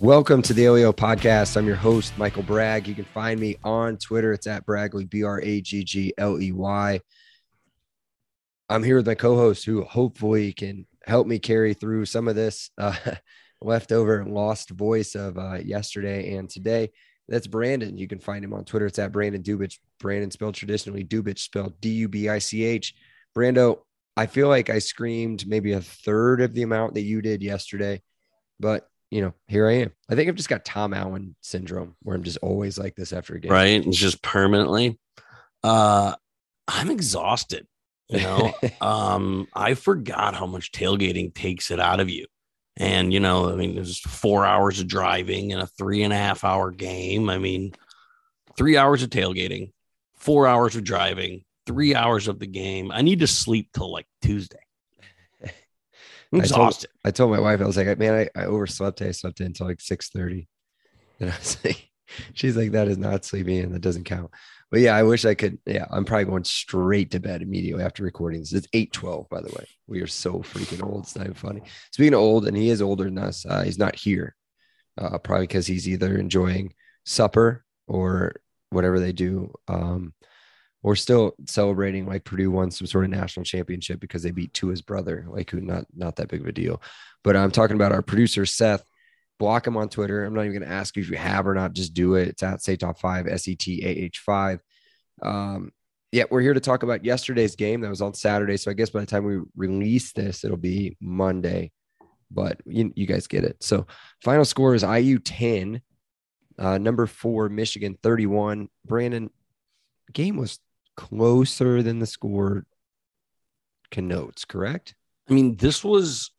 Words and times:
Welcome 0.00 0.40
to 0.42 0.54
the 0.54 0.64
OEO 0.64 0.94
podcast. 0.94 1.58
I'm 1.58 1.66
your 1.66 1.76
host, 1.76 2.16
Michael 2.16 2.42
Bragg. 2.42 2.88
You 2.88 2.94
can 2.94 3.04
find 3.04 3.38
me 3.38 3.56
on 3.62 3.98
Twitter. 3.98 4.32
It's 4.32 4.46
at 4.46 4.64
Bragley, 4.64 5.08
B 5.08 5.24
R 5.24 5.42
A 5.42 5.60
G 5.60 5.84
G 5.84 6.14
L 6.16 6.40
E 6.40 6.52
Y. 6.52 7.00
I'm 8.70 8.82
here 8.82 8.96
with 8.96 9.06
my 9.06 9.14
co 9.14 9.36
host 9.36 9.66
who 9.66 9.84
hopefully 9.84 10.54
can 10.54 10.86
help 11.04 11.26
me 11.26 11.38
carry 11.38 11.74
through 11.74 12.06
some 12.06 12.28
of 12.28 12.34
this 12.34 12.70
uh, 12.78 12.96
leftover 13.60 14.24
lost 14.24 14.70
voice 14.70 15.14
of 15.14 15.36
uh, 15.36 15.58
yesterday 15.62 16.34
and 16.34 16.48
today. 16.48 16.92
That's 17.30 17.46
Brandon. 17.46 17.96
You 17.96 18.08
can 18.08 18.18
find 18.18 18.44
him 18.44 18.52
on 18.52 18.64
Twitter. 18.64 18.86
It's 18.86 18.98
at 18.98 19.12
Brandon 19.12 19.42
Dubich. 19.42 19.78
Brandon 20.00 20.30
spelled 20.30 20.56
traditionally, 20.56 21.04
Dubich 21.04 21.38
spelled 21.38 21.80
D 21.80 21.88
U 21.90 22.08
B 22.08 22.28
I 22.28 22.40
C 22.40 22.64
H. 22.64 22.94
Brando, 23.34 23.78
I 24.16 24.26
feel 24.26 24.48
like 24.48 24.68
I 24.68 24.80
screamed 24.80 25.46
maybe 25.46 25.72
a 25.72 25.80
third 25.80 26.40
of 26.42 26.52
the 26.52 26.62
amount 26.62 26.94
that 26.94 27.02
you 27.02 27.22
did 27.22 27.42
yesterday, 27.42 28.02
but 28.58 28.88
you 29.10 29.22
know, 29.22 29.32
here 29.48 29.68
I 29.68 29.74
am. 29.74 29.92
I 30.08 30.14
think 30.14 30.28
I've 30.28 30.36
just 30.36 30.48
got 30.48 30.64
Tom 30.64 30.92
Allen 30.92 31.34
syndrome 31.40 31.96
where 32.02 32.14
I'm 32.16 32.22
just 32.22 32.38
always 32.42 32.78
like 32.78 32.94
this 32.96 33.12
after 33.12 33.34
a 33.34 33.40
game. 33.40 33.50
right? 33.50 33.84
It's 33.86 33.96
just 33.96 34.22
permanently. 34.22 34.98
Uh, 35.62 36.14
I'm 36.68 36.90
exhausted. 36.90 37.66
You 38.08 38.20
know, 38.20 38.52
um, 38.80 39.46
I 39.54 39.74
forgot 39.74 40.34
how 40.34 40.46
much 40.46 40.72
tailgating 40.72 41.32
takes 41.32 41.70
it 41.70 41.78
out 41.80 42.00
of 42.00 42.08
you. 42.08 42.26
And 42.76 43.12
you 43.12 43.20
know, 43.20 43.50
I 43.50 43.56
mean, 43.56 43.74
there's 43.74 43.98
four 43.98 44.46
hours 44.46 44.80
of 44.80 44.88
driving 44.88 45.52
and 45.52 45.60
a 45.60 45.66
three 45.66 46.02
and 46.02 46.12
a 46.12 46.16
half 46.16 46.44
hour 46.44 46.70
game. 46.70 47.28
I 47.28 47.38
mean, 47.38 47.72
three 48.56 48.76
hours 48.76 49.02
of 49.02 49.10
tailgating, 49.10 49.72
four 50.14 50.46
hours 50.46 50.76
of 50.76 50.84
driving, 50.84 51.44
three 51.66 51.94
hours 51.94 52.28
of 52.28 52.38
the 52.38 52.46
game. 52.46 52.90
I 52.92 53.02
need 53.02 53.20
to 53.20 53.26
sleep 53.26 53.70
till 53.74 53.92
like 53.92 54.06
Tuesday. 54.22 54.58
I'm 55.42 55.48
I 56.32 56.38
told, 56.38 56.44
exhausted. 56.44 56.90
I 57.04 57.10
told 57.10 57.30
my 57.30 57.40
wife, 57.40 57.60
I 57.60 57.66
was 57.66 57.76
like, 57.76 57.98
man, 57.98 58.28
I, 58.36 58.40
I 58.40 58.44
overslept. 58.44 59.02
I 59.02 59.10
slept 59.12 59.40
in 59.40 59.46
until 59.46 59.66
like 59.66 59.80
6 59.80 60.10
30. 60.10 60.48
And 61.20 61.30
I 61.30 61.36
was 61.36 61.58
like, 61.64 61.90
she's 62.34 62.56
like, 62.56 62.72
that 62.72 62.88
is 62.88 62.98
not 62.98 63.24
sleeping 63.24 63.58
and 63.58 63.74
That 63.74 63.82
doesn't 63.82 64.04
count. 64.04 64.30
But 64.70 64.80
yeah, 64.80 64.94
I 64.94 65.02
wish 65.02 65.24
I 65.24 65.34
could. 65.34 65.58
Yeah, 65.66 65.86
I'm 65.90 66.04
probably 66.04 66.26
going 66.26 66.44
straight 66.44 67.10
to 67.10 67.20
bed 67.20 67.42
immediately 67.42 67.82
after 67.82 68.04
recording 68.04 68.40
this. 68.40 68.52
It's 68.52 68.68
8 68.72 68.92
12, 68.92 69.28
by 69.28 69.40
the 69.40 69.48
way. 69.48 69.66
We 69.86 70.00
are 70.00 70.06
so 70.06 70.34
freaking 70.40 70.84
old. 70.84 71.02
It's 71.02 71.16
not 71.16 71.24
even 71.24 71.34
funny. 71.34 71.62
Speaking 71.92 72.14
of 72.14 72.20
old, 72.20 72.46
and 72.46 72.56
he 72.56 72.70
is 72.70 72.80
older 72.80 73.04
than 73.04 73.18
us, 73.18 73.44
uh, 73.46 73.62
he's 73.62 73.78
not 73.78 73.96
here. 73.96 74.36
Uh, 74.96 75.18
probably 75.18 75.46
because 75.46 75.66
he's 75.66 75.88
either 75.88 76.16
enjoying 76.16 76.74
supper 77.04 77.64
or 77.86 78.34
whatever 78.70 79.00
they 79.00 79.12
do. 79.12 79.52
Um, 79.66 80.14
or 80.82 80.96
still 80.96 81.34
celebrating 81.46 82.06
like 82.06 82.24
Purdue 82.24 82.50
won 82.50 82.70
some 82.70 82.86
sort 82.86 83.04
of 83.04 83.10
national 83.10 83.44
championship 83.44 84.00
because 84.00 84.22
they 84.22 84.30
beat 84.30 84.56
his 84.56 84.82
brother, 84.82 85.26
like 85.28 85.50
who 85.50 85.60
not 85.60 85.84
not 85.94 86.16
that 86.16 86.28
big 86.28 86.40
of 86.40 86.46
a 86.46 86.52
deal. 86.52 86.80
But 87.22 87.36
I'm 87.36 87.50
talking 87.50 87.76
about 87.76 87.92
our 87.92 88.02
producer 88.02 88.46
Seth. 88.46 88.82
Block 89.38 89.66
him 89.66 89.76
on 89.76 89.88
Twitter. 89.88 90.24
I'm 90.24 90.34
not 90.34 90.42
even 90.42 90.58
going 90.58 90.68
to 90.68 90.74
ask 90.74 90.96
you 90.96 91.02
if 91.02 91.10
you 91.10 91.16
have 91.16 91.46
or 91.46 91.54
not. 91.54 91.72
Just 91.72 91.94
do 91.94 92.14
it. 92.14 92.28
It's 92.28 92.42
at 92.42 92.62
say 92.62 92.76
top 92.76 92.98
five 93.00 93.26
S 93.26 93.48
E 93.48 93.56
T 93.56 93.82
A 93.84 93.88
H 93.88 94.18
five. 94.18 94.60
Um, 95.22 95.72
yeah, 96.12 96.24
we're 96.30 96.40
here 96.40 96.54
to 96.54 96.60
talk 96.60 96.82
about 96.82 97.04
yesterday's 97.04 97.54
game 97.54 97.80
that 97.82 97.88
was 97.88 98.02
on 98.02 98.14
Saturday. 98.14 98.56
So 98.56 98.70
I 98.70 98.74
guess 98.74 98.90
by 98.90 99.00
the 99.00 99.06
time 99.06 99.24
we 99.24 99.40
release 99.56 100.12
this, 100.12 100.44
it'll 100.44 100.56
be 100.56 100.96
Monday. 101.00 101.70
But 102.32 102.60
you, 102.64 102.92
you 102.96 103.06
guys 103.06 103.26
get 103.26 103.44
it. 103.44 103.56
So 103.60 103.86
final 104.22 104.44
score 104.44 104.74
is 104.74 104.82
IU 104.82 105.18
10, 105.18 105.80
uh, 106.58 106.78
number 106.78 107.06
four, 107.06 107.48
Michigan 107.48 107.96
31. 108.02 108.68
Brandon, 108.84 109.30
game 110.12 110.36
was 110.36 110.58
closer 110.96 111.82
than 111.82 111.98
the 111.98 112.06
score 112.06 112.66
connotes, 113.90 114.44
correct? 114.44 114.94
I 115.28 115.32
mean, 115.32 115.56
this 115.56 115.84
was, 115.84 116.30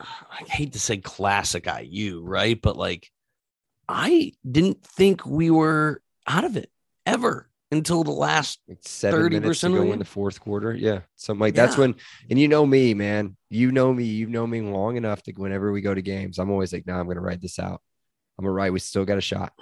I 0.00 0.44
hate 0.48 0.72
to 0.74 0.80
say 0.80 0.98
classic 0.98 1.66
IU, 1.66 2.22
right? 2.22 2.60
But 2.60 2.76
like, 2.76 3.10
I 3.88 4.32
didn't 4.48 4.84
think 4.84 5.26
we 5.26 5.50
were 5.50 6.00
out 6.26 6.44
of 6.44 6.56
it 6.56 6.70
ever 7.04 7.48
until 7.70 8.04
the 8.04 8.10
last. 8.10 8.60
Like 8.68 8.78
seven 8.82 9.20
30% 9.20 9.30
minutes 9.30 9.60
to 9.60 9.68
go 9.70 9.92
in 9.92 9.98
the 9.98 10.04
fourth 10.04 10.40
quarter. 10.40 10.74
Yeah. 10.74 11.00
Something 11.16 11.40
like 11.40 11.54
that's 11.54 11.76
when, 11.76 11.94
and 12.30 12.38
you 12.38 12.48
know 12.48 12.64
me, 12.66 12.94
man. 12.94 13.36
You 13.50 13.72
know 13.72 13.92
me. 13.92 14.04
you've 14.04 14.30
known 14.30 14.50
me 14.50 14.60
long 14.60 14.96
enough 14.96 15.22
to 15.24 15.32
whenever 15.32 15.72
we 15.72 15.80
go 15.80 15.94
to 15.94 16.02
games, 16.02 16.38
I'm 16.38 16.50
always 16.50 16.72
like, 16.72 16.86
nah, 16.86 16.98
I'm 16.98 17.06
going 17.06 17.16
to 17.16 17.22
ride 17.22 17.42
this 17.42 17.58
out. 17.58 17.80
I'm 18.38 18.44
going 18.44 18.50
to 18.50 18.56
ride. 18.56 18.70
We 18.70 18.80
still 18.80 19.04
got 19.04 19.18
a 19.18 19.22
shot. 19.22 19.52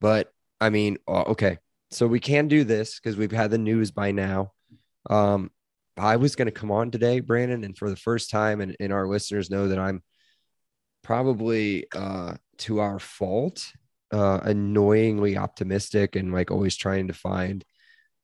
But 0.00 0.30
I 0.60 0.70
mean, 0.70 0.98
uh, 1.06 1.22
okay. 1.22 1.58
So 1.90 2.06
we 2.06 2.20
can 2.20 2.48
do 2.48 2.64
this 2.64 2.98
because 2.98 3.16
we've 3.16 3.30
had 3.30 3.50
the 3.50 3.58
news 3.58 3.90
by 3.90 4.10
now. 4.10 4.52
Um, 5.08 5.50
I 5.96 6.16
was 6.16 6.34
going 6.34 6.46
to 6.46 6.52
come 6.52 6.72
on 6.72 6.90
today, 6.90 7.20
Brandon, 7.20 7.62
and 7.62 7.78
for 7.78 7.88
the 7.88 7.96
first 7.96 8.30
time, 8.30 8.60
and, 8.60 8.76
and 8.80 8.92
our 8.92 9.06
listeners 9.06 9.50
know 9.50 9.68
that 9.68 9.78
I'm 9.78 10.02
probably 11.02 11.86
uh, 11.94 12.34
to 12.58 12.80
our 12.80 12.98
fault, 12.98 13.72
uh, 14.14 14.40
annoyingly 14.44 15.36
optimistic 15.36 16.14
and 16.14 16.32
like 16.32 16.50
always 16.50 16.76
trying 16.76 17.08
to 17.08 17.14
find. 17.14 17.64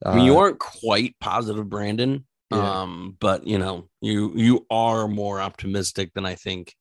I 0.05 0.17
mean, 0.17 0.25
you 0.25 0.37
uh, 0.37 0.43
aren't 0.43 0.59
quite 0.59 1.17
positive, 1.21 1.69
Brandon. 1.69 2.25
Yeah. 2.51 2.83
Um, 2.83 3.17
but 3.21 3.47
you 3.47 3.59
know, 3.59 3.89
you 4.01 4.33
you 4.35 4.67
are 4.71 5.09
more 5.09 5.41
optimistic 5.41 6.15
than 6.15 6.25
I 6.25 6.37
think. 6.37 6.75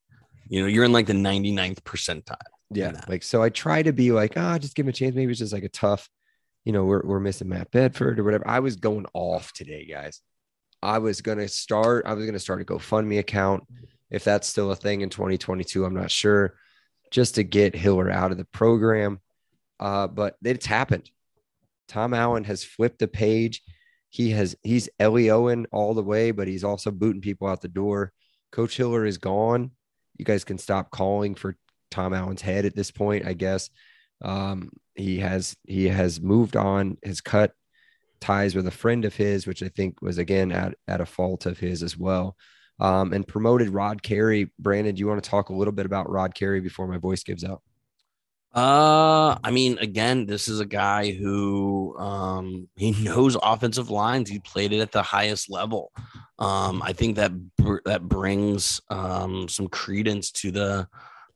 You 0.48 0.62
know, 0.62 0.66
you're 0.66 0.84
in 0.84 0.92
like 0.92 1.06
the 1.06 1.12
99th 1.12 1.80
percentile. 1.82 2.36
Yeah. 2.70 3.00
Like, 3.08 3.22
so 3.22 3.42
I 3.42 3.50
try 3.50 3.82
to 3.82 3.92
be 3.92 4.12
like, 4.12 4.34
ah, 4.36 4.58
just 4.58 4.74
give 4.74 4.86
him 4.86 4.90
a 4.90 4.92
chance. 4.92 5.14
Maybe 5.14 5.30
it's 5.30 5.40
just 5.40 5.52
like 5.52 5.64
a 5.64 5.68
tough, 5.68 6.08
you 6.64 6.72
know, 6.72 6.84
we're, 6.84 7.02
we're 7.04 7.20
missing 7.20 7.48
Matt 7.48 7.70
Bedford 7.70 8.18
or 8.18 8.24
whatever. 8.24 8.46
I 8.48 8.60
was 8.60 8.76
going 8.76 9.06
off 9.12 9.52
today, 9.52 9.84
guys. 9.84 10.20
I 10.82 10.98
was 10.98 11.20
going 11.20 11.38
to 11.38 11.48
start, 11.48 12.06
I 12.06 12.14
was 12.14 12.24
going 12.24 12.34
to 12.34 12.40
start 12.40 12.62
a 12.62 12.64
GoFundMe 12.64 13.18
account. 13.18 13.64
If 14.10 14.24
that's 14.24 14.48
still 14.48 14.70
a 14.72 14.76
thing 14.76 15.02
in 15.02 15.08
2022, 15.08 15.84
I'm 15.84 15.94
not 15.94 16.10
sure, 16.10 16.54
just 17.10 17.36
to 17.36 17.42
get 17.42 17.74
Hiller 17.74 18.10
out 18.10 18.32
of 18.32 18.38
the 18.38 18.44
program. 18.46 19.20
Uh, 19.78 20.06
but 20.06 20.36
it's 20.44 20.66
happened. 20.66 21.10
Tom 21.88 22.14
Allen 22.14 22.44
has 22.44 22.62
flipped 22.62 22.98
the 22.98 23.08
page. 23.08 23.62
He 24.10 24.30
has, 24.30 24.56
he's 24.62 24.88
LEO 25.00 25.64
all 25.72 25.94
the 25.94 26.02
way, 26.02 26.30
but 26.30 26.48
he's 26.48 26.64
also 26.64 26.90
booting 26.90 27.20
people 27.20 27.48
out 27.48 27.60
the 27.60 27.68
door. 27.68 28.12
Coach 28.52 28.76
Hiller 28.76 29.04
is 29.04 29.18
gone. 29.18 29.70
You 30.18 30.24
guys 30.24 30.44
can 30.44 30.58
stop 30.58 30.90
calling 30.90 31.34
for 31.34 31.56
Tom 31.90 32.12
Allen's 32.12 32.42
head 32.42 32.64
at 32.64 32.76
this 32.76 32.90
point, 32.90 33.26
I 33.26 33.32
guess. 33.32 33.70
Um, 34.22 34.70
he 34.94 35.18
has 35.18 35.56
he 35.66 35.88
has 35.88 36.20
moved 36.20 36.56
on, 36.56 36.98
has 37.02 37.20
cut 37.20 37.52
ties 38.20 38.54
with 38.54 38.66
a 38.66 38.72
friend 38.72 39.04
of 39.04 39.16
his, 39.16 39.46
which 39.46 39.62
I 39.62 39.68
think 39.68 40.02
was 40.02 40.18
again 40.18 40.52
at, 40.52 40.74
at 40.86 41.00
a 41.00 41.06
fault 41.06 41.46
of 41.46 41.58
his 41.58 41.82
as 41.82 41.96
well. 41.96 42.36
Um, 42.80 43.12
and 43.12 43.28
promoted 43.28 43.68
Rod 43.68 44.02
Carey. 44.02 44.50
Brandon, 44.58 44.94
do 44.94 45.00
you 45.00 45.06
want 45.06 45.22
to 45.22 45.28
talk 45.28 45.50
a 45.50 45.54
little 45.54 45.72
bit 45.72 45.86
about 45.86 46.10
Rod 46.10 46.34
Carey 46.34 46.60
before 46.60 46.86
my 46.88 46.96
voice 46.96 47.22
gives 47.22 47.44
out? 47.44 47.62
Uh, 48.52 49.38
I 49.44 49.52
mean, 49.52 49.78
again, 49.78 50.26
this 50.26 50.48
is 50.48 50.58
a 50.58 50.66
guy 50.66 51.12
who 51.12 51.96
um 51.98 52.68
he 52.76 52.90
knows 53.02 53.36
offensive 53.42 53.90
lines. 53.90 54.28
He 54.28 54.40
played 54.40 54.72
it 54.72 54.80
at 54.80 54.92
the 54.92 55.02
highest 55.02 55.50
level. 55.50 55.92
Um, 56.38 56.82
I 56.82 56.92
think 56.92 57.16
that 57.16 57.32
br- 57.56 57.78
that 57.84 58.02
brings 58.02 58.80
um 58.90 59.48
some 59.48 59.68
credence 59.68 60.32
to 60.32 60.50
the 60.50 60.88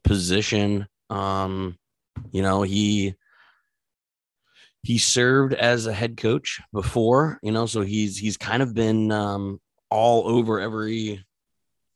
position. 0.02 0.88
Um, 1.08 1.78
you 2.32 2.42
know, 2.42 2.62
he 2.62 3.14
he 4.82 4.98
served 4.98 5.54
as 5.54 5.86
a 5.86 5.92
head 5.92 6.16
coach 6.16 6.60
before, 6.72 7.38
you 7.42 7.52
know, 7.52 7.66
so 7.66 7.82
he's 7.82 8.18
he's 8.18 8.36
kind 8.36 8.62
of 8.62 8.74
been 8.74 9.12
um 9.12 9.60
all 9.88 10.26
over 10.26 10.60
every 10.60 11.24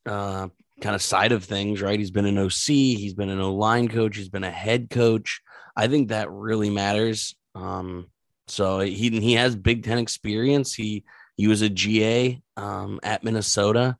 uh 0.09 0.49
kind 0.81 0.95
of 0.95 1.03
side 1.03 1.33
of 1.33 1.45
things, 1.45 1.83
right? 1.83 1.99
He's 1.99 2.11
been 2.13 2.27
an 2.27 2.39
OC, 2.39 2.67
he's 2.67 3.15
been 3.15 3.31
an 3.31 3.41
O 3.41 3.55
line 3.55 3.89
coach, 3.89 4.17
he's 4.17 4.29
been 4.29 4.45
a 4.45 4.51
head 4.51 4.91
coach. 4.91 5.41
I 5.77 5.89
think 5.89 6.09
that 6.09 6.31
really 6.31 6.71
matters. 6.71 7.35
Um, 7.55 8.07
so 8.47 8.81
he 8.81 9.11
he 9.21 9.35
has 9.35 9.55
Big 9.57 9.85
Ten 9.85 9.99
experience. 9.99 10.75
He 10.75 11.05
he 11.37 11.47
was 11.49 11.63
a 11.63 11.69
GA 11.69 12.41
um, 12.57 12.99
at 13.03 13.23
Minnesota, 13.23 13.97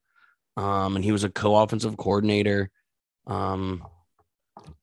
um, 0.57 0.97
and 0.97 1.05
he 1.05 1.13
was 1.13 1.25
a 1.25 1.31
co-offensive 1.31 1.97
coordinator. 1.97 2.71
Um, 3.27 3.85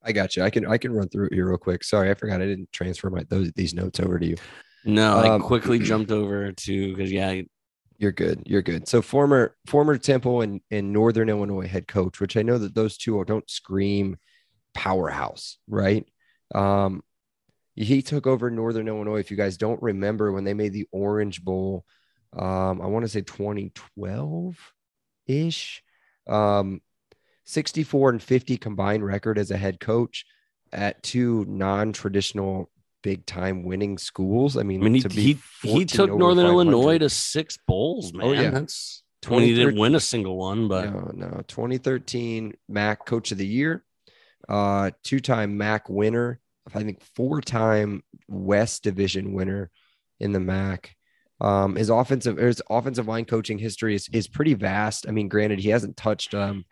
I 0.03 0.11
got 0.11 0.35
you. 0.35 0.43
I 0.43 0.49
can 0.49 0.65
I 0.67 0.77
can 0.77 0.93
run 0.93 1.09
through 1.09 1.27
it 1.27 1.33
here 1.33 1.47
real 1.47 1.57
quick. 1.57 1.83
Sorry, 1.83 2.09
I 2.11 2.13
forgot 2.13 2.41
I 2.41 2.45
didn't 2.45 2.71
transfer 2.71 3.09
my 3.09 3.23
those 3.29 3.51
these 3.53 3.73
notes 3.73 3.99
over 3.99 4.19
to 4.19 4.25
you. 4.25 4.35
No, 4.85 5.17
I 5.17 5.29
Um, 5.29 5.41
quickly 5.41 5.79
jumped 5.91 6.11
over 6.11 6.51
to 6.51 6.95
because 6.95 7.11
yeah, 7.11 7.41
You're 7.97 8.11
good. 8.11 8.43
You're 8.45 8.61
good. 8.61 8.87
So 8.87 9.01
former 9.01 9.55
former 9.65 9.97
Temple 9.97 10.41
and, 10.41 10.61
and 10.69 10.91
Northern 10.91 11.29
Illinois 11.29 11.67
head 11.67 11.87
coach, 11.87 12.19
which 12.19 12.35
I 12.35 12.41
know 12.41 12.57
that 12.57 12.75
those 12.75 12.97
two 12.97 13.23
don't 13.25 13.49
scream 13.49 14.17
powerhouse, 14.73 15.57
right? 15.67 16.05
Um, 16.53 17.01
he 17.75 18.01
took 18.01 18.27
over 18.27 18.49
Northern 18.49 18.87
Illinois. 18.87 19.19
If 19.19 19.31
you 19.31 19.37
guys 19.37 19.57
don't 19.57 19.81
remember 19.81 20.31
when 20.31 20.43
they 20.43 20.53
made 20.53 20.73
the 20.73 20.87
Orange 20.91 21.43
Bowl, 21.43 21.85
um, 22.33 22.81
I 22.81 22.87
want 22.87 23.03
to 23.03 23.09
say 23.09 23.21
2012 23.21 24.57
ish, 25.27 25.83
um, 26.27 26.81
64 27.45 28.11
and 28.11 28.23
50 28.23 28.57
combined 28.57 29.05
record 29.05 29.37
as 29.37 29.51
a 29.51 29.57
head 29.57 29.79
coach 29.79 30.25
at 30.71 31.01
two 31.03 31.45
non-traditional 31.47 32.69
big 33.05 33.23
time 33.27 33.61
winning 33.61 33.99
schools. 33.99 34.57
I 34.57 34.63
mean, 34.63 34.81
I 34.81 34.89
mean 34.89 35.09
he 35.11 35.37
he, 35.61 35.69
he 35.69 35.85
took 35.85 36.09
Northern 36.09 36.47
Illinois 36.47 36.97
to 36.97 37.07
six 37.07 37.55
bowls, 37.67 38.11
man. 38.11 38.25
Oh, 38.25 38.31
yeah. 38.31 38.49
That's 38.49 39.03
when 39.27 39.43
he 39.43 39.53
didn't 39.53 39.77
win 39.77 39.93
a 39.93 39.99
single 39.99 40.37
one, 40.37 40.67
but 40.67 40.91
no, 40.91 41.11
no. 41.13 41.41
2013 41.47 42.55
MAC 42.67 43.05
Coach 43.05 43.31
of 43.31 43.37
the 43.37 43.45
Year, 43.45 43.85
uh, 44.49 44.89
two-time 45.03 45.55
MAC 45.55 45.87
winner. 45.87 46.39
I 46.73 46.81
think 46.81 47.03
four-time 47.15 48.01
West 48.27 48.81
Division 48.81 49.33
winner 49.33 49.69
in 50.19 50.31
the 50.31 50.39
MAC. 50.39 50.95
Um, 51.39 51.75
his 51.75 51.91
offensive 51.91 52.37
his 52.37 52.59
offensive 52.71 53.07
line 53.07 53.25
coaching 53.25 53.59
history 53.59 53.93
is 53.93 54.09
is 54.11 54.27
pretty 54.27 54.55
vast. 54.55 55.07
I 55.07 55.11
mean, 55.11 55.27
granted, 55.27 55.59
he 55.59 55.69
hasn't 55.69 55.95
touched 55.95 56.33
um 56.33 56.65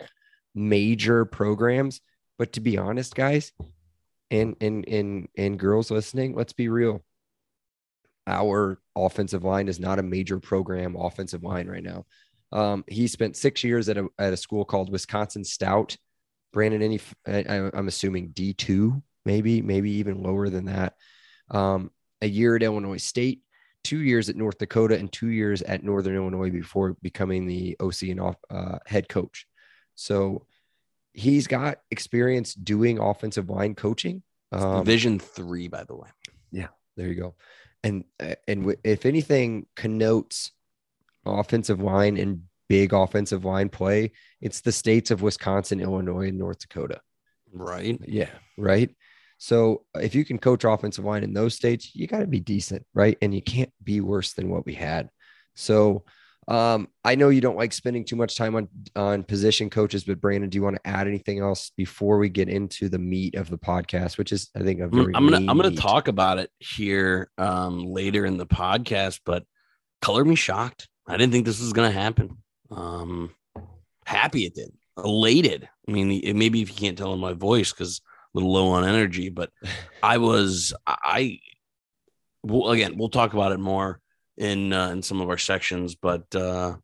major 0.56 1.26
programs, 1.26 2.02
but 2.40 2.54
to 2.54 2.60
be 2.60 2.80
honest, 2.80 3.14
guys, 3.14 3.52
and 4.32 4.56
and 4.62 4.88
and 4.88 5.28
and 5.38 5.60
girls 5.60 5.92
listening, 5.92 6.36
let's 6.36 6.54
be 6.54 6.70
real. 6.70 7.04
Our 8.26 8.80
offensive 8.96 9.44
line 9.44 9.68
is 9.68 9.80
not 9.80 10.00
a 10.00 10.04
major 10.04 10.40
program 10.40 10.96
offensive 10.96 11.44
line 11.44 11.68
right 11.68 11.84
now. 11.84 12.06
Um, 12.52 12.84
he 12.88 13.08
spent 13.08 13.36
six 13.36 13.64
years 13.64 13.90
at 13.90 13.98
a 13.98 14.08
at 14.18 14.34
a 14.34 14.38
school 14.38 14.66
called 14.66 14.92
Wisconsin 14.92 15.44
Stout. 15.44 15.98
Brandon, 16.52 16.82
any 16.82 17.00
I, 17.28 17.72
I'm 17.74 17.88
assuming 17.88 18.30
D 18.30 18.54
two, 18.54 19.02
maybe 19.26 19.62
maybe 19.62 19.92
even 19.94 20.22
lower 20.22 20.50
than 20.50 20.66
that. 20.66 20.94
Um, 21.50 21.92
a 22.22 22.28
year 22.28 22.56
at 22.56 22.64
Illinois 22.64 22.98
State, 22.98 23.42
two 23.84 24.00
years 24.00 24.30
at 24.30 24.36
North 24.36 24.58
Dakota, 24.58 24.98
and 24.98 25.12
two 25.12 25.28
years 25.28 25.62
at 25.62 25.84
Northern 25.84 26.16
Illinois 26.16 26.52
before 26.52 26.96
becoming 27.02 27.48
the 27.48 27.76
OC 27.80 28.04
and 28.04 28.22
off, 28.22 28.36
uh, 28.50 28.78
head 28.86 29.10
coach. 29.10 29.46
So 29.96 30.46
he's 31.14 31.48
got 31.48 31.80
experience 31.92 32.54
doing 32.54 33.00
offensive 33.00 33.50
line 33.50 33.76
coaching. 33.76 34.24
Um, 34.52 34.80
Division 34.80 35.20
three, 35.20 35.68
by 35.68 35.84
the 35.84 35.96
way. 35.96 36.10
Yeah, 36.52 36.68
there 36.98 37.08
you 37.08 37.16
go. 37.16 37.36
And 37.84 38.04
uh, 38.20 38.36
and 38.48 38.62
w- 38.62 38.80
if 38.84 39.06
anything 39.06 39.66
connotes 39.76 40.52
offensive 41.26 41.82
line 41.82 42.18
and 42.18 42.44
big 42.70 42.94
offensive 42.94 43.46
line 43.46 43.70
play, 43.70 44.12
it's 44.42 44.62
the 44.62 44.72
states 44.72 45.12
of 45.12 45.22
Wisconsin, 45.22 45.80
Illinois, 45.80 46.28
and 46.28 46.38
North 46.38 46.60
Dakota. 46.60 47.02
Right. 47.52 48.00
Yeah, 48.06 48.30
right. 48.58 48.90
So 49.38 49.86
if 49.96 50.16
you 50.16 50.24
can 50.24 50.38
coach 50.38 50.64
offensive 50.64 51.04
line 51.04 51.24
in 51.24 51.34
those 51.34 51.56
states, 51.56 51.94
you 51.94 52.08
got 52.08 52.20
to 52.20 52.28
be 52.28 52.40
decent, 52.40 52.86
right? 52.94 53.18
And 53.22 53.34
you 53.34 53.42
can't 53.42 53.74
be 53.84 54.00
worse 54.00 54.34
than 54.34 54.50
what 54.50 54.66
we 54.66 54.74
had. 54.74 55.10
So 55.56 56.06
um, 56.48 56.88
I 57.04 57.16
know 57.16 57.30
you 57.30 57.42
don't 57.42 57.58
like 57.58 57.74
spending 57.74 58.04
too 58.04 58.16
much 58.16 58.36
time 58.36 58.56
on 58.56 58.68
on 58.96 59.24
position 59.24 59.70
coaches, 59.70 60.04
but 60.04 60.20
Brandon, 60.20 60.50
do 60.50 60.58
you 60.58 60.64
want 60.64 60.76
to 60.76 60.88
add 60.88 61.08
anything 61.08 61.40
else 61.40 61.72
before 61.78 62.18
we 62.18 62.30
get 62.30 62.50
into 62.50 62.90
the 62.90 63.00
meat 63.00 63.36
of 63.36 63.50
the 63.50 63.58
podcast, 63.58 64.18
which 64.18 64.32
is 64.32 64.50
I 64.56 64.62
think 64.62 64.80
a 64.82 64.86
I'm, 64.86 64.92
very 64.92 65.16
I'm 65.16 65.26
gonna 65.26 65.46
I'm 65.50 65.58
gonna 65.58 65.70
meat. 65.70 65.80
talk 65.80 66.08
about 66.08 66.40
it 66.40 66.50
here 66.60 67.30
um, 67.38 67.86
later 67.86 68.26
in 68.26 68.38
the 68.38 68.46
podcast, 68.46 69.22
but 69.26 69.44
color 70.02 70.26
me 70.26 70.36
shocked. 70.36 70.88
I 71.08 71.18
didn't 71.18 71.34
think 71.34 71.46
this 71.46 71.62
was 71.62 71.74
gonna 71.74 71.92
happen. 71.92 72.38
Um, 72.70 73.34
happy 74.06 74.46
it 74.46 74.56
did. 74.56 74.72
Elated. 74.98 75.70
I 75.88 75.92
mean, 75.92 76.12
it, 76.24 76.36
maybe 76.36 76.62
if 76.62 76.70
you 76.70 76.76
can't 76.76 76.98
tell 76.98 77.14
in 77.14 77.20
my 77.20 77.34
voice 77.34 77.72
because 77.72 78.02
a 78.34 78.38
little 78.38 78.52
low 78.52 78.70
on 78.70 78.86
energy, 78.86 79.30
but 79.30 79.50
I 80.04 80.18
was 80.18 80.74
I. 80.88 81.40
Well, 82.46 82.72
again, 82.72 82.98
we'll 82.98 83.08
talk 83.08 83.34
about 83.34 83.54
it 83.54 83.60
more 83.60 84.02
in 84.38 84.74
uh, 84.74 84.90
in 84.90 85.02
some 85.02 85.22
of 85.22 85.30
our 85.30 85.38
sections, 85.38 85.96
but 85.96 86.34
uh, 86.36 86.76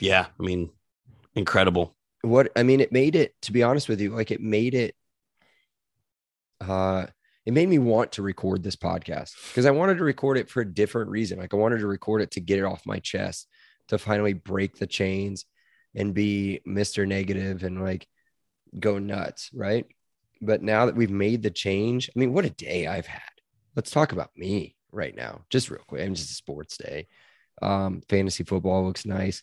yeah, 0.00 0.26
I 0.38 0.42
mean, 0.42 0.70
incredible. 1.34 1.96
what 2.22 2.50
I 2.56 2.62
mean, 2.62 2.80
it 2.80 2.92
made 2.92 3.16
it 3.16 3.34
to 3.42 3.52
be 3.52 3.62
honest 3.62 3.88
with 3.88 4.00
you, 4.00 4.14
like 4.14 4.30
it 4.30 4.40
made 4.40 4.74
it 4.74 4.94
uh 6.60 7.06
it 7.46 7.54
made 7.54 7.68
me 7.68 7.78
want 7.78 8.12
to 8.12 8.22
record 8.22 8.62
this 8.62 8.76
podcast 8.76 9.32
because 9.48 9.64
I 9.64 9.70
wanted 9.70 9.98
to 9.98 10.04
record 10.04 10.36
it 10.36 10.50
for 10.50 10.60
a 10.60 10.70
different 10.70 11.10
reason. 11.10 11.38
Like 11.38 11.54
I 11.54 11.56
wanted 11.56 11.78
to 11.78 11.86
record 11.86 12.20
it 12.20 12.32
to 12.32 12.40
get 12.40 12.58
it 12.58 12.64
off 12.64 12.84
my 12.84 12.98
chest, 12.98 13.48
to 13.88 13.98
finally 13.98 14.34
break 14.34 14.76
the 14.76 14.86
chains 14.86 15.46
and 15.94 16.12
be 16.12 16.60
Mr. 16.66 17.06
Negative 17.08 17.62
and 17.62 17.82
like 17.82 18.06
go 18.78 18.98
nuts, 18.98 19.50
right? 19.54 19.86
But 20.42 20.62
now 20.62 20.86
that 20.86 20.94
we've 20.94 21.10
made 21.10 21.42
the 21.42 21.50
change, 21.50 22.10
I 22.14 22.18
mean, 22.18 22.32
what 22.32 22.44
a 22.44 22.50
day 22.50 22.86
I've 22.86 23.06
had. 23.06 23.22
Let's 23.74 23.90
talk 23.90 24.12
about 24.12 24.30
me 24.36 24.76
right 24.92 25.14
now, 25.14 25.42
just 25.50 25.70
real 25.70 25.82
quick. 25.86 26.02
I'm 26.02 26.14
just 26.14 26.30
a 26.30 26.34
sports 26.34 26.76
day. 26.76 27.08
Um, 27.60 28.02
fantasy 28.08 28.44
football 28.44 28.84
looks 28.84 29.06
nice. 29.06 29.42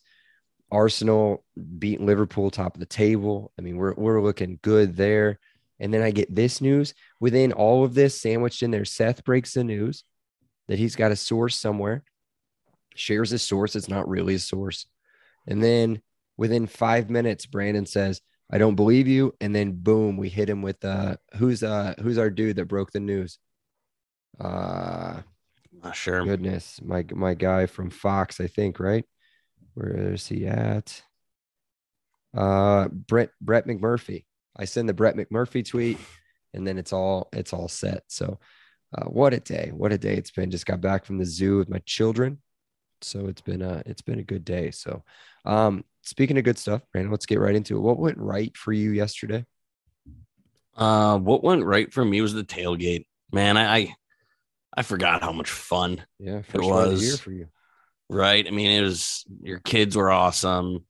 Arsenal 0.71 1.43
beating 1.77 2.05
Liverpool 2.05 2.49
top 2.49 2.75
of 2.75 2.79
the 2.79 2.85
table. 2.85 3.51
I 3.57 3.61
mean, 3.61 3.77
we're 3.77 3.93
we're 3.93 4.21
looking 4.21 4.59
good 4.61 4.95
there. 4.95 5.39
And 5.79 5.93
then 5.93 6.01
I 6.01 6.11
get 6.11 6.33
this 6.33 6.61
news 6.61 6.93
within 7.19 7.51
all 7.51 7.83
of 7.83 7.93
this 7.93 8.19
sandwiched 8.19 8.63
in 8.63 8.71
there. 8.71 8.85
Seth 8.85 9.25
breaks 9.25 9.53
the 9.53 9.63
news 9.63 10.03
that 10.67 10.79
he's 10.79 10.95
got 10.95 11.11
a 11.11 11.15
source 11.15 11.59
somewhere, 11.59 12.03
shares 12.95 13.33
a 13.33 13.39
source. 13.39 13.75
It's 13.75 13.89
not 13.89 14.07
really 14.07 14.35
a 14.35 14.39
source. 14.39 14.85
And 15.47 15.61
then 15.61 16.01
within 16.37 16.65
five 16.65 17.09
minutes, 17.09 17.45
Brandon 17.45 17.85
says, 17.85 18.21
I 18.51 18.57
don't 18.57 18.75
believe 18.75 19.07
you. 19.07 19.33
And 19.41 19.55
then 19.55 19.73
boom, 19.73 20.17
we 20.17 20.29
hit 20.29 20.49
him 20.49 20.61
with 20.61 20.83
uh 20.85 21.17
who's 21.35 21.63
uh 21.63 21.95
who's 22.01 22.17
our 22.17 22.29
dude 22.29 22.55
that 22.57 22.65
broke 22.65 22.91
the 22.91 22.99
news? 22.99 23.37
Uh 24.39 25.21
Not 25.85 25.95
sure. 25.95 26.25
goodness, 26.25 26.81
my 26.83 27.05
my 27.11 27.35
guy 27.35 27.67
from 27.67 27.91
Fox, 27.91 28.41
I 28.41 28.47
think, 28.47 28.79
right? 28.79 29.05
Where 29.75 30.13
is 30.13 30.25
he 30.25 30.47
at? 30.47 31.01
Uh 32.35 32.87
Brett 32.87 33.29
Brett 33.39 33.67
McMurphy. 33.67 34.25
I 34.57 34.65
send 34.65 34.89
the 34.89 34.93
Brett 34.93 35.15
McMurphy 35.15 35.63
tweet 35.63 35.99
and 36.53 36.65
then 36.65 36.79
it's 36.79 36.91
all 36.91 37.29
it's 37.33 37.53
all 37.53 37.67
set. 37.67 38.03
So 38.07 38.39
uh, 38.97 39.05
what 39.05 39.33
a 39.33 39.39
day. 39.39 39.71
What 39.73 39.91
a 39.91 39.97
day 39.97 40.15
it's 40.15 40.31
been. 40.31 40.49
Just 40.49 40.65
got 40.65 40.81
back 40.81 41.05
from 41.05 41.19
the 41.19 41.25
zoo 41.25 41.57
with 41.57 41.69
my 41.69 41.79
children. 41.85 42.41
So 43.01 43.27
it's 43.27 43.41
been 43.41 43.61
a 43.61 43.83
it's 43.85 44.01
been 44.01 44.19
a 44.19 44.23
good 44.23 44.43
day. 44.43 44.71
So 44.71 45.03
um 45.45 45.85
speaking 46.01 46.39
of 46.39 46.45
good 46.45 46.57
stuff, 46.57 46.81
Brandon, 46.91 47.11
let's 47.11 47.27
get 47.27 47.39
right 47.39 47.55
into 47.55 47.77
it. 47.77 47.81
What 47.81 47.99
went 47.99 48.17
right 48.17 48.57
for 48.57 48.73
you 48.73 48.89
yesterday? 48.89 49.45
Uh, 50.75 51.17
what 51.19 51.43
went 51.43 51.63
right 51.63 51.93
for 51.93 52.03
me 52.03 52.21
was 52.21 52.33
the 52.33 52.43
tailgate. 52.43 53.05
Man, 53.31 53.55
I 53.55 53.77
I, 53.77 53.95
I 54.75 54.81
forgot 54.81 55.23
how 55.23 55.31
much 55.31 55.49
fun. 55.49 56.03
Yeah, 56.19 56.39
of 56.39 56.53
was. 56.53 57.03
year 57.03 57.17
for 57.17 57.31
you. 57.31 57.47
Right. 58.09 58.45
I 58.47 58.51
mean, 58.51 58.71
it 58.71 58.83
was 58.83 59.25
your 59.41 59.59
kids 59.59 59.95
were 59.95 60.11
awesome. 60.11 60.85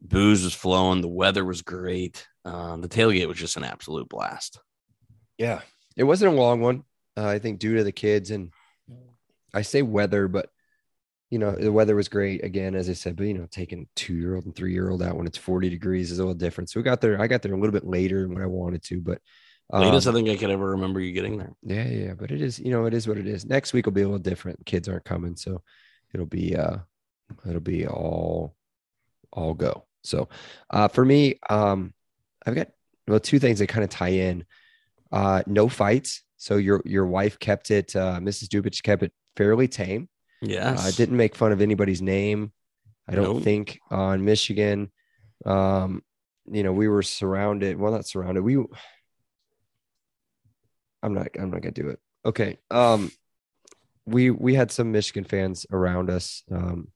Booze 0.00 0.44
was 0.44 0.54
flowing. 0.54 1.00
The 1.00 1.08
weather 1.08 1.44
was 1.44 1.62
great. 1.62 2.26
Um, 2.44 2.82
the 2.82 2.88
tailgate 2.88 3.26
was 3.26 3.38
just 3.38 3.56
an 3.56 3.64
absolute 3.64 4.08
blast. 4.08 4.60
Yeah, 5.38 5.62
it 5.96 6.04
wasn't 6.04 6.34
a 6.34 6.36
long 6.36 6.60
one. 6.60 6.84
Uh, 7.16 7.26
I 7.26 7.38
think 7.38 7.58
due 7.58 7.76
to 7.76 7.84
the 7.84 7.92
kids 7.92 8.30
and 8.30 8.52
I 9.54 9.62
say 9.62 9.82
weather, 9.82 10.28
but 10.28 10.50
you 11.30 11.38
know 11.38 11.52
the 11.52 11.72
weather 11.72 11.96
was 11.96 12.08
great 12.08 12.44
again, 12.44 12.74
as 12.74 12.90
I 12.90 12.92
said. 12.92 13.16
But 13.16 13.24
you 13.24 13.34
know, 13.34 13.46
taking 13.50 13.88
two 13.96 14.14
year 14.14 14.34
old 14.34 14.44
and 14.44 14.54
three 14.54 14.72
year 14.72 14.90
old 14.90 15.02
out 15.02 15.16
when 15.16 15.26
it's 15.26 15.38
forty 15.38 15.70
degrees 15.70 16.10
is 16.10 16.18
a 16.18 16.22
little 16.22 16.34
different. 16.34 16.70
So 16.70 16.78
we 16.78 16.84
got 16.84 17.00
there. 17.00 17.20
I 17.20 17.26
got 17.26 17.42
there 17.42 17.54
a 17.54 17.58
little 17.58 17.72
bit 17.72 17.86
later 17.86 18.22
than 18.22 18.34
what 18.34 18.42
I 18.42 18.46
wanted 18.46 18.82
to, 18.84 19.00
but 19.00 19.20
um, 19.72 19.82
Latest 19.82 20.06
I 20.06 20.12
think 20.12 20.28
I 20.28 20.36
could 20.36 20.50
ever 20.50 20.70
remember 20.70 21.00
you 21.00 21.12
getting 21.12 21.38
there. 21.38 21.52
yeah, 21.62 21.88
yeah. 21.88 22.14
But 22.14 22.30
it 22.30 22.40
is, 22.42 22.58
you 22.58 22.70
know, 22.70 22.84
it 22.86 22.94
is 22.94 23.08
what 23.08 23.18
it 23.18 23.26
is. 23.26 23.44
Next 23.46 23.72
week 23.72 23.86
will 23.86 23.92
be 23.92 24.02
a 24.02 24.06
little 24.06 24.18
different. 24.18 24.64
Kids 24.66 24.88
aren't 24.88 25.04
coming, 25.04 25.36
so 25.36 25.62
it'll 26.12 26.26
be 26.26 26.54
uh, 26.56 26.78
it'll 27.48 27.60
be 27.60 27.86
all 27.86 28.54
all 29.32 29.54
go. 29.54 29.84
So 30.02 30.28
uh, 30.70 30.88
for 30.88 31.04
me, 31.04 31.38
um, 31.48 31.94
I've 32.46 32.54
got 32.54 32.68
well 33.08 33.20
two 33.20 33.38
things 33.38 33.58
that 33.60 33.68
kind 33.68 33.84
of 33.84 33.90
tie 33.90 34.08
in. 34.08 34.44
Uh, 35.10 35.42
no 35.46 35.68
fights. 35.68 36.22
So 36.36 36.56
your 36.56 36.82
your 36.84 37.06
wife 37.06 37.38
kept 37.38 37.70
it. 37.70 37.96
Uh, 37.96 38.18
Mrs. 38.20 38.48
Dubich 38.48 38.82
kept 38.82 39.02
it 39.02 39.12
fairly 39.36 39.66
tame. 39.66 40.08
Yes. 40.42 40.86
Uh, 40.86 40.90
didn't 40.94 41.16
make 41.16 41.34
fun 41.36 41.52
of 41.52 41.62
anybody's 41.62 42.02
name. 42.02 42.52
I 43.08 43.14
don't 43.14 43.34
Nope. 43.36 43.42
think 43.42 43.78
on 43.90 44.24
Michigan. 44.24 44.92
Um, 45.46 46.02
you 46.50 46.62
know, 46.62 46.72
we 46.72 46.86
were 46.88 47.02
surrounded. 47.02 47.78
Well, 47.78 47.92
not 47.92 48.06
surrounded. 48.06 48.42
We. 48.42 48.62
I'm 51.04 51.14
not. 51.14 51.28
I'm 51.38 51.50
not 51.50 51.60
gonna 51.62 51.72
do 51.72 51.88
it. 51.90 52.00
Okay. 52.24 52.58
Um, 52.70 53.10
we 54.06 54.30
we 54.30 54.54
had 54.54 54.70
some 54.70 54.92
Michigan 54.92 55.24
fans 55.24 55.66
around 55.70 56.10
us. 56.10 56.42
Um, 56.50 56.88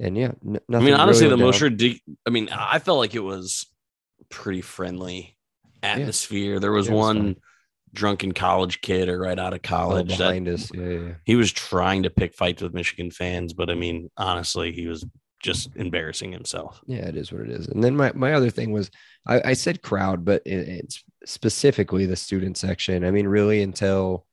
and 0.00 0.16
yeah, 0.16 0.32
n- 0.46 0.60
I 0.72 0.80
mean, 0.80 0.94
honestly, 0.94 1.26
really 1.26 1.38
the 1.38 1.44
most 1.44 1.60
ridiculous. 1.60 2.18
I 2.26 2.30
mean, 2.30 2.48
I 2.50 2.78
felt 2.78 2.98
like 2.98 3.14
it 3.14 3.20
was 3.20 3.66
pretty 4.28 4.60
friendly 4.60 5.36
atmosphere. 5.82 6.60
There 6.60 6.72
was 6.72 6.88
was 6.90 6.96
one 6.98 7.16
fun. 7.16 7.36
drunken 7.92 8.32
college 8.32 8.80
kid 8.80 9.08
or 9.08 9.18
right 9.18 9.38
out 9.38 9.52
of 9.52 9.60
Oh, 9.64 9.68
college 9.68 10.18
that 10.18 10.48
us. 10.48 10.70
Yeah, 10.74 10.82
yeah, 10.82 10.98
yeah. 11.00 11.14
he 11.24 11.36
was 11.36 11.52
trying 11.52 12.02
to 12.04 12.10
pick 12.10 12.34
fights 12.34 12.62
with 12.62 12.74
Michigan 12.74 13.10
fans, 13.10 13.52
but 13.52 13.70
I 13.70 13.74
mean, 13.74 14.10
honestly, 14.16 14.72
he 14.72 14.86
was 14.86 15.04
just 15.44 15.68
embarrassing 15.76 16.32
himself. 16.32 16.80
Yeah, 16.86 17.06
it 17.06 17.16
is 17.16 17.30
what 17.30 17.42
it 17.42 17.50
is. 17.50 17.68
And 17.68 17.84
then 17.84 17.94
my, 17.94 18.10
my 18.14 18.32
other 18.32 18.48
thing 18.50 18.72
was 18.72 18.90
I, 19.26 19.50
I 19.50 19.52
said 19.52 19.82
crowd, 19.82 20.24
but 20.24 20.40
it, 20.46 20.68
it's 20.68 21.04
specifically 21.26 22.06
the 22.06 22.16
student 22.16 22.56
section. 22.56 23.04
I 23.04 23.10
mean, 23.10 23.28
really 23.28 23.62
until 23.62 24.24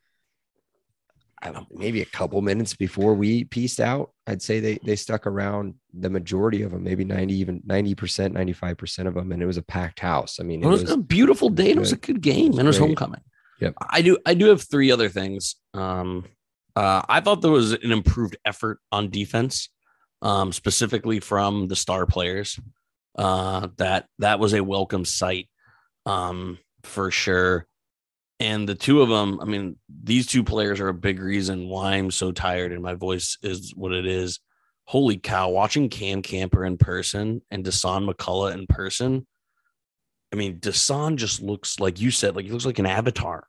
I 1.43 1.47
don't 1.47 1.55
know, 1.55 1.67
maybe 1.71 2.01
a 2.01 2.05
couple 2.05 2.39
minutes 2.41 2.75
before 2.75 3.13
we 3.15 3.43
pieced 3.43 3.79
out, 3.79 4.11
I'd 4.25 4.41
say 4.41 4.59
they 4.59 4.79
they 4.85 4.95
stuck 4.95 5.27
around 5.27 5.73
the 5.93 6.09
majority 6.09 6.61
of 6.61 6.71
them, 6.71 6.83
maybe 6.83 7.03
90, 7.03 7.33
even 7.33 7.61
90%, 7.61 7.95
95% 8.33 9.07
of 9.07 9.15
them. 9.15 9.31
And 9.31 9.41
it 9.43 9.47
was 9.47 9.57
a 9.57 9.63
packed 9.63 9.99
house. 9.99 10.39
I 10.39 10.43
mean, 10.43 10.63
It 10.63 10.67
was, 10.67 10.89
a 10.89 10.97
beautiful 10.97 11.49
day. 11.49 11.71
and 11.71 11.77
It 11.77 11.79
was 11.81 11.91
a 11.91 11.97
good 11.97 12.21
game, 12.21 12.49
was 12.49 12.59
and 12.59 12.67
it 12.67 12.69
was 12.69 12.77
great. 12.77 12.87
homecoming. 12.87 13.21
Yep. 13.59 13.73
I 13.89 14.01
do. 14.01 14.17
I 14.25 14.33
do 14.33 14.45
have 14.45 14.61
three 14.61 14.91
other 14.91 15.09
things. 15.09 15.55
Um, 15.73 16.25
uh, 16.75 17.01
I 17.09 17.19
thought 17.19 17.41
there 17.41 17.51
was 17.51 17.73
an 17.73 17.91
improved 17.91 18.37
effort 18.45 18.79
on 18.91 19.09
defense, 19.09 19.69
um, 20.21 20.51
specifically 20.51 21.19
from 21.19 21.67
the 21.67 21.75
star 21.75 22.05
players. 22.05 22.59
Uh, 23.15 23.67
that 23.77 24.05
that 24.19 24.39
was 24.39 24.53
a 24.53 24.63
welcome 24.63 25.03
sight, 25.03 25.49
um, 26.05 26.57
for 26.83 27.11
sure. 27.11 27.67
And 28.39 28.67
the 28.67 28.73
two 28.73 29.01
of 29.01 29.09
them, 29.09 29.39
I 29.39 29.45
mean, 29.45 29.75
these 29.87 30.25
two 30.25 30.43
players 30.43 30.79
are 30.79 30.87
a 30.87 30.93
big 30.93 31.19
reason 31.19 31.67
why 31.67 31.93
I'm 31.93 32.09
so 32.09 32.31
tired 32.31 32.71
and 32.71 32.81
my 32.81 32.95
voice 32.95 33.37
is 33.43 33.73
what 33.75 33.91
it 33.91 34.07
is. 34.07 34.39
Holy 34.85 35.17
cow! 35.17 35.49
Watching 35.49 35.89
Cam 35.89 36.21
Camper 36.21 36.65
in 36.65 36.77
person 36.77 37.41
and 37.51 37.63
Dasan 37.63 38.09
McCullough 38.09 38.53
in 38.53 38.65
person, 38.65 39.27
I 40.33 40.37
mean, 40.37 40.59
Dasan 40.59 41.17
just 41.17 41.41
looks 41.41 41.79
like 41.79 41.99
you 41.99 42.11
said, 42.11 42.35
like 42.35 42.45
he 42.45 42.51
looks 42.51 42.65
like 42.65 42.79
an 42.79 42.85
avatar 42.85 43.47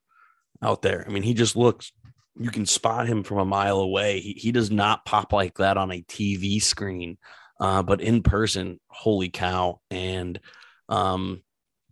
out 0.60 0.82
there. 0.82 1.04
I 1.06 1.10
mean, 1.10 1.22
he 1.22 1.34
just 1.34 1.56
looks. 1.56 1.92
You 2.38 2.50
can 2.50 2.66
spot 2.66 3.06
him 3.06 3.22
from 3.22 3.38
a 3.38 3.44
mile 3.44 3.80
away. 3.80 4.20
He 4.20 4.32
he 4.32 4.52
does 4.52 4.70
not 4.70 5.04
pop 5.04 5.32
like 5.32 5.58
that 5.58 5.76
on 5.76 5.90
a 5.90 6.02
TV 6.02 6.62
screen, 6.62 7.18
uh, 7.60 7.82
but 7.82 8.00
in 8.00 8.22
person, 8.22 8.80
holy 8.88 9.28
cow! 9.28 9.80
And 9.90 10.40
um, 10.88 11.42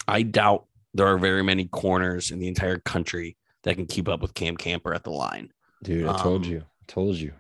I 0.08 0.22
doubt 0.22 0.66
there 0.94 1.06
are 1.06 1.18
very 1.18 1.42
many 1.42 1.66
corners 1.66 2.30
in 2.30 2.38
the 2.38 2.48
entire 2.48 2.78
country 2.78 3.36
that 3.62 3.76
can 3.76 3.86
keep 3.86 4.08
up 4.08 4.22
with 4.22 4.34
Cam 4.34 4.56
Camper 4.56 4.94
at 4.94 5.04
the 5.04 5.10
line. 5.10 5.52
dude, 5.82 6.06
I 6.06 6.16
told 6.18 6.46
um, 6.46 6.52
you, 6.52 6.60
I 6.60 6.84
told 6.86 7.16
you. 7.16 7.32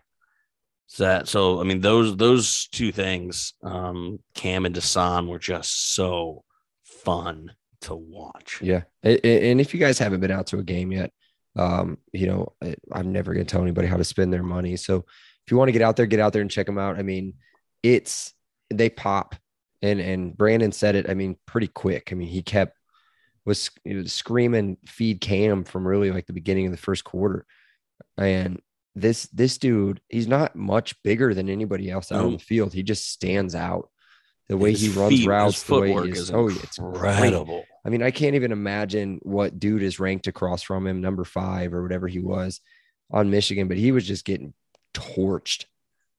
So 0.86 1.04
that 1.04 1.28
so 1.28 1.60
I 1.60 1.64
mean 1.64 1.80
those 1.80 2.16
those 2.16 2.68
two 2.72 2.92
things, 2.92 3.54
um, 3.62 4.18
Cam 4.34 4.66
and 4.66 4.74
Dasan 4.74 5.28
were 5.28 5.38
just 5.38 5.94
so 5.94 6.44
fun 6.84 7.52
to 7.82 7.94
watch. 7.94 8.58
Yeah. 8.60 8.82
And 9.02 9.60
if 9.60 9.72
you 9.72 9.80
guys 9.80 9.98
haven't 9.98 10.20
been 10.20 10.30
out 10.30 10.48
to 10.48 10.58
a 10.58 10.62
game 10.62 10.92
yet, 10.92 11.12
um, 11.60 11.98
you 12.12 12.26
know, 12.26 12.52
I- 12.62 12.76
I'm 12.92 13.12
never 13.12 13.34
going 13.34 13.44
to 13.46 13.50
tell 13.50 13.62
anybody 13.62 13.86
how 13.88 13.96
to 13.98 14.04
spend 14.04 14.32
their 14.32 14.42
money. 14.42 14.76
So 14.76 14.96
if 15.46 15.50
you 15.50 15.56
want 15.56 15.68
to 15.68 15.72
get 15.72 15.82
out 15.82 15.96
there, 15.96 16.06
get 16.06 16.20
out 16.20 16.32
there 16.32 16.42
and 16.42 16.50
check 16.50 16.66
them 16.66 16.78
out. 16.78 16.98
I 16.98 17.02
mean, 17.02 17.34
it's 17.82 18.32
they 18.72 18.88
pop 18.88 19.34
and 19.82 20.00
and 20.00 20.36
Brandon 20.36 20.72
said 20.72 20.94
it, 20.94 21.08
I 21.10 21.14
mean, 21.14 21.36
pretty 21.46 21.66
quick. 21.68 22.10
I 22.10 22.14
mean, 22.14 22.28
he 22.28 22.42
kept 22.42 22.76
was, 23.46 23.70
he 23.84 23.94
was 23.94 24.12
screaming 24.12 24.76
feed 24.86 25.20
Cam 25.20 25.64
from 25.64 25.86
really 25.86 26.10
like 26.10 26.26
the 26.26 26.32
beginning 26.32 26.66
of 26.66 26.72
the 26.72 26.78
first 26.78 27.04
quarter. 27.04 27.46
And 28.16 28.60
this 28.94 29.26
this 29.32 29.58
dude, 29.58 30.00
he's 30.08 30.28
not 30.28 30.56
much 30.56 31.00
bigger 31.02 31.34
than 31.34 31.48
anybody 31.48 31.90
else 31.90 32.10
out 32.12 32.20
on 32.24 32.30
No. 32.32 32.36
the 32.36 32.42
field. 32.44 32.72
He 32.72 32.82
just 32.82 33.10
stands 33.10 33.54
out. 33.54 33.89
The 34.50 34.56
way 34.56 34.72
His 34.72 34.80
he 34.80 34.88
runs 34.88 35.12
feet, 35.12 35.28
routes, 35.28 35.62
the 35.62 35.78
way 35.78 35.92
he 35.92 36.10
is, 36.10 36.18
is 36.18 36.30
oh, 36.32 36.48
it's 36.48 36.76
great. 36.76 37.12
incredible. 37.12 37.64
I 37.84 37.88
mean, 37.88 38.02
I 38.02 38.10
can't 38.10 38.34
even 38.34 38.50
imagine 38.50 39.20
what 39.22 39.60
dude 39.60 39.84
is 39.84 40.00
ranked 40.00 40.26
across 40.26 40.64
from 40.64 40.88
him, 40.88 41.00
number 41.00 41.22
five 41.22 41.72
or 41.72 41.84
whatever 41.84 42.08
he 42.08 42.18
was 42.18 42.60
on 43.12 43.30
Michigan, 43.30 43.68
but 43.68 43.76
he 43.76 43.92
was 43.92 44.04
just 44.04 44.24
getting 44.24 44.52
torched, 44.92 45.66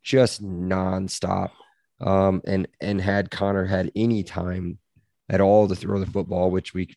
just 0.01 0.41
nonstop. 0.41 1.51
Um, 2.00 2.41
and 2.47 2.69
and 2.79 3.01
had 3.01 3.31
Connor 3.31 3.65
had 3.65 3.91
any 3.97 4.23
time 4.23 4.79
at 5.29 5.41
all 5.41 5.67
to 5.67 5.75
throw 5.75 6.00
the 6.00 6.05
football, 6.05 6.51
which 6.51 6.73
we 6.73 6.95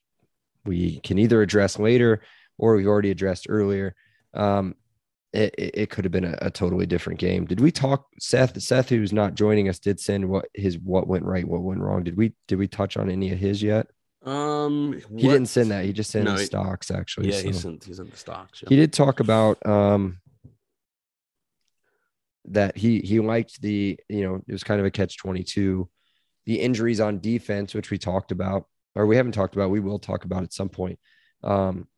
we 0.65 1.01
can 1.01 1.19
either 1.19 1.43
address 1.43 1.81
later 1.81 2.23
or 2.59 2.77
we 2.77 2.87
already 2.87 3.11
addressed 3.11 3.47
earlier. 3.49 3.97
Um, 4.35 4.77
it, 5.35 5.55
it 5.59 5.91
could 5.91 6.05
have 6.05 6.13
been 6.13 6.25
a, 6.25 6.39
a 6.43 6.51
totally 6.51 6.87
different 6.87 7.19
game. 7.19 7.45
Did 7.45 7.61
we 7.61 7.71
talk 7.73 8.07
Seth? 8.21 8.61
Seth, 8.63 8.89
who's 8.89 9.13
not 9.13 9.35
joining 9.35 9.69
us, 9.69 9.79
did 9.79 9.99
send 10.01 10.29
what 10.29 10.47
his 10.55 10.79
what 10.79 11.07
went 11.09 11.25
right, 11.25 11.47
what 11.47 11.63
went 11.63 11.81
wrong. 11.81 12.05
Did 12.05 12.17
we 12.17 12.35
did 12.49 12.57
we 12.59 12.69
touch 12.69 12.97
on 12.97 13.11
any 13.11 13.33
of 13.33 13.39
his 13.39 13.63
yet? 13.63 13.87
Um, 14.25 15.01
He 15.15 15.23
didn't 15.29 15.47
send 15.47 15.71
that. 15.71 15.85
He 15.85 15.93
just 15.93 16.11
sent 16.11 16.25
No, 16.25 16.37
he- 16.37 16.45
stocks 16.47 16.91
actually. 16.91 17.31
Yeah, 17.31 17.53
so. 17.53 17.69
in 17.69 17.81
he's 17.85 17.99
in 17.99 18.09
the 18.09 18.17
stocks. 18.17 18.63
yeah. 18.63 18.69
He 18.71 18.77
did 18.77 18.93
talk 18.93 19.21
about 19.21 19.65
um 19.67 20.21
that 22.47 22.77
he 22.77 23.01
he 23.01 23.21
liked 23.21 23.61
the 23.63 23.99
you 24.09 24.23
know 24.23 24.37
it 24.47 24.53
was 24.53 24.65
kind 24.65 24.79
of 24.81 24.87
a 24.87 24.91
catch 24.91 25.17
22 25.19 25.89
the 26.47 26.61
injuries 26.61 27.01
on 27.01 27.19
defense 27.21 27.73
which 27.75 27.91
we 27.91 27.97
talked 27.97 28.33
about 28.33 28.67
or 28.95 29.07
we 29.07 29.17
haven't 29.17 29.33
talked 29.33 29.55
about 29.55 29.71
we 29.71 29.81
will 29.81 29.99
talk 29.99 30.25
about 30.27 30.43
at 30.43 30.53
some 30.53 30.69
point 30.69 30.99
um 31.43 31.89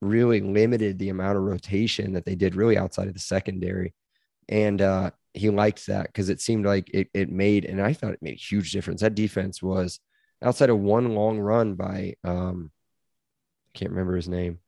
really 0.00 0.40
limited 0.40 0.98
the 0.98 1.08
amount 1.08 1.36
of 1.36 1.42
rotation 1.42 2.12
that 2.12 2.24
they 2.24 2.34
did 2.34 2.54
really 2.54 2.76
outside 2.76 3.08
of 3.08 3.14
the 3.14 3.20
secondary 3.20 3.94
and 4.48 4.82
uh 4.82 5.10
he 5.34 5.50
liked 5.50 5.86
that 5.86 6.06
because 6.06 6.28
it 6.28 6.40
seemed 6.40 6.64
like 6.64 6.88
it, 6.92 7.08
it 7.14 7.30
made 7.30 7.64
and 7.64 7.80
i 7.80 7.92
thought 7.92 8.12
it 8.12 8.22
made 8.22 8.34
a 8.34 8.36
huge 8.36 8.72
difference 8.72 9.00
that 9.00 9.14
defense 9.14 9.62
was 9.62 10.00
outside 10.42 10.70
of 10.70 10.78
one 10.78 11.14
long 11.14 11.38
run 11.38 11.74
by 11.74 12.14
um 12.24 12.70
i 13.74 13.78
can't 13.78 13.90
remember 13.90 14.16
his 14.16 14.28
name 14.28 14.58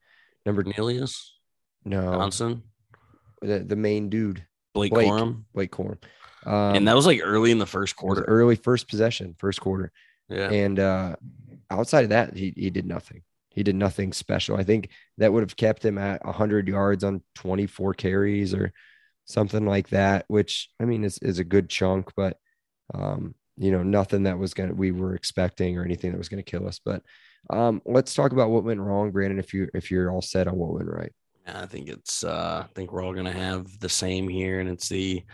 number 0.47 0.63
Cornelius 0.63 1.39
no 1.85 2.13
Johnson, 2.13 2.63
the, 3.41 3.61
the 3.61 3.77
main 3.77 4.09
dude, 4.09 4.45
Blake, 4.75 4.93
Blake. 4.93 5.09
Corum, 5.09 5.45
Blake 5.55 5.71
Corum. 5.71 5.99
Um, 6.45 6.77
and 6.77 6.89
that 6.89 6.97
was 6.97 7.07
like 7.07 7.21
early 7.23 7.51
in 7.51 7.59
the 7.59 7.67
first 7.67 7.97
quarter. 7.97 8.23
early 8.23 8.57
first 8.57 8.89
possession, 8.89 9.35
first 9.39 9.61
quarter. 9.61 9.93
Yeah, 10.29 10.51
And 10.51 10.79
uh, 10.79 11.17
outside 11.71 12.05
of 12.05 12.11
that, 12.11 12.37
he, 12.37 12.53
he 12.57 12.71
did 12.71 12.87
nothing. 12.87 13.23
He 13.59 13.65
did 13.65 13.75
nothing 13.75 14.13
special. 14.13 14.57
I 14.57 14.63
think 14.63 14.91
that 15.17 15.33
would 15.33 15.43
have 15.43 15.57
kept 15.57 15.85
him 15.85 15.99
at 15.99 16.25
100 16.25 16.69
yards 16.69 17.03
on 17.03 17.23
24 17.35 17.93
carries 17.95 18.55
or 18.55 18.73
something 19.25 19.67
like 19.67 19.89
that, 19.89 20.27
which 20.29 20.71
I 20.81 20.85
mean 20.85 21.03
is, 21.03 21.19
is 21.19 21.41
a 21.41 21.45
good 21.45 21.69
chunk, 21.69 22.13
but 22.17 22.37
um, 22.95 23.35
you 23.57 23.73
know, 23.73 23.83
nothing 23.83 24.23
that 24.23 24.39
was 24.39 24.55
going 24.55 24.69
to, 24.69 24.77
we 24.77 24.93
were 24.93 25.17
expecting 25.17 25.77
or 25.77 25.85
anything 25.85 26.13
that 26.13 26.19
was 26.19 26.29
going 26.29 26.41
to 26.41 26.49
kill 26.49 26.69
us. 26.69 26.79
But 26.85 27.03
um, 27.51 27.83
let's 27.85 28.15
talk 28.15 28.31
about 28.31 28.51
what 28.51 28.63
went 28.63 28.79
wrong, 28.79 29.11
Brandon, 29.11 29.41
if 29.41 29.53
you, 29.53 29.69
if 29.75 29.91
you're 29.91 30.13
all 30.13 30.23
set 30.23 30.47
on 30.47 30.55
what 30.55 30.75
went 30.75 30.89
right. 30.89 31.11
I 31.45 31.67
think 31.67 31.89
it's. 31.89 32.23
uh 32.23 32.65
I 32.65 32.73
think 32.75 32.93
we're 32.93 33.03
all 33.03 33.15
gonna 33.15 33.33
have 33.33 33.67
the 33.81 33.89
same 33.89 34.29
here, 34.29 34.61
and 34.61 34.69
it's 34.69 34.89
the 34.89 35.25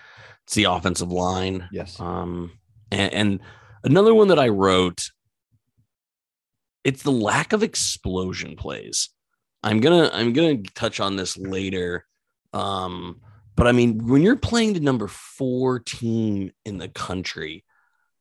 it's 0.44 0.54
the 0.54 0.64
offensive 0.64 1.10
line. 1.10 1.68
Yes. 1.72 1.98
Um, 2.00 2.52
and, 2.90 3.12
and 3.12 3.40
another 3.82 4.14
one 4.14 4.28
that 4.28 4.38
I 4.38 4.48
wrote, 4.48 5.10
it's 6.84 7.02
the 7.02 7.10
lack 7.10 7.52
of 7.52 7.62
explosion 7.62 8.56
plays. 8.56 9.08
I'm 9.62 9.80
gonna 9.80 10.10
I'm 10.12 10.32
gonna 10.32 10.62
touch 10.74 11.00
on 11.00 11.16
this 11.16 11.36
later. 11.36 12.06
Um, 12.52 13.20
but 13.56 13.66
I 13.66 13.72
mean, 13.72 14.06
when 14.06 14.22
you're 14.22 14.36
playing 14.36 14.74
the 14.74 14.80
number 14.80 15.08
four 15.08 15.80
team 15.80 16.52
in 16.64 16.78
the 16.78 16.88
country, 16.88 17.64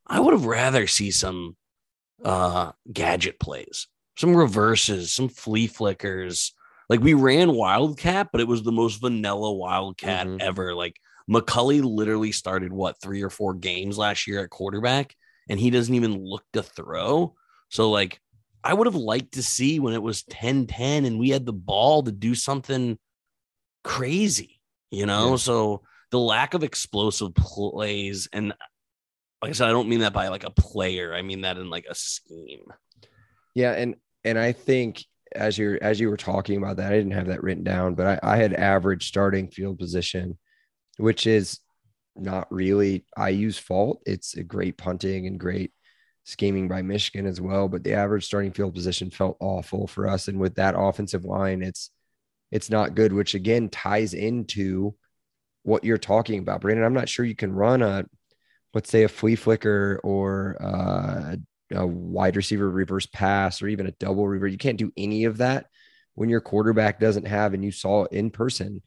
I 0.08 0.20
would 0.20 0.34
have 0.34 0.46
rather 0.46 0.88
see 0.88 1.12
some 1.12 1.56
uh 2.24 2.72
gadget 2.92 3.40
plays, 3.40 3.88
some 4.18 4.36
reverses, 4.36 5.12
some 5.12 5.28
flea 5.30 5.68
flickers. 5.68 6.54
Like 6.90 7.02
we 7.02 7.14
ran 7.14 7.54
Wildcat, 7.54 8.30
but 8.32 8.42
it 8.42 8.48
was 8.48 8.64
the 8.64 8.72
most 8.72 9.02
vanilla 9.02 9.52
Wildcat 9.54 10.28
Mhm. 10.28 10.42
ever. 10.42 10.74
Like 10.74 10.96
McCulley 11.30 11.82
literally 11.84 12.32
started 12.32 12.72
what 12.72 13.02
three 13.02 13.22
or 13.24 13.30
four 13.30 13.54
games 13.54 13.98
last 13.98 14.28
year 14.28 14.44
at 14.44 14.50
quarterback, 14.50 15.16
and 15.50 15.60
he 15.60 15.70
doesn't 15.70 15.96
even 15.96 16.24
look 16.24 16.44
to 16.54 16.62
throw. 16.64 17.36
So, 17.70 17.90
like, 17.90 18.20
I 18.64 18.74
would 18.74 18.88
have 18.88 18.96
liked 18.96 19.34
to 19.34 19.44
see 19.44 19.80
when 19.80 19.94
it 19.94 20.02
was 20.02 20.24
10 20.24 20.68
10 20.68 21.06
and 21.06 21.20
we 21.20 21.30
had 21.30 21.46
the 21.46 21.54
ball 21.54 22.04
to 22.04 22.12
do 22.12 22.36
something 22.36 22.98
crazy, 23.84 24.62
you 24.92 25.06
know? 25.06 25.32
Yeah. 25.32 25.36
So, 25.38 25.82
the 26.12 26.20
lack 26.20 26.54
of 26.54 26.64
explosive 26.64 27.34
plays, 27.34 28.30
and 28.32 28.54
like 29.42 29.50
I 29.50 29.54
said, 29.54 29.68
I 29.68 29.72
don't 29.72 29.90
mean 29.90 30.02
that 30.02 30.14
by 30.14 30.28
like 30.28 30.44
a 30.44 30.52
player, 30.52 31.12
I 31.12 31.24
mean 31.24 31.42
that 31.42 31.58
in 31.58 31.72
like 31.72 31.86
a 31.90 31.96
scheme. 31.96 32.66
Yeah, 33.56 33.72
and 33.72 33.96
and 34.24 34.38
I 34.38 34.52
think 34.52 35.04
as 35.36 35.58
you're 35.58 35.80
as 35.82 36.00
you 36.00 36.10
were 36.10 36.18
talking 36.18 36.58
about 36.58 36.78
that, 36.78 36.94
I 36.94 36.96
didn't 36.96 37.14
have 37.14 37.28
that 37.28 37.42
written 37.42 37.64
down, 37.64 37.96
but 37.96 38.22
I, 38.24 38.34
I 38.34 38.38
had 38.38 38.54
average 38.54 39.08
starting 39.08 39.50
field 39.50 39.80
position, 39.80 40.38
which 40.98 41.26
is 41.26 41.60
not 42.16 42.52
really 42.52 43.06
IU's 43.18 43.58
fault. 43.58 44.02
It's 44.06 44.36
a 44.38 44.44
great 44.44 44.78
punting 44.78 45.26
and 45.26 45.40
great 45.40 45.72
scheming 46.24 46.68
by 46.68 46.82
Michigan 46.82 47.26
as 47.26 47.42
well. 47.42 47.68
But 47.68 47.84
the 47.84 47.94
average 47.94 48.26
starting 48.26 48.52
field 48.52 48.74
position 48.74 49.10
felt 49.10 49.38
awful 49.40 49.88
for 49.88 50.08
us. 50.08 50.28
And 50.28 50.40
with 50.40 50.56
that 50.56 50.76
offensive 50.78 51.26
line, 51.26 51.62
it's 51.62 51.90
it's 52.52 52.70
not 52.70 52.96
good, 52.96 53.14
which 53.14 53.34
again 53.34 53.70
ties 53.70 54.14
into 54.14 54.96
what 55.64 55.84
you're 55.84 55.98
talking 55.98 56.40
about, 56.40 56.62
Brandon. 56.62 56.86
I'm 56.86 56.94
not 56.94 57.10
sure 57.10 57.26
you 57.26 57.36
can 57.36 57.52
run 57.52 57.82
a 57.82 58.06
let's 58.74 58.90
say 58.90 59.04
a 59.04 59.08
flea 59.08 59.36
flicker 59.36 60.00
or 60.04 60.58
uh, 60.60 61.36
a 61.72 61.86
wide 61.86 62.36
receiver 62.36 62.70
reverse 62.70 63.06
pass 63.06 63.62
or 63.62 63.68
even 63.68 63.88
a 63.88 63.92
double 63.92 64.28
reverse. 64.28 64.52
You 64.52 64.58
can't 64.58 64.78
do 64.78 64.92
any 64.98 65.26
of 65.26 65.38
that 65.38 65.68
when 66.16 66.30
your 66.30 66.42
quarterback 66.42 67.00
doesn't 67.00 67.28
have, 67.28 67.54
and 67.54 67.64
you 67.64 67.72
saw 67.72 68.04
it 68.04 68.12
in 68.12 68.30
person. 68.30 68.82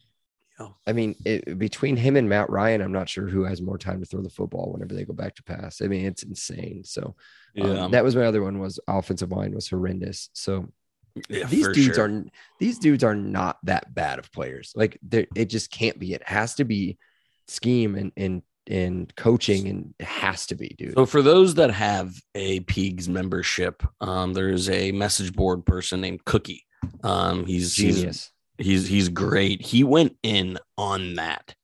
Yeah. 0.59 0.69
I 0.87 0.93
mean, 0.93 1.15
it, 1.23 1.57
between 1.57 1.95
him 1.97 2.15
and 2.15 2.27
Matt 2.27 2.49
Ryan, 2.49 2.81
I'm 2.81 2.91
not 2.91 3.09
sure 3.09 3.27
who 3.27 3.43
has 3.43 3.61
more 3.61 3.77
time 3.77 3.99
to 3.99 4.05
throw 4.05 4.21
the 4.21 4.29
football 4.29 4.71
whenever 4.71 4.93
they 4.93 5.05
go 5.05 5.13
back 5.13 5.35
to 5.35 5.43
pass. 5.43 5.81
I 5.81 5.87
mean, 5.87 6.05
it's 6.05 6.23
insane. 6.23 6.83
So 6.83 7.15
um, 7.61 7.91
that 7.91 8.03
was 8.03 8.15
my 8.15 8.25
other 8.25 8.41
one 8.41 8.59
was 8.59 8.79
offensive 8.87 9.31
line 9.31 9.53
was 9.53 9.69
horrendous. 9.69 10.29
So 10.33 10.67
yeah, 11.29 11.45
these 11.45 11.67
dudes 11.67 11.95
sure. 11.95 12.05
are 12.05 12.23
these 12.59 12.79
dudes 12.79 13.03
are 13.03 13.15
not 13.15 13.57
that 13.63 13.93
bad 13.93 14.19
of 14.19 14.31
players. 14.31 14.73
Like 14.75 14.97
it 15.11 15.45
just 15.45 15.71
can't 15.71 15.99
be. 15.99 16.13
It 16.13 16.27
has 16.27 16.55
to 16.55 16.63
be 16.63 16.97
scheme 17.47 17.95
and 17.95 18.11
and 18.17 18.41
and 18.69 19.15
coaching, 19.15 19.67
and 19.67 19.93
it 19.99 20.05
has 20.05 20.47
to 20.47 20.55
be, 20.55 20.75
dude. 20.77 20.95
So 20.95 21.05
for 21.05 21.21
those 21.21 21.55
that 21.55 21.71
have 21.71 22.13
a 22.35 22.59
Peegs 22.61 23.07
membership, 23.07 23.83
um, 24.01 24.33
there's 24.33 24.69
a 24.69 24.91
message 24.91 25.33
board 25.33 25.65
person 25.65 26.01
named 26.01 26.25
Cookie. 26.25 26.65
Um, 27.03 27.45
he's 27.45 27.75
he's 27.75 27.95
Genius. 27.95 28.03
he's 28.03 28.31
he's 28.57 28.87
he's 28.87 29.09
great. 29.09 29.61
He 29.61 29.83
went 29.83 30.17
in 30.23 30.57
on 30.77 31.15
that. 31.15 31.55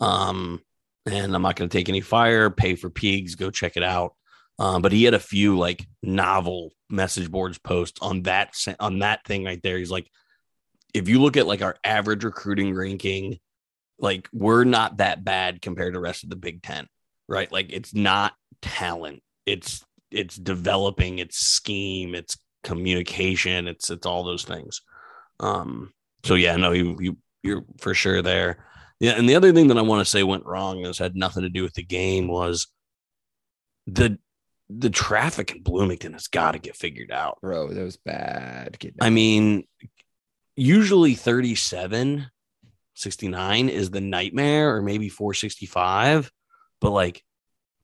Um, 0.00 0.60
and 1.06 1.34
I'm 1.34 1.42
not 1.42 1.56
going 1.56 1.68
to 1.68 1.76
take 1.76 1.88
any 1.88 2.00
fire. 2.00 2.50
Pay 2.50 2.76
for 2.76 2.90
Peegs. 2.90 3.36
Go 3.36 3.50
check 3.50 3.76
it 3.76 3.82
out. 3.82 4.14
Um, 4.58 4.82
but 4.82 4.92
he 4.92 5.04
had 5.04 5.14
a 5.14 5.18
few 5.18 5.58
like 5.58 5.86
novel 6.02 6.72
message 6.90 7.30
boards 7.30 7.58
posts 7.58 7.98
on 8.02 8.22
that 8.22 8.54
on 8.78 9.00
that 9.00 9.24
thing 9.24 9.44
right 9.44 9.62
there. 9.62 9.78
He's 9.78 9.90
like, 9.90 10.08
if 10.94 11.08
you 11.08 11.20
look 11.20 11.36
at 11.36 11.46
like 11.46 11.62
our 11.62 11.76
average 11.82 12.24
recruiting 12.24 12.74
ranking, 12.74 13.38
like 13.98 14.28
we're 14.32 14.64
not 14.64 14.98
that 14.98 15.24
bad 15.24 15.62
compared 15.62 15.94
to 15.94 16.00
rest 16.00 16.22
of 16.22 16.30
the 16.30 16.36
Big 16.36 16.62
Ten, 16.62 16.86
right? 17.28 17.50
Like 17.50 17.72
it's 17.72 17.94
not 17.94 18.34
talent. 18.60 19.22
It's 19.46 19.84
it's 20.10 20.36
developing. 20.36 21.18
It's 21.18 21.38
scheme. 21.38 22.14
It's 22.14 22.36
communication. 22.62 23.66
It's 23.66 23.90
it's 23.90 24.06
all 24.06 24.22
those 24.22 24.44
things. 24.44 24.82
Um, 25.40 25.92
so 26.24 26.34
yeah, 26.34 26.56
no, 26.56 26.72
you 26.72 26.96
you 27.00 27.16
you're 27.42 27.64
for 27.78 27.94
sure 27.94 28.22
there. 28.22 28.64
Yeah, 29.00 29.12
and 29.12 29.28
the 29.28 29.34
other 29.34 29.52
thing 29.52 29.68
that 29.68 29.78
I 29.78 29.82
want 29.82 30.00
to 30.04 30.10
say 30.10 30.22
went 30.22 30.46
wrong, 30.46 30.78
and 30.78 30.86
this 30.86 30.98
had 30.98 31.16
nothing 31.16 31.42
to 31.42 31.48
do 31.48 31.62
with 31.62 31.74
the 31.74 31.82
game, 31.82 32.28
was 32.28 32.68
the 33.86 34.18
the 34.68 34.90
traffic 34.90 35.50
in 35.50 35.62
Bloomington 35.62 36.12
has 36.12 36.28
got 36.28 36.52
to 36.52 36.58
get 36.58 36.76
figured 36.76 37.10
out. 37.10 37.38
Bro, 37.40 37.72
that 37.72 37.82
was 37.82 37.96
bad. 37.96 38.78
I 39.00 39.10
mean, 39.10 39.64
usually 40.56 41.14
37, 41.14 42.30
69 42.94 43.68
is 43.68 43.90
the 43.90 44.00
nightmare, 44.00 44.74
or 44.74 44.82
maybe 44.82 45.08
465, 45.08 46.30
but 46.80 46.90
like 46.90 47.22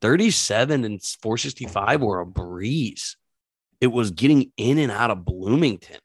37 0.00 0.84
and 0.84 1.02
465 1.02 2.00
were 2.00 2.20
a 2.20 2.26
breeze. 2.26 3.16
It 3.80 3.88
was 3.88 4.10
getting 4.10 4.52
in 4.56 4.78
and 4.78 4.92
out 4.92 5.10
of 5.10 5.24
Bloomington. 5.24 5.98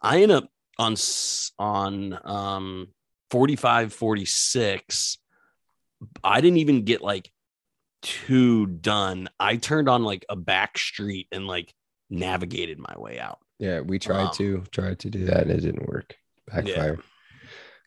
I 0.00 0.22
end 0.22 0.32
up 0.32 0.48
on 0.78 0.94
on 1.58 2.18
um 2.24 2.88
45 3.30 3.92
46 3.92 5.18
i 6.22 6.40
didn't 6.40 6.58
even 6.58 6.82
get 6.84 7.00
like 7.02 7.30
two 8.02 8.66
done 8.66 9.28
i 9.40 9.56
turned 9.56 9.88
on 9.88 10.02
like 10.04 10.24
a 10.28 10.36
back 10.36 10.76
street 10.78 11.26
and 11.32 11.46
like 11.46 11.72
navigated 12.10 12.78
my 12.78 12.94
way 12.96 13.18
out 13.18 13.38
Yeah, 13.58 13.80
we 13.80 13.98
tried 13.98 14.26
Um, 14.26 14.30
to 14.34 14.62
tried 14.70 14.98
to 15.00 15.10
do 15.10 15.24
that 15.26 15.42
and 15.42 15.50
it 15.50 15.60
didn't 15.62 15.88
work. 15.88 16.14
Yeah. 16.48 16.60
Backfire. 16.62 16.98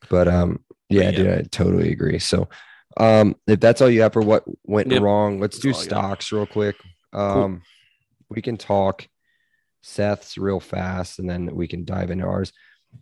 But 0.10 0.28
um, 0.28 0.60
yeah, 0.90 1.04
yeah. 1.04 1.12
dude, 1.12 1.28
I 1.40 1.42
totally 1.44 1.92
agree. 1.94 2.20
So 2.20 2.50
um, 2.98 3.36
if 3.48 3.60
that's 3.62 3.80
all 3.82 3.90
you 3.90 4.02
have 4.02 4.12
for 4.14 4.22
what 4.22 4.44
went 4.66 4.92
Yep. 4.92 5.02
wrong, 5.02 5.40
let's 5.40 5.58
That's 5.60 5.62
do 5.62 5.70
all 5.70 5.76
I 5.76 6.02
got. 6.02 6.10
stocks 6.10 6.32
real 6.34 6.46
quick. 6.48 6.76
Um, 7.14 7.62
we 8.30 8.42
can 8.42 8.58
talk 8.58 9.08
Seth's 9.84 10.38
real 10.38 10.60
fast 10.60 11.20
and 11.20 11.30
then 11.30 11.56
we 11.56 11.68
can 11.68 11.86
dive 11.86 12.12
into 12.12 12.26
ours. 12.26 12.52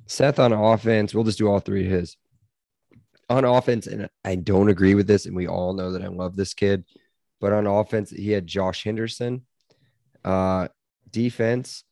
Seth 0.05 0.39
on 0.39 0.53
offense, 0.53 1.13
we'll 1.13 1.23
just 1.23 1.37
do 1.37 1.47
all 1.47 1.59
three 1.59 1.85
of 1.85 1.91
his. 1.91 2.17
On 3.29 3.43
offense, 3.43 3.87
and 3.87 4.09
I 4.23 4.35
don't 4.35 4.69
agree 4.69 4.95
with 4.95 5.07
this, 5.07 5.25
and 5.25 5.35
we 5.35 5.47
all 5.47 5.73
know 5.73 5.91
that 5.91 6.03
I 6.03 6.07
love 6.07 6.35
this 6.35 6.53
kid, 6.53 6.85
but 7.41 7.51
on 7.51 7.67
offense, 7.67 8.09
he 8.09 8.31
had 8.31 8.47
Josh 8.47 8.83
Henderson. 8.83 9.45
Uh, 10.23 10.69
defense, 11.09 11.83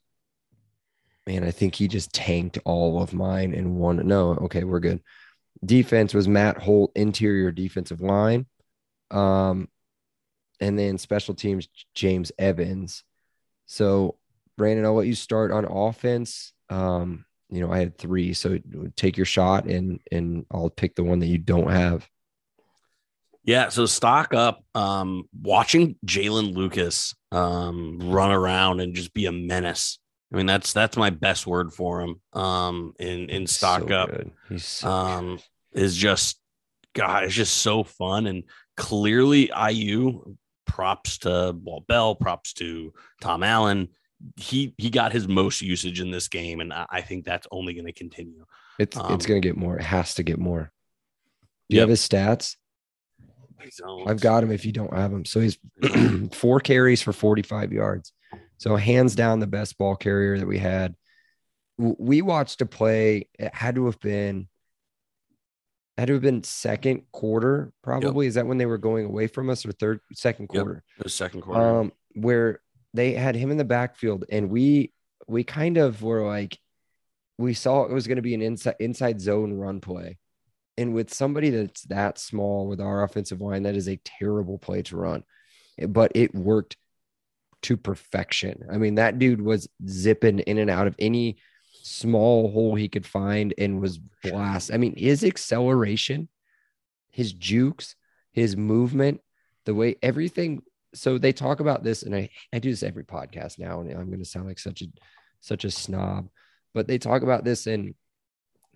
man, 1.27 1.43
I 1.43 1.51
think 1.51 1.75
he 1.75 1.87
just 1.87 2.13
tanked 2.13 2.59
all 2.63 3.01
of 3.01 3.13
mine 3.13 3.53
in 3.53 3.75
one. 3.75 4.05
No, 4.07 4.31
okay, 4.31 4.63
we're 4.63 4.79
good. 4.79 5.01
Defense 5.63 6.13
was 6.13 6.27
Matt 6.27 6.57
Holt, 6.57 6.91
interior 6.95 7.51
defensive 7.51 8.01
line. 8.01 8.45
Um, 9.11 9.69
and 10.59 10.77
then 10.77 10.97
special 10.97 11.35
teams, 11.35 11.67
James 11.93 12.31
Evans. 12.37 13.03
So, 13.65 14.17
Brandon, 14.57 14.85
I'll 14.85 14.93
let 14.95 15.07
you 15.07 15.15
start 15.15 15.51
on 15.51 15.65
offense. 15.65 16.53
Um, 16.69 17.25
you 17.49 17.61
know, 17.61 17.71
I 17.71 17.79
had 17.79 17.97
three, 17.97 18.33
so 18.33 18.59
take 18.95 19.17
your 19.17 19.25
shot 19.25 19.65
and 19.65 19.99
and 20.11 20.45
I'll 20.51 20.69
pick 20.69 20.95
the 20.95 21.03
one 21.03 21.19
that 21.19 21.27
you 21.27 21.37
don't 21.37 21.69
have. 21.69 22.07
Yeah, 23.43 23.69
so 23.69 23.85
stock 23.85 24.33
up. 24.33 24.63
Um, 24.73 25.29
watching 25.39 25.97
Jaylin 26.05 26.55
Lucas 26.55 27.13
um 27.31 27.99
run 28.01 28.31
around 28.31 28.79
and 28.79 28.95
just 28.95 29.13
be 29.13 29.27
a 29.27 29.31
menace. 29.31 29.99
I 30.33 30.37
mean, 30.37 30.47
that's 30.47 30.73
that's 30.73 30.97
my 30.97 31.11
best 31.11 31.45
word 31.45 31.71
for 31.71 32.01
him. 32.01 32.21
Um, 32.33 32.93
in 32.99 33.29
in 33.29 33.47
stock 33.47 33.87
So 33.87 33.95
up 33.95 34.09
good. 34.09 34.31
He's 34.49 34.65
so 34.65 34.89
um 34.89 35.39
is 35.73 35.95
just 35.95 36.39
God, 36.93 37.25
it's 37.25 37.33
just 37.33 37.57
so 37.57 37.83
fun 37.83 38.27
and 38.27 38.43
clearly 38.75 39.51
IU. 39.71 40.35
Props 40.65 41.19
to 41.19 41.55
Walt 41.63 41.85
Bell. 41.87 42.15
Props 42.15 42.53
to 42.53 42.91
Tom 43.21 43.43
Allen. 43.43 43.89
He 44.37 44.73
he 44.77 44.89
got 44.89 45.11
his 45.11 45.27
most 45.27 45.61
usage 45.61 45.99
in 46.01 46.11
this 46.11 46.27
game, 46.27 46.59
and 46.61 46.73
I, 46.73 46.85
I 46.89 47.01
think 47.01 47.25
that's 47.25 47.47
only 47.51 47.73
going 47.73 47.85
to 47.85 47.93
continue. 47.93 48.45
it's 48.79 48.97
um, 48.97 49.13
it's 49.13 49.25
gonna 49.25 49.39
get 49.39 49.55
more. 49.57 49.77
It 49.77 49.83
has 49.83 50.15
to 50.15 50.23
get 50.23 50.39
more. 50.39 50.71
Do 51.69 51.75
you 51.75 51.79
Yep. 51.79 51.83
have 51.83 51.89
his 51.89 52.07
stats? 52.07 52.55
I've 54.05 54.19
got 54.21 54.43
him 54.43 54.51
if 54.51 54.65
you 54.65 54.71
don't 54.71 54.93
have 54.93 55.11
him. 55.11 55.25
So 55.25 55.39
he's 55.39 55.57
four 56.33 56.59
carries 56.59 57.01
for 57.01 57.11
45 57.13 57.71
yards. 57.73 58.13
So 58.57 58.75
hands 58.75 59.15
down 59.15 59.39
the 59.39 59.47
best 59.47 59.77
ball 59.77 59.95
carrier 59.95 60.37
that 60.37 60.45
we 60.47 60.59
had. 60.59 60.95
We 61.77 62.21
watched 62.21 62.61
a 62.61 62.65
play. 62.65 63.27
It 63.39 63.53
had 63.55 63.75
to 63.75 63.85
have 63.85 63.99
been 63.99 64.47
had 65.97 66.07
to 66.07 66.13
have 66.13 66.21
been 66.21 66.43
second 66.43 67.03
quarter, 67.11 67.71
probably. 67.81 68.27
Is 68.27 68.35
that 68.35 68.45
when 68.45 68.57
they 68.57 68.65
were 68.65 68.77
going 68.77 69.05
away 69.05 69.27
from 69.27 69.49
us 69.49 69.65
or 69.65 69.71
third 69.71 69.99
second 70.13 70.49
Yep. 70.53 70.63
quarter? 70.63 70.83
the 70.99 71.09
second 71.09 71.41
quarter. 71.41 71.61
Um, 71.79 71.91
where 72.13 72.59
they 72.95 73.13
had 73.13 73.35
him 73.35 73.51
in 73.51 73.57
the 73.57 73.63
backfield 73.63 74.25
and 74.29 74.49
we 74.49 74.91
we 75.27 75.43
kind 75.43 75.77
of 75.77 76.01
were 76.01 76.25
like 76.25 76.57
we 77.37 77.53
saw 77.53 77.83
it 77.83 77.91
was 77.91 78.07
going 78.07 78.17
to 78.17 78.21
be 78.21 78.33
an 78.33 78.41
inside 78.41 78.75
inside 78.79 79.21
zone 79.21 79.53
run 79.53 79.81
play. 79.81 80.17
And 80.77 80.93
with 80.93 81.13
somebody 81.13 81.51
that's 81.51 81.83
that 81.83 82.17
small 82.17 82.67
with 82.67 82.81
our 82.81 83.03
offensive 83.03 83.39
line, 83.39 83.63
that 83.63 83.75
is 83.75 83.87
a 83.87 83.99
terrible 84.03 84.57
play 84.57 84.81
to 84.83 84.97
run. 84.97 85.23
But 85.87 86.11
it 86.15 86.35
worked 86.35 86.75
to 87.63 87.77
perfection. 87.77 88.63
I 88.71 88.77
mean, 88.77 88.95
that 88.95 89.17
dude 89.17 89.41
was 89.41 89.69
zipping 89.87 90.39
in 90.39 90.57
and 90.57 90.69
out 90.69 90.87
of 90.87 90.95
any 90.99 91.37
small 91.81 92.51
hole 92.51 92.75
he 92.75 92.89
could 92.89 93.05
find 93.05 93.53
and 93.57 93.79
was 93.79 93.97
blast. 93.97 94.71
I 94.73 94.77
mean, 94.77 94.95
his 94.97 95.23
acceleration, 95.23 96.27
his 97.09 97.31
jukes, 97.31 97.95
his 98.33 98.57
movement, 98.57 99.21
the 99.65 99.73
way 99.73 99.95
everything. 100.01 100.61
So 100.95 101.17
they 101.17 101.33
talk 101.33 101.59
about 101.59 101.83
this, 101.83 102.03
and 102.03 102.15
I, 102.15 102.29
I 102.53 102.59
do 102.59 102.69
this 102.69 102.83
every 102.83 103.03
podcast 103.03 103.59
now, 103.59 103.81
and 103.81 103.91
I'm 103.91 104.07
going 104.07 104.19
to 104.19 104.25
sound 104.25 104.47
like 104.47 104.59
such 104.59 104.81
a 104.81 104.85
such 105.41 105.65
a 105.65 105.71
snob, 105.71 106.29
but 106.73 106.87
they 106.87 106.97
talk 106.97 107.21
about 107.21 107.43
this 107.43 107.67
in 107.67 107.93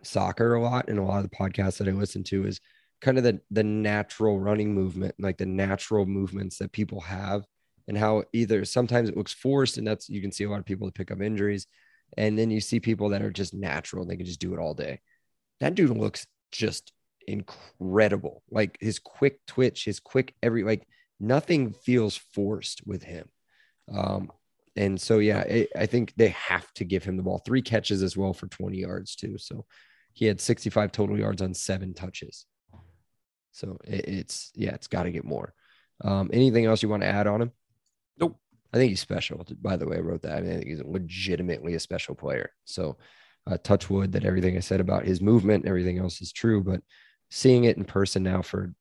soccer 0.03 0.53
a 0.53 0.62
lot, 0.62 0.89
and 0.89 0.99
a 0.99 1.03
lot 1.03 1.23
of 1.23 1.29
the 1.29 1.36
podcasts 1.36 1.77
that 1.77 1.88
I 1.88 1.91
listen 1.91 2.23
to 2.25 2.45
is 2.45 2.60
kind 3.01 3.17
of 3.17 3.23
the 3.23 3.39
the 3.51 3.63
natural 3.63 4.39
running 4.39 4.73
movement, 4.73 5.15
like 5.19 5.38
the 5.38 5.45
natural 5.45 6.05
movements 6.05 6.58
that 6.58 6.71
people 6.71 7.01
have, 7.01 7.45
and 7.88 7.97
how 7.97 8.23
either 8.34 8.65
sometimes 8.65 9.10
it 9.10 9.17
looks 9.17 9.34
forced, 9.34 9.77
and 9.77 9.88
that's 9.88 10.10
you 10.10 10.21
can 10.21 10.32
see 10.32 10.43
a 10.43 10.49
lot 10.49 10.60
of 10.60 10.65
people 10.65 10.88
that 10.88 10.95
pick 10.95 11.12
up 11.12 11.21
injuries, 11.21 11.67
and 12.17 12.38
then 12.38 12.51
you 12.51 12.62
see 12.62 12.79
people 12.79 13.10
that 13.10 13.21
are 13.21 13.32
just 13.32 13.53
natural 13.53 14.01
and 14.01 14.12
they 14.12 14.17
can 14.17 14.25
just 14.25 14.41
do 14.41 14.53
it 14.53 14.60
all 14.60 14.73
day. 14.73 14.99
That 15.60 15.75
dude 15.75 15.95
looks 15.95 16.27
just 16.51 16.93
incredible. 17.27 18.43
Like 18.49 18.77
his 18.79 18.99
quick 18.99 19.45
twitch, 19.45 19.86
his 19.86 19.99
quick 19.99 20.34
every 20.41 20.63
like 20.63 20.88
nothing 21.19 21.73
feels 21.73 22.15
forced 22.15 22.86
with 22.86 23.03
him. 23.03 23.29
Um, 23.91 24.32
and 24.75 24.99
so 24.99 25.19
yeah, 25.19 25.39
I 25.39 25.67
I 25.75 25.86
think 25.86 26.13
they 26.15 26.29
have 26.29 26.71
to 26.75 26.86
give 26.86 27.03
him 27.03 27.17
the 27.17 27.23
ball. 27.23 27.39
Three 27.39 27.62
catches 27.62 28.03
as 28.03 28.15
well 28.15 28.34
for 28.34 28.47
20 28.47 28.77
yards 28.77 29.15
too. 29.15 29.38
So 29.38 29.65
he 30.13 30.25
had 30.25 30.39
65 30.39 30.91
total 30.91 31.17
yards 31.17 31.41
on 31.41 31.53
seven 31.53 31.93
touches. 31.93 32.45
So 33.51 33.77
it, 33.84 34.08
it's 34.08 34.51
yeah, 34.55 34.73
it's 34.73 34.88
got 34.88 35.03
to 35.03 35.12
get 35.12 35.25
more. 35.25 35.53
Um, 36.01 36.29
anything 36.32 36.65
else 36.65 36.82
you 36.82 36.89
want 36.89 37.03
to 37.03 37.10
add 37.10 37.27
on 37.27 37.41
him? 37.41 37.51
Nope. 38.17 38.39
I 38.73 38.77
think 38.77 38.91
he's 38.91 39.01
special. 39.01 39.45
By 39.62 39.75
the 39.75 39.88
way, 39.88 39.97
I 39.97 40.01
wrote 40.01 40.21
that. 40.21 40.38
I, 40.38 40.41
mean, 40.41 40.51
I 40.51 40.55
think 40.55 40.67
he's 40.67 40.84
legitimately 40.84 41.73
a 41.73 41.79
special 41.79 42.15
player. 42.15 42.51
So 42.65 42.97
uh, 43.47 43.58
touch 43.63 43.89
wood 43.89 44.12
that 44.12 44.25
everything 44.25 44.55
I 44.55 44.62
said 44.62 44.79
about 44.79 45.05
his 45.05 45.21
movement, 45.21 45.65
everything 45.65 45.97
else 45.97 46.21
is 46.21 46.32
true. 46.32 46.63
But 46.63 46.82
seeing 47.29 47.65
it 47.65 47.77
in 47.77 47.84
person 47.84 48.23
now 48.23 48.41
for 48.41 48.73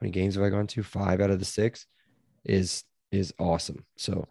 many 0.00 0.12
games 0.12 0.34
have 0.34 0.44
I 0.44 0.50
gone 0.50 0.66
to? 0.68 0.82
Five 0.82 1.20
out 1.20 1.30
of 1.30 1.38
the 1.38 1.44
six 1.44 1.86
is 2.44 2.84
is 3.12 3.32
awesome. 3.38 3.84
So 3.96 4.26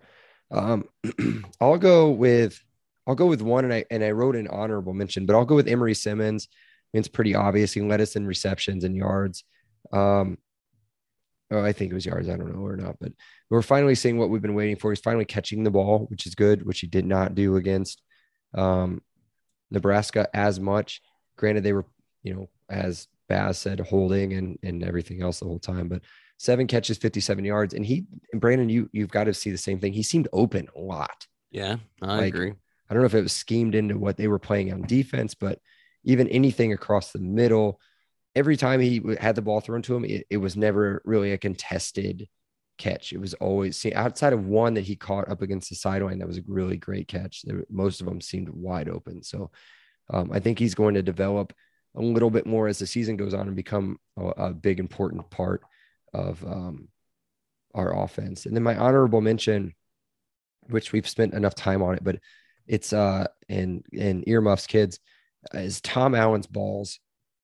Um, 0.52 0.86
I'll 1.62 1.78
go 1.78 2.12
with 2.12 2.62
I'll 3.08 3.16
go 3.16 3.28
with 3.28 3.42
one, 3.42 3.66
and 3.66 3.74
I 3.74 3.86
and 3.92 4.04
I 4.04 4.12
wrote 4.12 4.36
an 4.36 4.48
honorable 4.48 4.94
mention, 4.94 5.26
but 5.26 5.36
I'll 5.36 5.46
go 5.46 5.56
with 5.56 5.68
Emery 5.68 5.94
Simmons. 5.94 6.48
I 6.52 6.98
mean, 6.98 7.00
it's 7.00 7.08
pretty 7.08 7.36
obvious. 7.36 7.74
He 7.74 7.82
led 7.82 8.02
us 8.02 8.16
in 8.16 8.26
receptions 8.26 8.84
and 8.84 8.96
yards. 8.96 9.44
Um, 9.92 10.38
oh, 11.52 11.64
I 11.64 11.74
think 11.74 11.92
it 11.92 11.96
was 11.96 12.06
yards. 12.06 12.30
I 12.30 12.38
don't 12.38 12.54
know 12.56 12.66
or 12.66 12.78
not, 12.78 12.98
but 13.00 13.12
we're 13.50 13.62
finally 13.62 13.96
seeing 13.96 14.18
what 14.18 14.30
we've 14.30 14.42
been 14.42 14.56
waiting 14.56 14.76
for. 14.76 14.92
He's 14.92 15.00
finally 15.02 15.26
catching 15.26 15.64
the 15.64 15.72
ball, 15.72 16.06
which 16.10 16.26
is 16.26 16.36
good, 16.36 16.66
which 16.66 16.80
he 16.80 16.88
did 16.88 17.06
not 17.06 17.36
do 17.36 17.58
against 17.58 18.02
um, 18.56 19.02
Nebraska 19.70 20.28
as 20.34 20.60
much. 20.60 21.02
Granted, 21.38 21.64
they 21.64 21.74
were, 21.74 21.86
you 22.24 22.34
know, 22.34 22.50
as 22.70 23.08
Baz 23.28 23.58
said, 23.58 23.80
holding 23.80 24.34
and 24.34 24.58
and 24.64 24.84
everything 24.84 25.22
else 25.22 25.40
the 25.40 25.46
whole 25.46 25.60
time, 25.60 25.88
but 25.88 26.02
seven 26.38 26.68
catches, 26.68 26.98
57 26.98 27.44
yards. 27.46 27.74
And 27.74 27.86
he 27.86 28.06
and 28.32 28.42
Brandon, 28.42 28.70
you 28.70 28.90
you've 28.92 29.12
got 29.12 29.26
to 29.26 29.34
see 29.34 29.52
the 29.52 29.58
same 29.58 29.80
thing. 29.80 29.94
He 29.94 30.04
seemed 30.04 30.28
open 30.34 30.68
a 30.76 30.80
lot. 30.80 31.28
Yeah, 31.52 31.78
I 32.02 32.18
Like, 32.18 32.34
agree. 32.34 32.54
I 32.90 32.94
don't 32.94 33.02
know 33.02 33.08
if 33.08 33.16
it 33.16 33.22
was 33.24 33.34
schemed 33.34 33.76
into 33.76 33.98
what 33.98 34.18
they 34.18 34.28
were 34.28 34.40
playing 34.40 34.72
on 34.72 34.84
defense, 34.84 35.34
but 35.34 35.60
even 36.04 36.28
anything 36.28 36.72
across 36.74 37.12
the 37.12 37.20
middle, 37.20 37.80
every 38.36 38.58
time 38.58 38.80
he 38.80 39.02
had 39.20 39.36
the 39.36 39.42
ball 39.42 39.60
thrown 39.62 39.82
to 39.84 39.96
him, 39.96 40.06
it, 40.06 40.28
it 40.30 40.38
was 40.38 40.56
never 40.56 41.02
really 41.06 41.32
a 41.32 41.38
contested 41.38 42.28
catch. 42.78 43.14
It 43.14 43.20
was 43.20 43.34
always 43.36 43.78
see 43.78 43.94
outside 43.94 44.34
of 44.34 44.46
one 44.46 44.74
that 44.76 44.84
he 44.84 44.96
caught 44.96 45.30
up 45.30 45.42
against 45.42 45.70
the 45.70 45.76
sideline. 45.76 46.20
That 46.20 46.28
was 46.28 46.38
a 46.38 46.44
really 46.48 46.78
great 46.78 47.08
catch. 47.08 47.42
There, 47.44 47.64
most 47.70 48.02
of 48.02 48.08
them 48.08 48.22
seemed 48.22 48.50
wide 48.50 48.90
open. 48.90 49.24
So 49.24 49.52
um, 50.10 50.32
I 50.32 50.40
think 50.40 50.60
he's 50.60 50.76
going 50.76 50.96
to 50.96 51.02
develop 51.02 51.54
a 51.96 52.02
little 52.02 52.30
bit 52.30 52.46
more 52.46 52.68
as 52.68 52.80
the 52.80 52.88
season 52.88 53.18
goes 53.18 53.34
on 53.34 53.48
and 53.48 53.56
become 53.56 53.98
a, 54.18 54.26
a 54.26 54.54
big 54.54 54.80
important 54.80 55.30
part 55.30 55.62
of 56.14 56.44
um, 56.46 56.90
our 57.74 58.04
offense. 58.04 58.46
And 58.46 58.56
then 58.56 58.64
my 58.64 58.76
honorable 58.76 59.22
mention, 59.22 59.74
which 60.70 60.92
we've 60.92 61.08
spent 61.08 61.34
enough 61.34 61.56
time 61.56 61.82
on 61.82 61.96
it, 61.96 62.04
but 62.04 62.18
it's 62.68 62.94
uh 62.94 63.28
in 63.48 63.84
in 63.92 64.24
earmuffs 64.28 64.66
kids 64.66 65.00
is 65.54 65.82
Tom 65.82 66.16
Allen's 66.16 66.48
balls. 66.48 67.00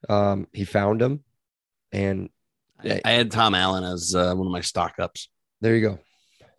Um, 0.10 0.48
he 0.52 0.64
found 0.64 1.02
them, 1.02 1.24
and 1.92 2.30
I, 2.84 3.02
I 3.06 3.12
had 3.12 3.32
Tom 3.32 3.54
Allen 3.54 3.84
as 3.84 4.16
uh, 4.16 4.34
one 4.34 4.48
of 4.48 4.52
my 4.52 4.62
stock 4.62 4.96
ups. 5.00 5.30
there 5.62 5.76
you 5.76 5.88
go. 5.88 6.00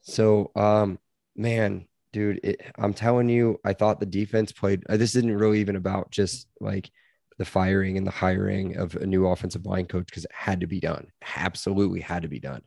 So, 0.02 0.50
um, 0.54 0.98
man, 1.36 1.86
dude, 2.12 2.40
it, 2.44 2.60
I'm 2.78 2.94
telling 2.94 3.28
you, 3.28 3.58
I 3.64 3.72
thought 3.72 4.00
the 4.00 4.06
defense 4.06 4.52
played. 4.52 4.84
Uh, 4.88 4.96
this 4.96 5.16
isn't 5.16 5.36
really 5.36 5.60
even 5.60 5.76
about 5.76 6.10
just 6.10 6.46
like 6.60 6.90
the 7.42 7.50
firing 7.50 7.96
and 7.98 8.06
the 8.06 8.10
hiring 8.12 8.76
of 8.76 8.94
a 8.94 9.04
new 9.06 9.26
offensive 9.26 9.66
line 9.66 9.86
coach 9.86 10.06
because 10.06 10.24
it 10.24 10.30
had 10.32 10.60
to 10.60 10.66
be 10.68 10.78
done. 10.78 11.08
Absolutely 11.36 12.00
had 12.00 12.22
to 12.22 12.28
be 12.28 12.38
done. 12.38 12.62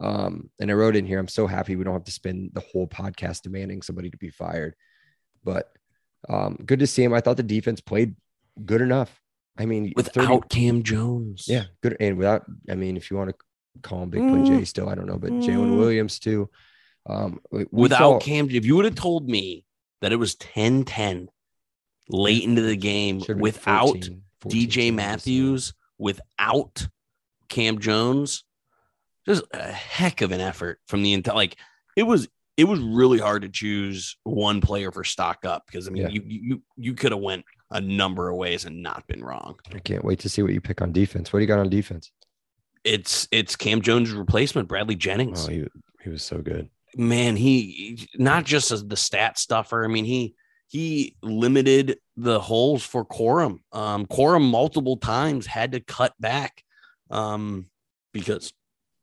Um, 0.00 0.48
and 0.58 0.70
I 0.70 0.74
wrote 0.74 0.96
in 0.96 1.04
here, 1.06 1.18
I'm 1.18 1.28
so 1.28 1.46
happy 1.46 1.76
we 1.76 1.84
don't 1.84 1.92
have 1.92 2.04
to 2.04 2.10
spend 2.10 2.50
the 2.54 2.62
whole 2.72 2.88
podcast 2.88 3.42
demanding 3.42 3.82
somebody 3.82 4.08
to 4.10 4.16
be 4.16 4.30
fired. 4.30 4.74
But 5.44 5.70
um, 6.28 6.56
good 6.64 6.78
to 6.78 6.86
see 6.86 7.04
him. 7.04 7.12
I 7.12 7.20
thought 7.20 7.36
the 7.36 7.42
defense 7.42 7.80
played 7.80 8.16
good 8.64 8.80
enough. 8.80 9.20
I 9.58 9.66
mean, 9.66 9.92
30 9.92 9.94
Without 9.96 10.48
Cam 10.48 10.82
Jones. 10.82 11.44
yeah, 11.46 11.64
good. 11.82 11.96
And 12.00 12.16
without, 12.16 12.44
I 12.68 12.74
mean, 12.74 12.96
if 12.96 13.10
you 13.10 13.16
want 13.18 13.30
to 13.30 13.36
call 13.82 14.02
him 14.02 14.10
Big 14.10 14.20
Play 14.22 14.40
Mm. 14.40 14.46
J 14.46 14.64
still, 14.64 14.88
I 14.88 14.94
don't 14.94 15.06
know, 15.06 15.18
but 15.18 15.30
Jaylin 15.32 15.72
Mm. 15.72 15.78
Williams 15.78 16.18
too. 16.18 16.48
Um, 17.06 17.40
we- 17.52 17.66
we 17.70 17.82
Without 17.82 17.98
saw- 17.98 18.18
Cam, 18.18 18.50
if 18.50 18.64
you 18.64 18.74
would 18.76 18.86
have 18.86 18.94
told 18.96 19.28
me 19.28 19.64
that 20.00 20.10
it 20.12 20.16
was 20.16 20.34
10 20.34 20.84
10 20.84 21.28
late 22.08 22.44
into 22.44 22.62
the 22.62 22.76
game 22.76 23.22
without 23.38 23.86
14, 23.88 24.22
14, 24.40 24.68
DJ 24.68 24.94
Matthews, 24.94 25.74
without 25.98 26.86
Cam 27.48 27.78
Jones, 27.78 28.44
just 29.26 29.42
a 29.52 29.62
heck 29.72 30.20
of 30.20 30.32
an 30.32 30.40
effort 30.40 30.80
from 30.86 31.02
the 31.02 31.12
entire. 31.12 31.34
Like 31.34 31.56
it 31.96 32.02
was, 32.02 32.28
it 32.56 32.64
was 32.64 32.78
really 32.80 33.18
hard 33.18 33.42
to 33.42 33.48
choose 33.48 34.16
one 34.24 34.60
player 34.60 34.90
for 34.92 35.02
stock 35.04 35.44
up 35.44 35.64
because 35.66 35.88
I 35.88 35.90
mean, 35.90 36.02
Yeah. 36.04 36.08
you 36.10 36.22
you 36.26 36.62
you 36.76 36.94
could 36.94 37.12
have 37.12 37.20
went 37.20 37.44
a 37.70 37.80
number 37.80 38.28
of 38.28 38.36
ways 38.36 38.64
and 38.64 38.82
not 38.82 39.06
been 39.08 39.24
wrong. 39.24 39.56
I 39.74 39.78
can't 39.78 40.04
wait 40.04 40.20
to 40.20 40.28
see 40.28 40.42
what 40.42 40.52
you 40.52 40.60
pick 40.60 40.80
on 40.82 40.92
defense. 40.92 41.32
What 41.32 41.38
do 41.38 41.42
you 41.42 41.48
got 41.48 41.58
on 41.58 41.68
defense? 41.70 42.12
It's 42.84 43.26
it's 43.32 43.56
Cam 43.56 43.80
Jones' 43.80 44.12
replacement, 44.12 44.68
Bradley 44.68 44.94
Jennings. 44.94 45.46
Oh, 45.48 45.50
he 45.50 45.66
he 46.02 46.10
was 46.10 46.22
so 46.22 46.38
good. 46.42 46.68
man, 46.96 47.34
he 47.34 48.06
not 48.18 48.44
just 48.44 48.70
as 48.70 48.86
the 48.86 48.96
stat 48.96 49.38
stuffer. 49.38 49.84
I 49.84 49.88
mean, 49.88 50.04
he 50.04 50.34
he 50.68 51.16
limited 51.22 51.98
the 52.16 52.40
holes 52.40 52.84
for 52.84 53.04
Corum. 53.04 53.58
Um, 53.72 54.06
Corum 54.06 54.48
multiple 54.48 54.96
times 54.96 55.46
had 55.46 55.72
to 55.72 55.80
cut 55.80 56.14
back 56.18 56.62
um, 57.10 57.66
because 58.12 58.52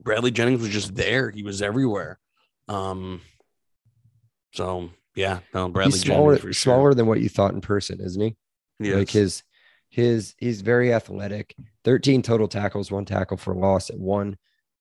Bradley 0.02 0.32
Jennings 0.32 0.62
was 0.62 0.70
just 0.70 0.96
there. 0.96 1.30
He 1.30 1.44
was 1.44 1.62
everywhere. 1.62 2.20
Um, 2.68 3.22
so 4.54 4.90
yeah, 5.16 5.40
no, 5.54 5.70
Bradley 5.70 5.92
he's 5.92 6.02
smaller, 6.02 6.38
Jennings 6.38 6.58
sure. 6.58 6.74
smaller 6.74 6.94
than 6.94 7.06
what 7.06 7.22
you 7.22 7.30
thought 7.30 7.54
in 7.54 7.62
person, 7.62 8.00
isn't 8.02 8.22
he? 8.22 8.36
Yes. 8.80 8.96
Like 8.96 9.10
his 9.10 9.44
his 9.90 10.36
he's 10.38 10.62
very 10.62 10.94
athletic. 10.94 11.56
13 11.84 12.22
total 12.22 12.48
tackles, 12.48 12.92
one 12.92 13.06
tackle 13.06 13.38
for 13.38 13.54
loss, 13.54 13.90
and 13.90 14.02
one 14.02 14.38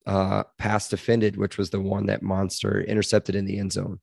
uh 0.06 0.44
pass 0.58 0.88
defended, 0.88 1.36
which 1.36 1.58
was 1.58 1.70
the 1.70 1.80
one 1.80 2.06
that 2.06 2.22
Monster 2.22 2.80
intercepted 2.80 3.34
in 3.34 3.44
the 3.44 3.58
end 3.58 3.72
zone. 3.72 4.00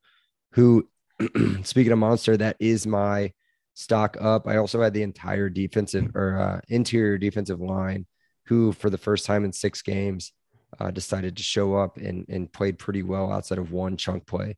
Who 0.53 0.87
speaking 1.63 1.91
of 1.91 1.99
Monster, 1.99 2.37
that 2.37 2.57
is 2.59 2.85
my 2.85 3.31
stock 3.73 4.17
up. 4.19 4.47
I 4.47 4.57
also 4.57 4.81
had 4.81 4.93
the 4.93 5.03
entire 5.03 5.49
defensive 5.49 6.15
or 6.15 6.39
uh, 6.39 6.61
interior 6.67 7.17
defensive 7.17 7.59
line, 7.59 8.05
who 8.45 8.71
for 8.71 8.89
the 8.89 8.97
first 8.97 9.25
time 9.25 9.45
in 9.45 9.53
six 9.53 9.81
games 9.81 10.31
uh, 10.79 10.91
decided 10.91 11.37
to 11.37 11.43
show 11.43 11.75
up 11.75 11.97
and 11.97 12.25
and 12.29 12.51
played 12.51 12.77
pretty 12.77 13.03
well 13.03 13.31
outside 13.31 13.57
of 13.57 13.71
one 13.71 13.97
chunk 13.97 14.25
play 14.25 14.57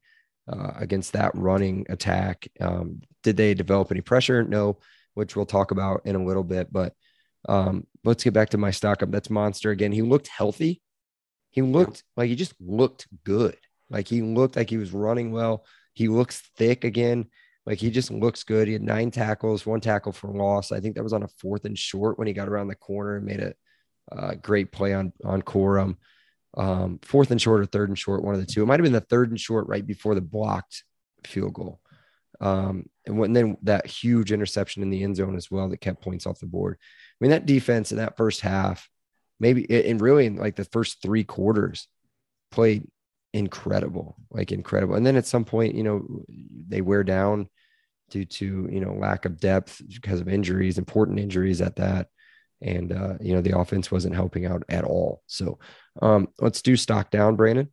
uh, 0.52 0.72
against 0.76 1.14
that 1.14 1.32
running 1.36 1.86
attack. 1.90 2.48
Um, 2.60 3.02
did 3.24 3.38
they 3.38 3.54
develop 3.54 3.92
any 3.92 4.02
pressure? 4.02 4.44
No, 4.44 4.80
which 5.14 5.36
we'll 5.36 5.46
talk 5.46 5.72
about 5.72 6.02
in 6.06 6.16
a 6.16 6.24
little 6.24 6.44
bit. 6.44 6.72
But 6.72 6.94
um, 7.48 7.86
let's 8.04 8.24
get 8.24 8.34
back 8.34 8.50
to 8.50 8.58
my 8.58 8.72
stock 8.72 9.04
up. 9.04 9.12
That's 9.12 9.30
Monster 9.30 9.72
again. 9.72 9.92
He 9.92 10.02
looked 10.02 10.28
healthy. 10.28 10.82
He 11.52 11.62
looked 11.62 12.04
like 12.16 12.30
he 12.30 12.36
just 12.36 12.54
looked 12.60 13.08
good. 13.24 13.58
Like 13.90 14.08
he 14.08 14.22
looked 14.22 14.56
like 14.56 14.70
he 14.70 14.78
was 14.78 14.94
running 14.94 15.32
well. 15.32 15.66
He 16.00 16.08
looks 16.08 16.40
thick 16.56 16.86
again. 16.86 17.26
Like 17.66 17.78
he 17.78 17.92
just 17.92 18.10
looks 18.10 18.44
good. 18.44 18.68
He 18.68 18.74
had 18.74 18.82
nine 18.82 19.12
tackles, 19.12 19.66
one 19.66 19.82
tackle 19.82 20.14
for 20.14 20.30
loss. 20.32 20.72
I 20.72 20.80
think 20.80 20.96
that 20.96 21.04
was 21.04 21.12
on 21.12 21.24
a 21.24 21.28
fourth 21.28 21.66
and 21.66 21.78
short 21.78 22.18
when 22.18 22.26
he 22.26 22.34
got 22.34 22.48
around 22.48 22.70
the 22.70 22.76
corner 22.76 23.18
and 23.18 23.26
made 23.26 23.42
a 23.42 24.36
great 24.38 24.72
play 24.72 24.94
on 24.94 25.12
on 25.26 25.42
Corum. 25.42 25.98
Um, 26.58 27.00
fourth 27.04 27.32
and 27.32 27.42
short 27.42 27.60
or 27.60 27.66
third 27.66 27.90
and 27.90 28.00
short, 28.00 28.24
one 28.24 28.34
of 28.34 28.40
the 28.40 28.46
two. 28.46 28.64
It 28.64 28.66
might 28.66 28.80
have 28.80 28.86
been 28.86 28.94
the 28.94 29.02
third 29.02 29.30
and 29.30 29.38
short 29.38 29.68
right 29.68 29.86
before 29.86 30.16
the 30.16 30.22
blocked 30.22 30.86
field 31.26 31.54
goal. 31.54 31.82
Um, 32.40 32.86
and 33.06 33.20
when, 33.20 33.34
then 33.34 33.58
that 33.64 33.86
huge 33.86 34.32
interception 34.32 34.82
in 34.82 34.90
the 34.90 35.04
end 35.04 35.18
zone 35.18 35.36
as 35.36 35.52
well 35.52 35.68
that 35.68 35.82
kept 35.82 36.02
points 36.02 36.26
off 36.26 36.40
the 36.40 36.46
board. 36.46 36.78
I 36.80 37.18
mean, 37.20 37.32
that 37.32 37.46
defense 37.46 37.92
in 37.92 37.98
that 37.98 38.16
first 38.16 38.40
half, 38.40 38.88
maybe 39.38 39.70
and 39.70 40.00
really 40.00 40.28
in 40.28 40.38
like 40.38 40.56
the 40.56 40.64
first 40.64 41.02
three 41.02 41.26
quarters, 41.26 41.90
played 42.52 42.88
incredible, 43.34 44.16
like 44.32 44.52
incredible. 44.52 44.96
And 44.96 45.06
then 45.06 45.16
at 45.16 45.28
some 45.28 45.46
point, 45.46 45.76
you 45.76 45.84
know, 45.84 46.06
they 46.68 46.82
wear 46.82 47.04
down 47.04 47.50
due 48.10 48.26
to 48.26 48.68
you 48.72 48.80
know 48.80 48.94
lack 48.94 49.26
of 49.26 49.40
depth 49.40 49.82
because 49.88 50.20
of 50.20 50.28
injuries, 50.28 50.78
important 50.78 51.20
injuries 51.20 51.62
at 51.62 51.76
that. 51.78 52.08
And 52.62 52.92
uh, 52.92 53.14
you 53.22 53.34
know, 53.34 53.42
the 53.42 53.58
offense 53.58 53.92
wasn't 53.92 54.16
helping 54.16 54.46
out 54.46 54.64
at 54.68 54.84
all. 54.84 55.22
So 55.28 55.60
um, 56.02 56.28
let's 56.40 56.62
do 56.62 56.76
stock 56.76 57.10
down, 57.12 57.36
Brandon. 57.36 57.70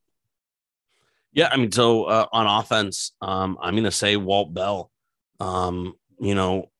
Yeah, 1.33 1.49
I 1.53 1.57
mean, 1.57 1.73
so 1.73 2.05
uh, 2.05 2.27
on 2.33 2.47
offense, 2.47 3.13
um, 3.21 3.59
I'm 3.61 3.75
gonna 3.75 3.91
say 3.91 4.17
Walt 4.17 4.55
Bell. 4.55 4.91
Um, 5.41 5.95
you 6.19 6.35
know, 6.35 6.71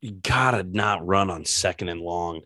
you 0.00 0.12
gotta 0.12 0.62
not 0.62 1.06
run 1.06 1.30
on 1.30 1.44
second 1.44 1.88
and 1.88 2.00
long, 2.00 2.42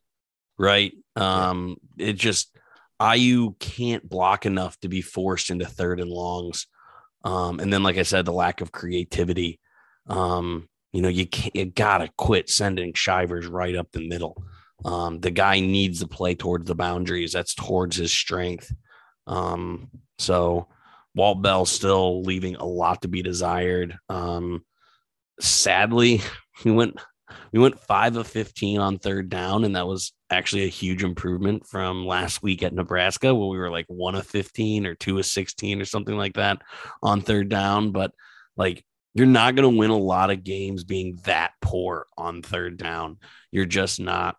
right? 0.59 0.92
Um, 1.14 1.77
it 1.99 2.14
just 2.14 2.56
IU 3.00 3.54
can't 3.59 4.09
block 4.09 4.46
enough 4.46 4.78
to 4.80 4.88
be 4.88 5.02
forced 5.02 5.50
into 5.50 5.66
third 5.66 6.00
and 6.00 6.11
longs. 6.11 6.66
Um, 7.24 7.61
and 7.61 7.72
then, 7.72 7.82
like 7.82 7.98
I 7.98 8.02
said, 8.02 8.24
the 8.24 8.32
lack 8.32 8.61
of 8.61 8.72
creativity. 8.72 9.61
Um, 10.06 10.68
you 10.92 11.02
know, 11.02 11.09
you 11.09 11.26
you 11.52 11.66
gotta 11.66 12.09
quit 12.16 12.48
sending 12.48 12.94
Shivers 12.94 13.46
right 13.46 13.74
up 13.74 13.90
the 13.92 14.09
middle. 14.09 14.42
Um, 14.85 15.20
the 15.20 15.30
guy 15.30 15.61
needs 15.61 16.00
to 16.00 16.06
play 16.06 16.35
towards 16.35 16.66
the 16.66 16.74
boundaries. 16.74 17.32
That's 17.32 17.54
towards 17.54 17.96
his 17.96 18.12
strength. 18.12 18.72
Um, 19.26 19.90
so 20.18 20.68
Walt 21.14 21.42
Bell 21.42 21.64
still 21.64 22.22
leaving 22.22 22.56
a 22.56 22.64
lot 22.64 23.02
to 23.02 23.09
be 23.09 23.22
desired. 23.22 23.96
Um, 24.09 24.64
sadly, 25.40 26.20
he 26.62 26.70
went 26.70 26.98
we 27.52 27.58
went 27.58 27.80
five 27.80 28.16
of 28.16 28.26
fifteen 28.26 28.78
on 28.78 28.98
third 28.98 29.28
down, 29.28 29.64
and 29.64 29.76
that 29.76 29.86
was 29.86 30.12
actually 30.30 30.64
a 30.64 30.68
huge 30.68 31.04
improvement 31.04 31.66
from 31.66 32.06
last 32.06 32.42
week 32.42 32.62
at 32.62 32.74
Nebraska, 32.74 33.34
where 33.34 33.48
we 33.48 33.58
were 33.58 33.70
like 33.70 33.86
one 33.88 34.14
of 34.14 34.26
fifteen 34.26 34.86
or 34.86 34.94
two 34.94 35.18
of 35.18 35.26
sixteen 35.26 35.80
or 35.80 35.84
something 35.84 36.16
like 36.16 36.34
that 36.34 36.62
on 37.02 37.20
third 37.20 37.48
down. 37.48 37.92
But 37.92 38.12
like 38.56 38.84
you're 39.14 39.26
not 39.26 39.54
going 39.54 39.70
to 39.70 39.78
win 39.78 39.90
a 39.90 39.96
lot 39.96 40.30
of 40.30 40.44
games 40.44 40.84
being 40.84 41.18
that 41.24 41.52
poor 41.60 42.06
on 42.16 42.42
third 42.42 42.76
down. 42.76 43.18
You're 43.50 43.64
just 43.64 44.00
not. 44.00 44.36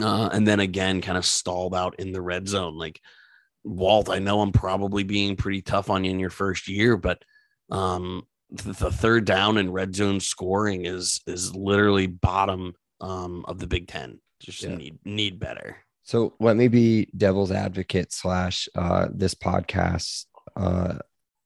Uh, 0.00 0.30
and 0.32 0.46
then 0.46 0.60
again, 0.60 1.00
kind 1.00 1.18
of 1.18 1.26
stalled 1.26 1.74
out 1.74 1.98
in 1.98 2.12
the 2.12 2.22
red 2.22 2.48
zone. 2.48 2.78
Like 2.78 3.00
Walt, 3.64 4.08
I 4.08 4.18
know 4.18 4.40
I'm 4.40 4.52
probably 4.52 5.02
being 5.02 5.36
pretty 5.36 5.62
tough 5.62 5.90
on 5.90 6.04
you 6.04 6.10
in 6.10 6.20
your 6.20 6.30
first 6.30 6.68
year, 6.68 6.96
but 6.96 7.22
Um, 7.70 8.26
the 8.52 8.90
third 8.90 9.24
down 9.24 9.56
and 9.56 9.72
red 9.72 9.94
zone 9.94 10.20
scoring 10.20 10.84
is 10.86 11.20
is 11.26 11.54
literally 11.56 12.06
bottom 12.06 12.74
um, 13.00 13.44
of 13.46 13.58
the 13.58 13.66
Big 13.66 13.88
Ten. 13.88 14.20
Just 14.40 14.62
Yeah. 14.62 14.74
need 14.76 14.98
need 15.04 15.38
better. 15.40 15.76
So 16.04 16.34
let 16.40 16.56
me 16.56 16.68
be 16.68 17.08
devil's 17.16 17.52
advocate 17.52 18.12
slash 18.12 18.68
uh, 18.74 19.08
this 19.12 19.34
podcast 19.34 20.26
uh, 20.56 20.98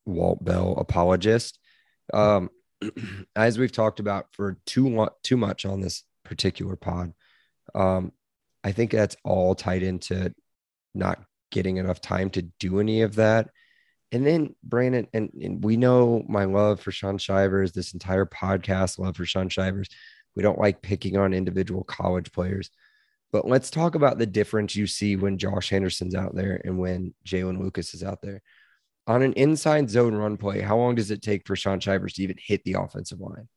Walt 0.07 0.45
Bell 0.45 0.75
apologist. 0.79 1.59
Um, 2.13 2.51
as 3.37 3.59
we've 3.59 3.73
talked 3.73 4.01
about 4.01 4.27
for 4.33 4.59
too 4.67 4.89
lo- 4.89 5.15
too 5.23 5.37
much 5.37 5.65
on 5.67 5.81
this 5.81 6.05
particular 6.25 6.77
pod, 6.77 7.13
um, 7.75 8.13
I 8.65 8.73
think 8.73 8.91
that's 8.91 9.17
all 9.25 9.55
tied 9.55 9.83
into 9.83 10.35
not 10.95 11.21
getting 11.53 11.77
enough 11.77 12.01
time 12.01 12.31
to 12.31 12.43
do 12.43 12.81
any 12.81 13.03
of 13.03 13.15
that. 13.17 13.51
And 14.13 14.25
then 14.25 14.55
Brandon, 14.63 15.09
and, 15.13 15.31
and 15.43 15.65
we 15.65 15.77
know 15.77 16.25
my 16.29 16.45
love 16.45 16.81
for 16.81 16.93
Shaun 16.93 17.19
Shivers, 17.19 17.73
this 17.73 17.93
entire 17.93 18.27
podcast 18.27 18.99
love 18.99 19.17
for 19.17 19.27
Shaun 19.27 19.49
Shivers. 19.49 19.89
We 20.35 20.43
don't 20.43 20.59
like 20.59 20.83
picking 20.83 21.17
on 21.17 21.35
individual 21.35 21.83
college 21.83 22.31
players. 22.33 22.71
But 23.33 23.49
let's 23.49 23.71
talk 23.71 23.95
about 23.97 24.19
the 24.19 24.27
difference 24.27 24.77
you 24.77 24.87
see 24.87 25.17
when 25.17 25.39
Josh 25.39 25.71
Henderson's 25.71 26.15
out 26.15 26.35
there 26.35 26.61
and 26.65 26.79
when 26.79 27.15
Jaylin 27.27 27.59
Lucas 27.61 27.95
is 27.95 28.05
out 28.05 28.23
there. 28.23 28.43
On 29.09 29.23
an 29.23 29.33
inside 29.35 29.91
zone 29.91 30.15
run 30.15 30.37
play, 30.37 30.61
how 30.61 30.77
long 30.77 30.95
does 30.95 31.11
it 31.11 31.23
take 31.23 31.47
for 31.47 31.57
Shaun 31.57 31.81
Shivers 31.81 32.15
to 32.15 32.23
even 32.23 32.37
hit 32.41 32.63
the 32.65 32.75
offensive 32.75 33.21
line? 33.21 33.49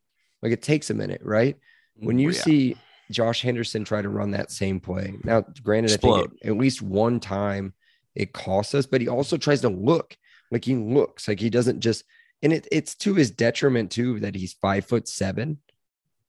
Like 0.42 0.52
it 0.52 0.62
takes 0.62 0.90
a 0.90 0.94
minute, 0.96 1.22
right? 1.24 1.56
When 1.96 2.18
you 2.18 2.32
Yeah. 2.32 2.42
see 2.42 2.76
Josh 3.12 3.42
Henderson 3.42 3.84
try 3.84 4.02
to 4.02 4.10
run 4.10 4.32
that 4.32 4.52
same 4.52 4.80
play, 4.80 5.14
now, 5.24 5.42
granted, 5.62 5.92
I 5.94 5.98
think 5.98 6.32
it- 6.42 6.48
at 6.50 6.58
least 6.58 6.82
one 6.82 7.20
time 7.20 7.74
it 8.16 8.34
costs 8.34 8.74
us, 8.74 8.86
but 8.86 9.02
he 9.02 9.08
also 9.08 9.38
tries 9.38 9.62
to 9.62 9.70
look 9.70 10.18
like 10.52 10.66
he 10.66 10.76
looks 10.76 11.28
like 11.28 11.40
he 11.40 11.50
doesn't 11.50 11.80
just, 11.80 12.04
and 12.42 12.54
it, 12.54 12.68
it's 12.72 12.96
to 12.96 13.16
his 13.16 13.32
detriment 13.32 13.92
too 13.92 14.20
that 14.22 14.36
he's 14.36 14.54
five 14.54 14.86
foot 14.86 15.08
seven 15.08 15.60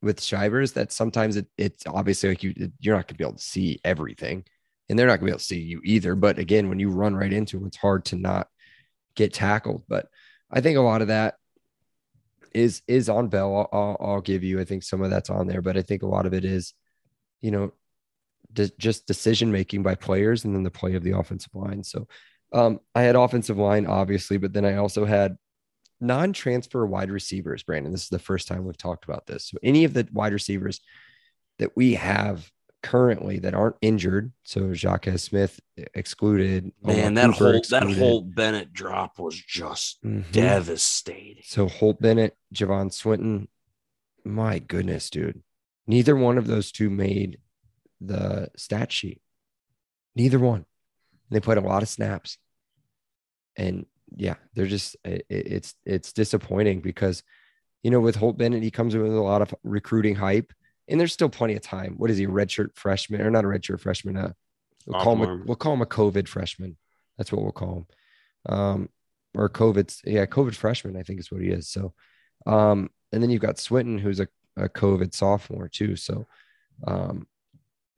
with 0.03 0.23
Shivers 0.23 0.73
that 0.73 0.93
sometimes 0.93 1.37
it, 1.37 1.47
it's 1.59 1.87
obviously 1.87 2.31
like 2.31 2.43
you 2.43 2.55
you're 2.79 2.97
not 2.97 3.07
gonna 3.07 3.19
be 3.19 3.25
able 3.25 3.35
to 3.35 3.43
see 3.43 3.81
everything, 3.85 4.45
and 4.89 4.99
they're 4.99 5.07
not 5.07 5.17
gonna 5.17 5.27
be 5.27 5.33
able 5.33 5.39
to 5.39 5.45
see 5.45 5.61
you 5.61 5.81
either. 5.85 6.15
But 6.15 6.39
again, 6.39 6.69
when 6.69 6.79
you 6.79 6.91
run 6.91 7.15
right 7.15 7.33
into 7.33 7.59
him, 7.59 7.67
it's 7.67 7.77
hard 7.77 8.05
to 8.07 8.17
not 8.17 8.49
get 9.15 9.33
tackled. 9.33 9.85
But 9.89 10.09
I 10.51 10.61
think 10.61 10.79
a 10.79 10.83
lot 10.83 11.03
of 11.03 11.09
that 11.09 11.35
is 12.53 12.83
is 12.89 13.09
on 13.09 13.29
Bell. 13.29 13.69
I'll, 13.73 13.97
I'll, 14.01 14.21
give 14.21 14.43
you. 14.43 14.61
I 14.61 14.65
think 14.65 14.83
some 14.83 15.03
of 15.03 15.11
that's 15.11 15.31
on 15.31 15.47
there, 15.47 15.63
but 15.63 15.77
I 15.77 15.83
think 15.83 16.03
a 16.03 16.09
lot 16.09 16.27
of 16.27 16.35
it 16.35 16.45
is, 16.45 16.75
you 17.41 17.51
know, 17.51 17.73
de- 18.53 18.73
just 18.79 19.07
decision 19.07 19.53
making 19.53 19.83
by 19.83 19.95
players 19.95 20.45
and 20.45 20.55
then 20.55 20.63
the 20.63 20.71
play 20.71 20.95
of 20.95 21.05
the 21.05 21.17
offensive 21.17 21.55
line. 21.55 21.85
So 21.85 22.09
um, 22.53 22.81
I 22.95 23.03
had 23.03 23.17
offensive 23.17 23.59
line, 23.59 23.87
obviously, 23.87 24.37
but 24.39 24.53
then 24.53 24.65
I 24.65 24.77
also 24.77 25.05
had 25.05 25.37
non-transfer 26.01 26.85
wide 26.87 27.11
receivers, 27.11 27.63
Brandon. 27.63 27.93
This 27.93 28.05
is 28.05 28.09
the 28.09 28.19
first 28.19 28.49
time 28.49 28.65
we've 28.65 28.77
talked 28.77 29.05
about 29.05 29.27
this. 29.27 29.45
So 29.51 29.59
any 29.63 29.85
of 29.85 29.93
the 29.93 30.09
wide 30.13 30.33
receivers 30.33 30.81
that 31.59 31.77
we 31.77 31.95
have 31.95 32.51
currently 32.83 33.39
that 33.41 33.55
aren't 33.55 33.77
injured, 33.83 34.33
so 34.43 34.73
Jacques 34.73 35.09
Smith 35.19 35.61
excluded, 35.95 36.73
Man, 36.83 37.13
that 37.15 37.27
Cooper 37.33 37.45
whole 37.45 37.53
that 37.53 37.59
excluded. 37.59 37.99
whole 37.99 38.23
Bennett 38.23 38.73
drop 38.73 39.19
was 39.19 39.35
just 39.39 40.03
Mhm. 40.03 40.33
devastating. 40.33 41.43
So 41.45 41.69
Holt 41.69 42.01
Bennett, 42.01 42.37
Javon 42.55 42.91
Swinton, 42.93 43.49
my 44.25 44.59
goodness, 44.59 45.11
dude. 45.11 45.43
Neither 45.87 46.17
one 46.17 46.39
of 46.39 46.47
those 46.47 46.73
two 46.73 46.89
made 46.89 47.39
the 48.01 48.51
stat 48.57 48.91
sheet. 48.93 49.21
Neither 50.17 50.39
one. 50.39 50.65
They 51.31 51.41
played 51.41 51.59
a 51.59 51.63
lot 51.63 51.83
of 51.83 51.89
snaps. 51.89 52.39
And 53.57 53.87
yeah, 54.17 54.35
they're 54.55 54.67
just 54.67 54.97
it, 55.05 55.25
it- 55.29 55.47
it's 55.47 55.75
it's 55.85 56.13
disappointing 56.13 56.81
because 56.81 57.23
you 57.83 57.91
know 57.91 58.01
with 58.01 58.17
Holt 58.17 58.39
Bennett, 58.39 58.63
he 58.63 58.71
comes 58.71 58.95
in 58.95 59.03
with 59.03 59.13
a 59.15 59.21
lot 59.21 59.43
of 59.43 59.55
recruiting 59.63 60.15
hype, 60.17 60.53
and 60.89 60.99
there's 61.01 61.13
still 61.13 61.29
plenty 61.29 61.55
of 61.55 61.63
time. 61.63 61.95
What 61.97 62.11
is 62.11 62.19
he, 62.19 62.25
a 62.25 62.29
redshirt 62.29 62.75
freshman 62.77 63.21
or 63.21 63.31
not 63.31 63.45
a 63.45 63.49
redshirt 63.49 63.81
freshman? 63.81 64.17
Uh, 64.17 64.33
we'll 64.87 64.99
call 65.05 65.13
him 65.15 65.21
a, 65.23 65.25
we'll 65.47 65.57
call 65.57 65.75
him 65.75 65.83
a 65.83 65.87
COVID 65.87 66.29
freshman. 66.29 66.77
That's 67.19 67.33
what 67.33 67.43
we'll 67.43 67.53
call 67.53 67.87
him. 68.47 68.55
Um, 68.55 68.89
or 69.35 69.49
COVID, 69.49 70.01
yeah, 70.05 70.27
COVID 70.27 70.55
freshman, 70.57 70.97
I 70.97 71.03
think 71.03 71.21
is 71.21 71.31
what 71.31 71.43
he 71.43 71.49
is. 71.51 71.69
So, 71.69 71.93
um, 72.47 72.91
and 73.13 73.23
then 73.23 73.31
you've 73.31 73.43
got 73.43 73.59
Swinton, 73.59 73.99
who's 73.99 74.19
a, 74.21 74.29
a 74.57 74.69
COVID 74.69 75.15
sophomore 75.15 75.69
too. 75.69 75.95
So, 75.97 76.27
um, 76.87 77.27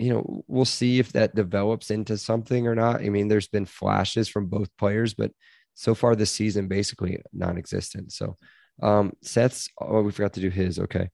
you 0.03 0.13
know, 0.13 0.45
we'll 0.49 0.65
see 0.65 0.99
if 0.99 1.13
that 1.13 1.35
develops 1.35 1.91
into 1.91 2.17
something 2.17 2.67
or 2.67 2.75
not. 2.75 3.01
I 3.01 3.09
mean, 3.09 3.29
there's 3.29 3.49
been 3.49 3.67
flashes 3.67 4.29
from 4.29 4.47
both 4.47 4.77
players, 4.77 5.15
but 5.15 5.33
so 5.75 5.95
far 5.95 6.17
this 6.17 6.31
season, 6.31 6.69
basically 6.69 7.21
non-existent. 7.33 8.13
So, 8.13 8.37
um, 8.83 9.13
Seth's, 9.23 9.69
oh, 9.81 10.03
we 10.03 10.13
forgot 10.13 10.35
to 10.35 10.41
do 10.41 10.51
his. 10.51 10.79
Okay. 10.79 11.11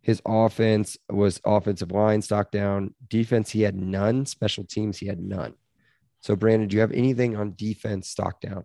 His 0.00 0.20
offense 0.26 0.96
was 1.08 1.40
offensive 1.44 1.92
line 1.92 2.22
stock 2.22 2.50
down. 2.50 2.94
Defense, 3.08 3.50
he 3.50 3.62
had 3.62 3.76
none. 3.76 4.26
Special 4.26 4.64
teams, 4.64 4.98
he 4.98 5.06
had 5.06 5.20
none. 5.20 5.54
So, 6.20 6.34
Brandon, 6.34 6.68
do 6.68 6.74
you 6.74 6.80
have 6.80 6.92
anything 6.92 7.36
on 7.36 7.54
defense 7.56 8.08
stock 8.08 8.40
down? 8.40 8.64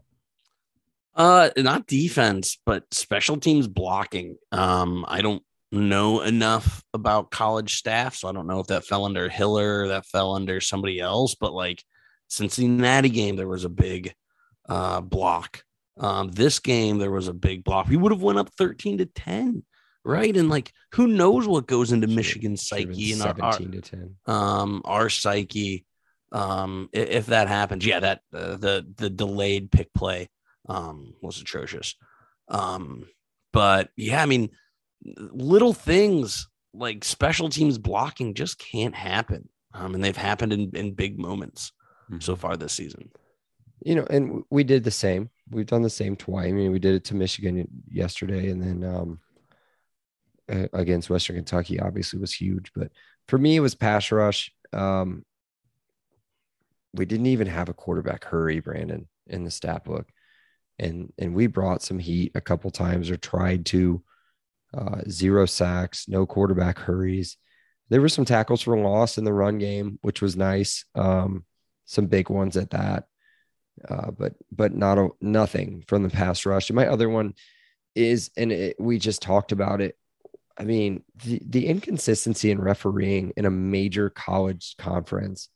Uh, 1.16 1.50
not 1.58 1.88
defense, 1.88 2.58
but 2.66 2.92
special 2.92 3.38
teams 3.38 3.68
blocking. 3.68 4.38
Um, 4.52 5.06
I 5.08 5.22
don't 5.22 5.44
know 5.72 6.22
enough 6.22 6.84
about 6.94 7.32
college 7.32 7.76
staff, 7.76 8.16
so 8.16 8.28
I 8.28 8.32
don't 8.32 8.48
know 8.48 8.60
if 8.60 8.68
that 8.68 8.86
fell 8.86 9.06
under 9.06 9.28
Hiller 9.30 9.84
or 9.84 9.88
that 9.90 10.06
fell 10.06 10.34
under 10.36 10.62
somebody 10.62 11.00
else. 11.00 11.36
But 11.36 11.54
like 11.54 11.84
Cincinnati 12.28 13.10
game, 13.10 13.36
there 13.36 13.48
was 13.48 13.66
a 13.66 13.70
big 13.70 14.14
uh 14.70 15.02
block. 15.02 15.64
Um, 16.00 16.30
this 16.32 16.60
game 16.60 17.00
there 17.00 17.12
was 17.12 17.28
a 17.28 17.34
big 17.34 17.64
block. 17.64 17.88
We 17.88 17.98
would 17.98 18.12
have 18.12 18.22
went 18.22 18.38
up 18.40 18.50
thirteen 18.58 18.98
to 19.00 19.06
ten, 19.06 19.64
right? 20.04 20.36
And 20.36 20.50
like, 20.50 20.72
who 20.94 21.08
knows 21.08 21.48
what 21.48 21.68
goes 21.68 21.92
into 21.92 22.08
Michigan's 22.08 22.68
psyche 22.68 23.12
and 23.14 23.22
our, 23.22 23.28
our, 23.44 23.54
to 23.72 23.82
10. 23.82 24.16
um 24.28 24.82
our 24.86 25.10
psyche 25.10 25.86
um 26.34 26.90
i- 26.94 26.98
if 27.00 27.28
that 27.28 27.48
happens 27.48 27.86
yeah 27.86 28.02
that 28.02 28.20
uh, 28.34 28.58
the 28.58 28.86
the 28.98 29.10
delayed 29.10 29.72
pick 29.72 29.94
play 29.94 30.28
um 30.68 31.14
was 31.22 31.40
atrocious 31.40 31.96
um 32.50 33.06
but 33.54 33.90
yeah 33.96 34.22
i 34.22 34.26
mean 34.26 34.50
little 35.04 35.74
things 35.74 36.48
like 36.74 37.04
special 37.04 37.50
teams 37.50 37.78
blocking 37.78 38.34
just 38.34 38.60
can't 38.60 38.96
happen 38.96 39.48
um 39.74 39.96
and 39.96 40.04
they've 40.04 40.18
happened 40.18 40.54
in 40.54 40.70
in 40.76 40.94
big 40.94 41.18
moments 41.20 41.72
so 42.20 42.36
far 42.36 42.56
this 42.56 42.74
season 42.74 43.10
you 43.82 43.96
know, 43.96 44.06
and 44.10 44.44
we 44.50 44.64
did 44.64 44.84
the 44.84 44.92
same. 44.92 45.30
We've 45.50 45.66
done 45.66 45.82
the 45.82 45.90
same 45.90 46.16
twice. 46.16 46.50
I 46.50 46.52
mean, 46.52 46.72
we 46.72 46.80
did 46.80 46.96
it 46.96 47.06
to 47.06 47.16
Michigan 47.16 47.68
yesterday, 47.90 48.50
and 48.50 48.62
then 48.62 48.84
um, 48.84 49.20
against 50.74 51.10
Western 51.10 51.36
Kentucky, 51.36 51.80
obviously 51.80 52.20
was 52.20 52.34
huge. 52.34 52.72
But 52.76 52.92
for 53.28 53.38
me, 53.38 53.56
it 53.56 53.62
was 53.62 53.76
pass 53.76 54.12
rush. 54.12 54.52
Um, 54.74 55.24
we 56.94 57.06
didn't 57.06 57.28
even 57.28 57.48
have 57.48 57.70
a 57.70 57.74
quarterback 57.74 58.26
hurry, 58.26 58.60
Brandon, 58.60 59.08
in 59.28 59.44
the 59.44 59.52
stat 59.52 59.84
book, 59.86 60.08
and 60.80 61.14
and 61.18 61.36
we 61.36 61.48
brought 61.48 61.84
some 61.84 62.00
heat 62.00 62.32
a 62.36 62.42
couple 62.42 62.72
times 62.72 63.10
or 63.10 63.18
tried 63.18 63.66
to. 63.68 64.04
Uh, 64.74 65.02
zero 65.10 65.46
sacks, 65.46 66.08
no 66.08 66.26
quarterback 66.26 66.78
hurries. 66.78 67.38
There 67.90 68.02
were 68.02 68.10
some 68.10 68.26
tackles 68.26 68.62
for 68.62 68.78
loss 68.78 69.18
in 69.18 69.24
the 69.24 69.34
run 69.34 69.60
game, 69.60 69.98
which 70.02 70.22
was 70.22 70.36
nice. 70.36 70.84
Um, 70.94 71.46
some 71.86 72.08
big 72.08 72.30
ones 72.30 72.58
at 72.58 72.72
that 72.72 73.06
uh, 73.88 74.12
but 74.12 74.34
but 74.52 74.74
not 74.74 74.98
a, 74.98 75.10
nothing 75.22 75.84
from 75.88 76.04
the 76.04 76.10
pass 76.10 76.46
rush. 76.46 76.70
And 76.70 76.76
my 76.76 76.88
other 76.88 77.10
one 77.10 77.34
is, 77.96 78.32
and 78.38 78.52
it, 78.52 78.76
we 78.80 79.00
just 79.00 79.22
talked 79.22 79.52
about 79.52 79.82
it. 79.82 79.98
I 80.58 80.64
mean, 80.64 81.04
the, 81.24 81.42
the 81.46 81.68
inconsistency 81.68 82.50
in 82.50 82.60
refereeing 82.60 83.34
in 83.38 83.46
a 83.46 83.52
major 83.52 84.10
college 84.10 84.76
conference 84.78 85.50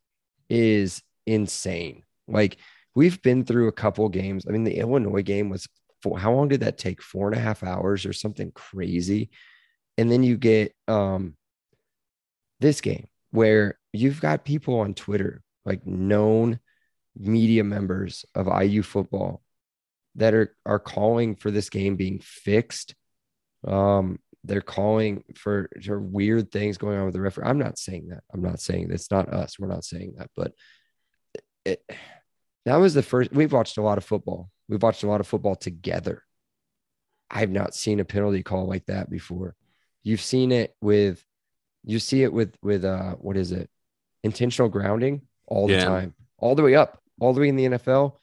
is 0.50 1.02
insane. 1.26 2.04
Like 2.28 2.58
we've 2.94 3.22
been 3.22 3.46
through 3.46 3.68
a 3.68 3.74
couple 3.74 4.08
games. 4.10 4.46
I 4.48 4.52
mean, 4.52 4.64
the 4.64 4.78
Illinois 4.78 5.24
game 5.24 5.50
was 5.50 5.68
four, 6.02 6.20
how 6.20 6.34
long 6.34 6.48
did 6.48 6.62
that 6.62 6.78
take? 6.78 7.02
Four 7.02 7.28
and 7.28 7.38
a 7.38 7.42
half 7.42 7.64
hours 7.64 8.06
or 8.06 8.14
something 8.14 8.52
crazy. 8.54 9.30
And 9.98 10.12
then 10.12 10.24
you 10.24 10.38
get 10.38 10.74
um 10.88 11.36
this 12.60 12.82
game 12.82 13.08
where 13.32 13.80
you've 13.94 14.22
got 14.22 14.46
people 14.46 14.80
on 14.80 14.94
Twitter, 14.94 15.42
like 15.66 15.86
known 15.86 16.60
media 17.18 17.64
members 17.64 18.26
of 18.36 18.48
IU 18.48 18.84
football 18.84 19.42
that 20.16 20.34
are 20.34 20.56
are 20.66 20.80
calling 20.80 21.36
for 21.36 21.52
this 21.52 21.70
game 21.70 21.96
being 21.96 22.20
fixed. 22.20 22.96
Um, 23.66 24.20
they're 24.44 24.62
calling 24.62 25.24
for, 25.36 25.70
for 25.84 26.00
weird 26.00 26.52
things 26.52 26.78
going 26.78 26.98
on 26.98 27.06
with 27.06 27.14
the 27.14 27.22
referee. 27.22 27.46
I'm 27.46 27.60
not 27.60 27.78
saying 27.78 28.08
that. 28.08 28.24
I'm 28.34 28.42
not 28.42 28.60
saying 28.60 28.88
that's 28.88 29.12
not 29.12 29.32
us. 29.32 29.60
We're 29.60 29.68
not 29.68 29.86
saying 29.86 30.16
that, 30.18 30.30
but 30.36 30.54
it 31.64 31.84
that 32.66 32.78
was 32.78 32.94
the 32.94 33.04
first 33.04 33.32
we've 33.32 33.54
watched 33.54 33.78
a 33.78 33.82
lot 33.82 33.98
of 33.98 34.06
football. 34.06 34.51
We've 34.72 34.82
watched 34.82 35.04
a 35.04 35.08
lot 35.08 35.20
of 35.20 35.28
football 35.28 35.56
together. 35.56 36.24
I've 37.30 37.52
not 37.52 37.76
seen 37.76 38.00
a 38.00 38.06
penalty 38.06 38.42
call 38.42 38.68
like 38.68 38.86
that 38.86 39.10
before. 39.10 39.54
You've 40.02 40.22
seen 40.22 40.54
it 40.54 40.76
with 40.82 41.24
you 41.84 42.00
see 42.00 42.24
it 42.24 42.32
with 42.32 42.56
with 42.64 42.86
uh 42.86 43.16
what 43.16 43.36
is 43.36 43.52
it? 43.52 43.70
Intentional 44.24 44.70
grounding 44.70 45.24
all 45.46 45.68
the 45.68 45.74
Yeah. 45.74 45.84
time. 45.86 46.16
All 46.38 46.56
the 46.56 46.64
way 46.64 46.74
up, 46.76 47.02
all 47.20 47.34
the 47.34 47.42
way 47.42 47.50
in 47.50 47.58
the 47.58 47.66
NFL. 47.66 48.18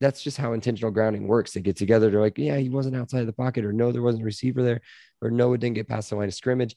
that's 0.00 0.22
just 0.22 0.36
how 0.36 0.52
intentional 0.52 0.92
grounding 0.92 1.26
works. 1.26 1.52
They 1.52 1.60
get 1.60 1.74
together. 1.74 2.08
They're 2.08 2.20
like, 2.20 2.38
yeah, 2.38 2.56
he 2.58 2.68
wasn't 2.68 2.94
outside 2.94 3.22
of 3.22 3.26
the 3.26 3.32
pocket, 3.32 3.64
or 3.64 3.72
no, 3.72 3.90
there 3.90 4.00
wasn't 4.00 4.22
a 4.22 4.26
receiver 4.26 4.62
there, 4.62 4.80
or 5.20 5.28
no, 5.32 5.52
it 5.54 5.58
didn't 5.58 5.74
get 5.74 5.88
past 5.88 6.10
the 6.10 6.14
line 6.16 6.28
of 6.28 6.34
scrimmage. 6.34 6.76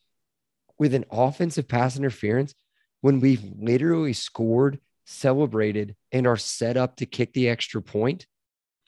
With 0.80 0.96
an 0.96 1.06
offensive 1.12 1.68
pass 1.68 1.96
interference, 1.96 2.56
when 3.02 3.20
we've 3.20 3.44
literally 3.60 4.14
scored, 4.14 4.80
celebrated, 5.06 5.96
and 6.12 6.26
are 6.26 6.36
set 6.36 6.78
up 6.78 6.96
to 6.96 7.06
kick 7.06 7.34
the 7.34 7.48
extra 7.48 7.80
point, 7.80 8.26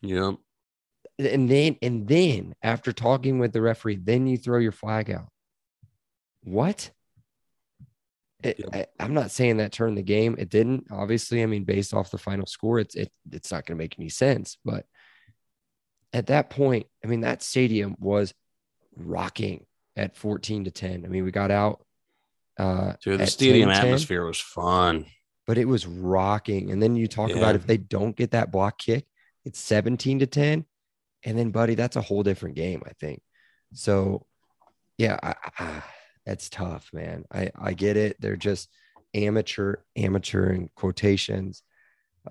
Yeah. 0.04 0.34
and 1.18 1.50
then 1.50 1.78
and 1.82 2.08
then 2.08 2.54
after 2.62 2.92
talking 2.92 3.40
with 3.40 3.54
the 3.54 3.62
referee, 3.62 3.96
then 4.04 4.28
you 4.28 4.38
throw 4.38 4.60
your 4.60 4.72
flag 4.74 5.10
out. 5.10 5.30
What? 6.44 6.92
It, 8.44 8.60
Yep. 8.60 8.70
I, 8.74 8.86
I'm 9.04 9.14
not 9.14 9.32
saying 9.32 9.58
that 9.58 9.72
turned 9.72 9.98
the 9.98 10.02
game. 10.04 10.36
It 10.38 10.50
didn't. 10.50 10.88
Obviously, 10.92 11.42
I 11.42 11.46
mean, 11.46 11.64
based 11.64 11.94
off 11.94 12.12
the 12.12 12.18
final 12.18 12.46
score, 12.46 12.80
it's 12.80 12.94
it, 12.96 13.10
it's 13.32 13.52
not 13.52 13.66
going 13.66 13.78
to 13.78 13.82
make 13.82 13.96
any 13.98 14.10
sense. 14.10 14.58
But 14.66 14.86
at 16.12 16.28
that 16.28 16.50
point, 16.50 16.88
I 17.04 17.08
mean, 17.08 17.22
that 17.22 17.42
stadium 17.42 17.96
was 18.00 18.34
rocking 18.98 19.66
at 19.96 20.18
14 20.18 20.66
to 20.66 20.72
10. 20.72 21.06
I 21.06 21.08
mean, 21.08 21.24
we 21.24 21.32
got 21.32 21.52
out. 21.52 21.86
Uh, 22.60 22.94
Dude, 23.02 23.22
the 23.22 23.28
stadium 23.28 23.70
10-10, 23.70 23.76
atmosphere 23.76 24.26
was 24.26 24.40
fun. 24.40 25.06
but 25.48 25.58
it 25.58 25.66
was 25.68 25.88
rocking. 25.88 26.70
And 26.72 26.84
then 26.84 26.96
you 26.98 27.08
talk 27.08 27.30
Yeah. 27.30 27.38
about 27.38 27.56
if 27.56 27.66
they 27.66 27.78
don't 27.78 28.16
get 28.16 28.32
that 28.32 28.52
block 28.52 28.78
kick, 28.78 29.06
it's 29.46 29.60
17 29.60 30.20
to 30.20 30.28
10. 30.28 30.66
And 31.26 31.38
then, 31.38 31.52
buddy, 31.52 31.76
that's 31.76 31.96
a 31.96 32.02
whole 32.02 32.24
different 32.24 32.56
game, 32.56 32.84
I 32.86 32.92
think. 33.00 33.22
So, 33.74 34.26
yeah, 34.98 35.18
I, 35.24 35.36
I, 35.58 35.84
that's 36.26 36.50
tough, 36.50 36.90
man. 36.94 37.26
I, 37.32 37.52
I 37.56 37.74
get 37.74 37.98
it. 37.98 38.18
They're 38.20 38.36
just 38.36 38.70
amateur, 39.14 39.78
amateur 39.96 40.52
in 40.52 40.70
quotations, 40.76 41.64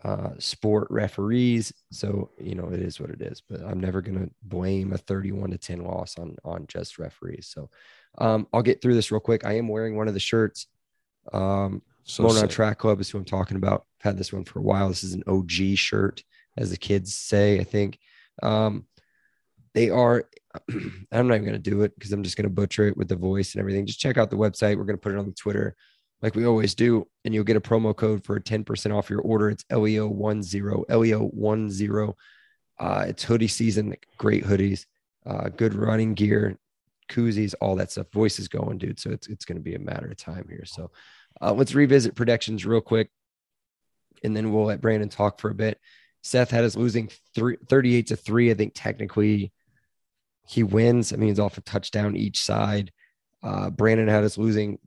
uh, 0.05 0.31
sport 0.39 0.89
referees. 0.91 1.73
So, 1.91 2.31
you 2.39 2.55
know, 2.55 2.69
it 2.69 2.81
is 2.81 3.01
what 3.01 3.11
it 3.11 3.23
is. 3.23 3.43
But 3.49 3.63
I'm 3.63 3.81
never 3.81 4.03
going 4.03 4.19
to 4.19 4.31
blame 4.43 4.93
a 4.93 4.99
31 4.99 5.51
to 5.51 5.59
10 5.59 5.85
loss 5.85 6.19
on, 6.19 6.37
on 6.45 6.67
just 6.69 6.99
referees. 6.99 7.49
So, 7.53 7.71
um, 8.19 8.47
I'll 8.53 8.63
get 8.63 8.83
through 8.83 8.95
this 8.95 9.11
real 9.11 9.21
quick. 9.21 9.47
I 9.47 9.55
am 9.55 9.69
wearing 9.69 9.97
one 9.97 10.09
of 10.09 10.15
the 10.15 10.21
shirts. 10.21 10.67
Um, 11.33 11.83
So 12.05 12.25
Mona. 12.25 12.47
Track 12.47 12.79
Club 12.79 13.01
is 13.01 13.09
who 13.09 13.19
I'm 13.19 13.25
talking 13.25 13.57
about. 13.57 13.87
I've 14.01 14.11
had 14.11 14.19
this 14.19 14.33
one 14.33 14.45
for 14.45 14.59
a 14.59 14.63
while. 14.63 14.89
This 14.89 15.05
is 15.05 15.15
an 15.15 15.23
OG 15.27 15.77
shirt, 15.77 16.23
as 16.57 16.71
the 16.71 16.77
kids 16.77 17.15
say, 17.15 17.59
I 17.59 17.65
think. 17.65 17.99
Um, 18.43 18.87
they 19.75 19.91
are, 19.91 20.29
I'm 21.13 21.29
not 21.29 21.35
even 21.35 21.45
going 21.45 21.53
to 21.53 21.59
do 21.59 21.83
it 21.83 21.95
because 21.95 22.13
I'm 22.13 22.23
just 22.23 22.37
going 22.37 22.45
to 22.45 22.51
butcher 22.51 22.87
it 22.87 22.97
with 22.97 23.09
the 23.09 23.17
voice 23.17 23.55
and 23.55 23.61
everything. 23.61 23.87
Just 23.87 24.01
check 24.01 24.19
out 24.19 24.31
the 24.31 24.37
website. 24.37 24.77
We're 24.77 24.85
going 24.85 24.97
to 24.97 25.03
put 25.03 25.13
it 25.13 25.19
on 25.19 25.27
the 25.27 25.33
Twitter 25.33 25.77
like 26.21 26.35
we 26.35 26.47
always 26.47 26.75
do. 26.75 27.07
And 27.25 27.35
you'll 27.35 27.45
get 27.45 27.57
a 27.57 27.61
promo 27.61 27.97
code 27.97 28.25
for 28.25 28.39
10% 28.39 28.97
off 28.97 29.11
your 29.11 29.21
order. 29.21 29.51
It's 29.51 29.65
E 29.71 29.75
LEO10, 29.75 30.87
LEO10. 30.89 32.15
Uh, 32.79 33.05
it's 33.07 33.23
hoodie 33.23 33.49
season, 33.49 33.95
great 34.19 34.45
hoodies, 34.45 34.87
uh, 35.25 35.49
good 35.51 35.75
running 35.75 36.15
gear, 36.15 36.59
koozies, 37.09 37.55
all 37.61 37.77
that 37.77 37.91
stuff. 37.93 38.11
Voice 38.13 38.39
is 38.39 38.49
going, 38.49 38.79
dude. 38.79 38.99
So 38.99 39.11
it's, 39.11 39.29
it's 39.29 39.45
going 39.45 39.59
to 39.59 39.63
be 39.63 39.75
a 39.75 39.79
matter 39.79 40.09
of 40.09 40.17
time 40.17 40.47
here. 40.49 40.65
So, 40.65 40.91
uh, 41.41 41.53
let's 41.53 41.75
revisit 41.75 42.15
predictions 42.15 42.67
real 42.67 42.81
quick, 42.81 43.11
and 44.23 44.37
then 44.37 44.53
we'll 44.53 44.67
let 44.67 44.81
Brandon 44.81 45.09
talk 45.09 45.41
for 45.41 45.51
a 45.51 45.55
bit. 45.55 45.79
Seth 46.23 46.51
had 46.51 46.65
us 46.65 46.77
losing 46.77 47.11
three, 47.35 47.57
38 47.69 48.07
to 48.09 48.17
three. 48.17 48.51
I 48.51 48.55
think 48.55 48.73
technically 48.75 49.53
he 50.47 50.63
wins. 50.63 51.13
I 51.13 51.17
mean, 51.17 51.29
he's 51.29 51.41
off 51.41 51.59
a 51.59 51.63
touchdown 51.63 52.17
each 52.17 52.41
side. 52.41 52.93
Uh, 53.43 53.71
Brandon 53.71 54.09
had 54.09 54.25
us 54.25 54.39
losing 54.39 54.79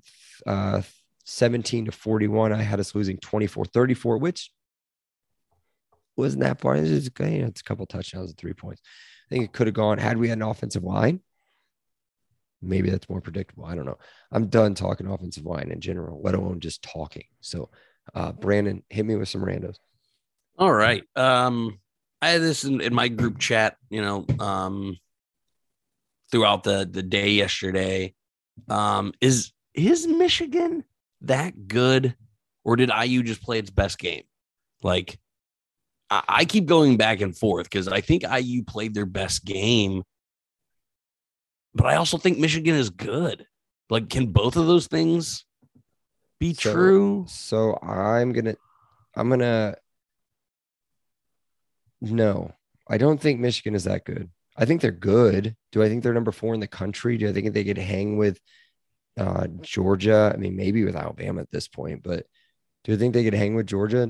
uh, 0.48 0.82
17 1.26 1.86
to 1.86 1.91
41. 1.91 2.54
I 2.54 2.62
had 2.62 2.80
us 2.80 2.95
losing 2.95 3.17
24 3.17 3.65
34, 3.65 4.17
which 4.17 4.52
wasn't 6.15 6.43
that 6.43 6.62
far. 6.62 6.76
It's, 6.76 6.89
just, 6.89 7.19
you 7.19 7.39
know, 7.39 7.48
it's 7.48 7.62
a 7.62 7.63
couple 7.65 7.86
touchdowns 7.86 8.30
and 8.30 8.38
three 8.38 8.54
points. 8.54 8.82
I 9.30 9.36
think 9.36 9.45
it 9.45 9.54
could 9.54 9.67
have 9.67 9.74
gone 9.74 9.98
had 9.98 10.17
we 10.17 10.30
had 10.30 10.38
an 10.38 10.43
offensive 10.43 10.84
line. 10.84 11.19
Maybe 12.62 12.89
that's 12.89 13.10
more 13.10 13.21
predictable. 13.21 13.65
I 13.65 13.76
don't 13.76 13.86
know. 13.86 13.98
I'm 14.32 14.48
done 14.48 14.76
talking 14.76 15.08
offensive 15.08 15.45
line 15.45 15.71
in 15.71 15.82
general, 15.82 16.21
let 16.24 16.36
alone 16.36 16.62
just 16.62 16.82
talking. 16.82 17.26
So, 17.41 17.69
uh, 18.13 18.32
Brandon, 18.32 18.84
hit 18.89 19.06
me 19.06 19.15
with 19.15 19.30
some 19.30 19.41
randos. 19.41 19.78
All 20.58 20.72
right. 20.74 21.04
Um, 21.15 21.80
I 22.22 22.30
had 22.30 22.41
this 22.41 22.63
in, 22.63 22.82
in 22.82 22.94
my 22.94 23.08
group 23.08 23.39
chat, 23.39 23.76
you 23.89 24.02
know, 24.02 24.26
um, 24.39 24.98
throughout 26.32 26.63
the 26.63 26.88
the 26.89 27.04
day 27.04 27.32
yesterday. 27.32 28.13
Um, 28.70 29.13
is 29.22 29.52
is 29.74 30.08
Michigan 30.08 30.84
that 31.22 31.68
good, 31.68 32.15
or 32.63 32.76
did 32.78 32.89
IU 32.89 33.22
just 33.24 33.41
play 33.44 33.60
its 33.60 33.70
best 33.70 34.00
game? 34.00 34.24
Like, 34.82 35.20
I, 36.10 36.24
I 36.28 36.46
keep 36.46 36.65
going 36.68 36.96
back 36.98 37.20
and 37.22 37.38
forth 37.38 37.65
because 37.65 37.88
I 37.89 38.00
think 38.02 38.24
IU 38.24 38.63
played 38.63 38.94
their 38.94 39.06
best 39.06 39.44
game, 39.44 40.04
but 41.74 41.88
I 41.88 41.96
also 41.96 42.18
think 42.18 42.38
Michigan 42.39 42.76
is 42.76 42.89
good. 42.89 43.46
Like, 43.89 44.10
can 44.10 44.28
both 44.28 44.56
of 44.56 44.68
those 44.68 44.88
things 44.88 45.46
be 46.39 46.54
So- 46.54 46.72
true? 46.74 47.26
So 47.28 47.78
I'm 47.82 48.32
gonna, 48.32 48.56
I'm 49.15 49.30
gonna. 49.30 49.76
No, 52.06 52.54
I 52.88 52.98
don't 52.98 53.20
think 53.20 53.39
Michigan 53.39 53.76
is 53.76 53.86
that 53.86 54.06
good. 54.06 54.30
I 54.56 54.65
think 54.65 54.82
they're 54.82 54.91
good. 54.91 55.56
Do 55.72 55.84
I 55.84 55.89
think 55.89 56.04
they're 56.04 56.13
number 56.13 56.32
four 56.32 56.54
in 56.54 56.60
the 56.60 56.68
country? 56.68 57.18
Do 57.18 57.28
I 57.28 57.34
think 57.34 57.54
they 57.54 57.63
could 57.63 57.78
hang 57.78 58.18
with 58.18 58.39
uh, 59.18 59.48
Georgia? 59.62 60.32
I 60.34 60.38
mean, 60.38 60.56
maybe 60.56 60.86
with 60.86 60.96
Alabama 60.96 61.41
at 61.41 61.52
this 61.52 61.68
point, 61.68 62.04
but 62.04 62.26
do 62.84 62.94
I 62.94 62.98
think 62.98 63.13
they 63.13 63.24
could 63.24 63.34
hang 63.34 63.56
with 63.56 63.68
Georgia? 63.68 64.10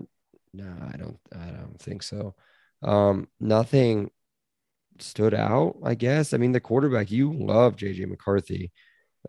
No, 0.53 0.73
I 0.93 0.97
don't. 0.97 1.17
I 1.33 1.45
don't 1.51 1.79
think 1.79 2.03
so. 2.03 2.35
Um, 2.83 3.27
nothing 3.39 4.11
stood 4.99 5.33
out. 5.33 5.77
I 5.83 5.95
guess. 5.95 6.33
I 6.33 6.37
mean, 6.37 6.51
the 6.51 6.59
quarterback. 6.59 7.11
You 7.11 7.33
love 7.33 7.77
JJ 7.77 8.07
McCarthy. 8.07 8.71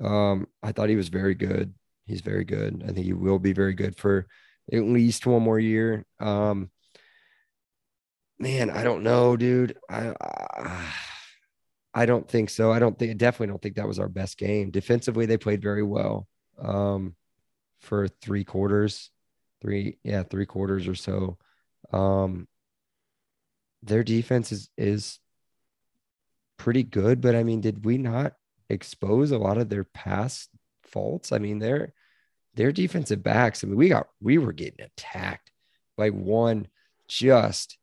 Um, 0.01 0.49
I 0.63 0.73
thought 0.73 0.89
he 0.89 0.97
was 0.97 1.09
very 1.09 1.35
good. 1.35 1.73
He's 2.07 2.21
very 2.21 2.45
good. 2.45 2.83
I 2.85 2.93
think 2.93 3.07
he 3.07 3.13
will 3.13 3.39
be 3.39 3.53
very 3.53 3.75
good 3.75 3.97
for 3.97 4.27
at 4.73 4.83
least 4.83 5.27
one 5.27 5.43
more 5.43 5.59
year. 5.59 6.05
Um, 6.21 6.71
man, 8.39 8.71
I 8.71 8.83
don't 8.83 9.03
know, 9.03 9.37
dude. 9.37 9.77
I, 9.89 10.15
I 10.21 10.93
I 11.97 12.05
don't 12.05 12.29
think 12.29 12.51
so. 12.51 12.71
I 12.71 12.79
don't 12.79 12.99
think. 12.99 13.17
Definitely 13.17 13.47
don't 13.47 13.63
think 13.63 13.77
that 13.77 13.89
was 13.89 13.99
our 13.99 14.09
best 14.09 14.37
game. 14.37 14.71
Defensively, 14.71 15.25
they 15.25 15.39
played 15.39 15.63
very 15.63 15.83
well 15.83 16.29
um, 16.59 17.17
for 17.81 18.07
three 18.07 18.45
quarters, 18.45 19.11
three 19.63 19.99
yeah, 20.05 20.23
three 20.23 20.45
quarters 20.45 20.89
or 20.89 20.95
so. 20.95 21.39
Um, 21.93 22.49
their 23.83 24.05
defense 24.05 24.53
is 24.53 24.69
is 24.77 25.21
pretty 26.59 26.83
good, 26.83 27.23
but 27.23 27.35
I 27.35 27.45
mean, 27.45 27.63
did 27.63 27.87
we 27.87 27.97
not 27.97 28.35
expose 28.69 29.31
a 29.31 29.39
lot 29.39 29.57
of 29.57 29.71
their 29.71 29.85
past 29.85 30.51
faults? 30.83 31.33
I 31.33 31.39
mean, 31.39 31.61
their 31.61 31.95
their 32.57 32.73
defensive 32.73 33.23
backs. 33.23 33.65
I 33.65 33.69
mean, 33.69 33.77
we 33.77 33.89
got 33.89 34.09
we 34.21 34.37
were 34.37 34.53
getting 34.53 34.85
attacked 34.85 35.51
by 35.97 36.11
one 36.11 36.69
just 37.09 37.79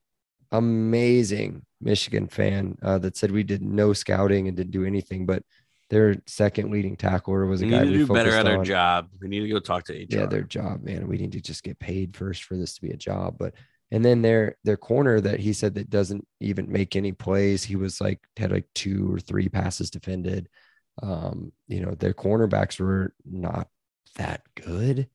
amazing 0.53 1.65
Michigan 1.81 2.27
fan 2.27 2.77
uh, 2.81 2.97
that 2.99 3.17
said 3.17 3.31
we 3.31 3.43
did 3.43 3.61
no 3.61 3.91
scouting 3.91 4.47
and 4.47 4.55
didn't 4.55 4.71
do 4.71 4.85
anything, 4.85 5.25
but 5.25 5.43
their 5.89 6.15
second 6.25 6.71
leading 6.71 6.95
tackler 6.95 7.45
was 7.45 7.61
a 7.61 7.65
We 7.65 7.71
guy 7.71 7.79
need 7.79 7.85
to 7.85 7.91
we 7.91 7.97
do 8.05 8.07
better 8.13 8.31
at 8.31 8.47
our 8.47 8.63
job. 8.63 9.09
We 9.21 9.27
need 9.27 9.41
to 9.41 9.49
go 9.49 9.59
talk 9.59 9.83
to 9.85 9.93
HR. 9.93 10.05
Yeah, 10.09 10.25
their 10.25 10.43
job, 10.43 10.83
man. 10.83 11.07
We 11.07 11.17
need 11.17 11.33
to 11.33 11.41
just 11.41 11.63
get 11.63 11.77
paid 11.79 12.15
first 12.15 12.45
for 12.45 12.55
this 12.55 12.75
to 12.75 12.81
be 12.81 12.91
a 12.91 12.97
job. 12.97 13.35
But 13.37 13.53
and 13.91 14.03
then 14.03 14.21
their 14.21 14.55
their 14.63 14.77
corner 14.77 15.19
that 15.21 15.39
he 15.39 15.53
said 15.53 15.75
that 15.75 15.89
doesn't 15.89 16.25
even 16.39 16.71
make 16.71 16.95
any 16.95 17.11
plays. 17.11 17.63
He 17.63 17.75
was 17.75 17.99
like 17.99 18.21
had 18.37 18.51
like 18.51 18.67
two 18.73 19.13
or 19.13 19.19
three 19.19 19.49
passes 19.49 19.91
defended. 19.91 20.49
Um, 21.01 21.51
you 21.67 21.81
know, 21.81 21.91
their 21.91 22.13
cornerbacks 22.13 22.79
were 22.79 23.13
not 23.25 23.67
that 24.15 24.43
good 24.55 25.09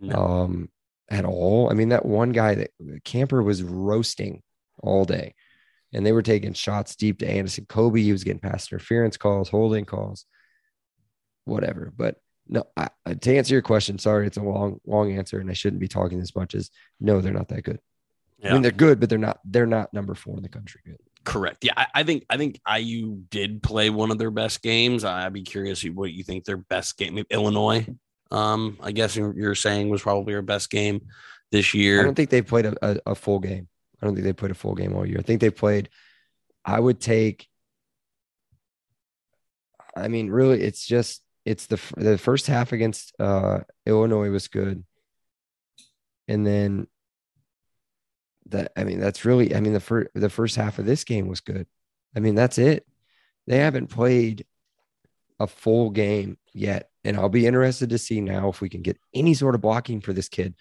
No. 0.00 0.16
um 0.16 0.68
at 1.08 1.24
all. 1.24 1.70
I 1.70 1.74
mean, 1.74 1.88
that 1.88 2.06
one 2.06 2.30
guy 2.30 2.54
that 2.54 2.70
Camper 3.04 3.42
was 3.42 3.62
roasting 3.64 4.42
all 4.82 5.04
day, 5.04 5.34
and 5.92 6.04
they 6.04 6.12
were 6.12 6.22
taking 6.22 6.52
shots 6.52 6.96
deep 6.96 7.18
to 7.20 7.26
Andison 7.26 7.66
Coby. 7.66 8.02
He 8.02 8.12
was 8.12 8.24
getting 8.24 8.40
pass 8.40 8.70
interference 8.70 9.16
calls, 9.16 9.48
holding 9.48 9.84
calls, 9.84 10.26
whatever. 11.44 11.92
But 11.96 12.16
no, 12.48 12.64
I, 12.76 12.88
I- 13.06 13.14
to 13.14 13.36
answer 13.36 13.54
your 13.54 13.62
question, 13.62 13.98
sorry, 13.98 14.26
it's 14.26 14.36
a 14.36 14.42
long, 14.42 14.80
long 14.86 15.12
answer, 15.12 15.38
and 15.38 15.50
I 15.50 15.54
shouldn't 15.54 15.80
be 15.80 15.88
talking 15.88 16.20
as 16.20 16.34
much 16.34 16.54
as 16.54 16.70
no, 17.00 17.20
they're 17.20 17.32
not 17.32 17.48
that 17.48 17.62
good. 17.62 17.80
I 18.42 18.54
mean, 18.54 18.62
they're 18.62 18.70
good, 18.70 19.00
but 19.00 19.10
they're 19.10 19.18
not. 19.18 19.38
They're 19.44 19.66
not 19.66 19.92
number 19.92 20.14
four 20.14 20.34
in 20.38 20.42
the 20.42 20.48
country. 20.48 20.80
Good. 20.86 20.96
Correct. 21.24 21.62
Yeah, 21.62 21.74
I, 21.76 21.86
I 21.96 22.02
think 22.04 22.24
I 22.30 22.38
think 22.38 22.58
IU 22.66 23.18
did 23.28 23.62
play 23.62 23.90
one 23.90 24.10
of 24.10 24.16
their 24.16 24.30
best 24.30 24.62
games. 24.62 25.04
I'd 25.04 25.34
be 25.34 25.42
curious 25.42 25.82
what 25.82 26.10
you 26.12 26.24
think 26.24 26.46
their 26.46 26.56
best 26.56 26.96
game. 26.96 27.22
Illinois, 27.28 27.86
um, 28.30 28.78
I 28.82 28.92
guess 28.92 29.14
you're, 29.14 29.36
you're 29.38 29.54
saying 29.54 29.90
was 29.90 30.00
probably 30.00 30.34
our 30.34 30.40
best 30.40 30.70
game 30.70 31.02
this 31.52 31.74
year. 31.74 32.00
I 32.00 32.04
don't 32.04 32.14
think 32.14 32.30
they 32.30 32.40
played 32.40 32.64
a, 32.64 32.74
a, 32.80 32.96
a 33.08 33.14
full 33.14 33.40
game. 33.40 33.68
I 34.00 34.06
don't 34.06 34.14
think 34.14 34.24
they 34.24 34.32
played 34.32 34.50
a 34.50 34.54
full 34.54 34.74
game 34.74 34.94
all 34.94 35.06
year. 35.06 35.18
I 35.18 35.22
think 35.22 35.40
they 35.40 35.50
played. 35.50 35.88
I 36.64 36.78
would 36.78 37.00
take. 37.00 37.48
I 39.96 40.08
mean, 40.08 40.30
really, 40.30 40.62
it's 40.62 40.86
just 40.86 41.22
it's 41.44 41.66
the 41.66 41.80
the 41.96 42.18
first 42.18 42.46
half 42.46 42.72
against 42.72 43.14
uh, 43.18 43.60
Illinois 43.86 44.30
was 44.30 44.48
good, 44.48 44.84
and 46.28 46.46
then 46.46 46.86
that 48.46 48.72
I 48.76 48.84
mean, 48.84 49.00
that's 49.00 49.24
really 49.24 49.54
I 49.54 49.60
mean 49.60 49.72
the 49.72 49.80
first 49.80 50.10
the 50.14 50.30
first 50.30 50.56
half 50.56 50.78
of 50.78 50.86
this 50.86 51.04
game 51.04 51.28
was 51.28 51.40
good. 51.40 51.66
I 52.16 52.20
mean, 52.20 52.34
that's 52.34 52.58
it. 52.58 52.86
They 53.46 53.58
haven't 53.58 53.88
played 53.88 54.46
a 55.40 55.46
full 55.46 55.90
game 55.90 56.38
yet. 56.52 56.90
And 57.02 57.16
I'll 57.16 57.30
be 57.30 57.46
interested 57.46 57.90
to 57.90 57.98
see 57.98 58.20
now 58.20 58.50
if 58.50 58.60
we 58.60 58.68
can 58.68 58.82
get 58.82 58.98
any 59.14 59.34
sort 59.34 59.54
of 59.54 59.62
blocking 59.62 60.00
for 60.00 60.12
this 60.12 60.28
kid. 60.28 60.54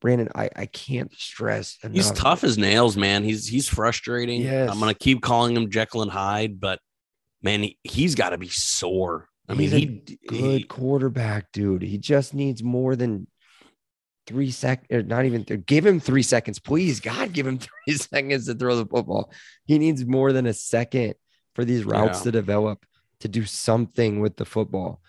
Brandon, 0.00 0.28
I, 0.34 0.48
I 0.56 0.66
can't 0.66 1.12
stress. 1.12 1.76
Enough. 1.82 1.94
He's 1.94 2.10
tough 2.12 2.42
as 2.44 2.56
nails, 2.56 2.96
man. 2.96 3.22
He's 3.22 3.46
he's 3.46 3.68
frustrating. 3.68 4.40
Yes. 4.42 4.70
I'm 4.70 4.78
gonna 4.80 4.94
keep 4.94 5.20
calling 5.22 5.56
him 5.56 5.70
Jekyll 5.70 6.02
and 6.02 6.10
Hyde, 6.10 6.58
but 6.60 6.78
man, 7.42 7.62
he, 7.62 7.78
he's 7.84 8.14
got 8.14 8.30
to 8.30 8.38
be 8.38 8.48
sore. 8.48 9.28
I 9.48 9.54
mean, 9.54 9.70
He's 9.70 9.72
a 9.72 9.78
he 9.78 9.86
good 10.28 10.60
he- 10.60 10.64
quarterback, 10.64 11.52
dude. 11.52 11.82
He 11.82 11.98
just 11.98 12.34
needs 12.34 12.62
more 12.62 12.94
than 12.96 13.26
three 14.26 14.50
seconds, 14.52 15.08
not 15.08 15.24
even 15.24 15.42
give 15.42 15.84
him 15.84 15.98
three 15.98 16.22
seconds, 16.22 16.60
please. 16.60 17.00
God, 17.00 17.32
give 17.32 17.46
him 17.46 17.58
three 17.86 17.96
seconds 17.96 18.46
to 18.46 18.54
throw 18.54 18.76
the 18.76 18.86
football. 18.86 19.32
He 19.64 19.78
needs 19.78 20.04
more 20.06 20.32
than 20.32 20.46
a 20.46 20.52
second 20.54 21.14
for 21.56 21.64
these 21.64 21.84
routes 21.84 22.20
Yeah. 22.20 22.24
to 22.24 22.32
develop 22.32 22.84
to 23.20 23.28
do 23.28 23.44
something 23.44 24.20
with 24.20 24.36
the 24.36 24.44
football. 24.44 25.00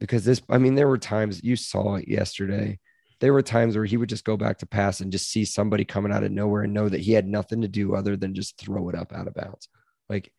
Because 0.00 0.24
this, 0.24 0.42
I 0.50 0.58
mean, 0.58 0.74
there 0.74 0.88
were 0.88 0.98
times 0.98 1.42
you 1.44 1.54
saw 1.56 1.94
it 1.94 2.08
yesterday. 2.08 2.78
There 3.20 3.32
were 3.32 3.42
times 3.42 3.76
where 3.76 3.84
he 3.84 3.96
would 3.96 4.08
just 4.08 4.24
go 4.24 4.36
back 4.36 4.58
to 4.58 4.66
pass 4.66 5.00
and 5.00 5.12
just 5.12 5.30
see 5.30 5.44
somebody 5.44 5.84
coming 5.84 6.12
out 6.12 6.24
of 6.24 6.32
nowhere 6.32 6.62
and 6.62 6.74
know 6.74 6.88
that 6.88 7.00
he 7.00 7.12
had 7.12 7.26
nothing 7.26 7.62
to 7.62 7.68
do 7.68 7.94
other 7.94 8.16
than 8.16 8.34
just 8.34 8.58
throw 8.58 8.88
it 8.88 8.94
up 8.94 9.12
out 9.12 9.26
of 9.26 9.34
bounds. 9.34 9.68
Like 10.08 10.32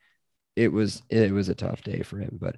it 0.55 0.71
was, 0.71 1.01
it 1.09 1.31
was 1.31 1.49
a 1.49 1.55
tough 1.55 1.83
day 1.83 2.01
for 2.03 2.19
him. 2.19 2.37
But 2.39 2.57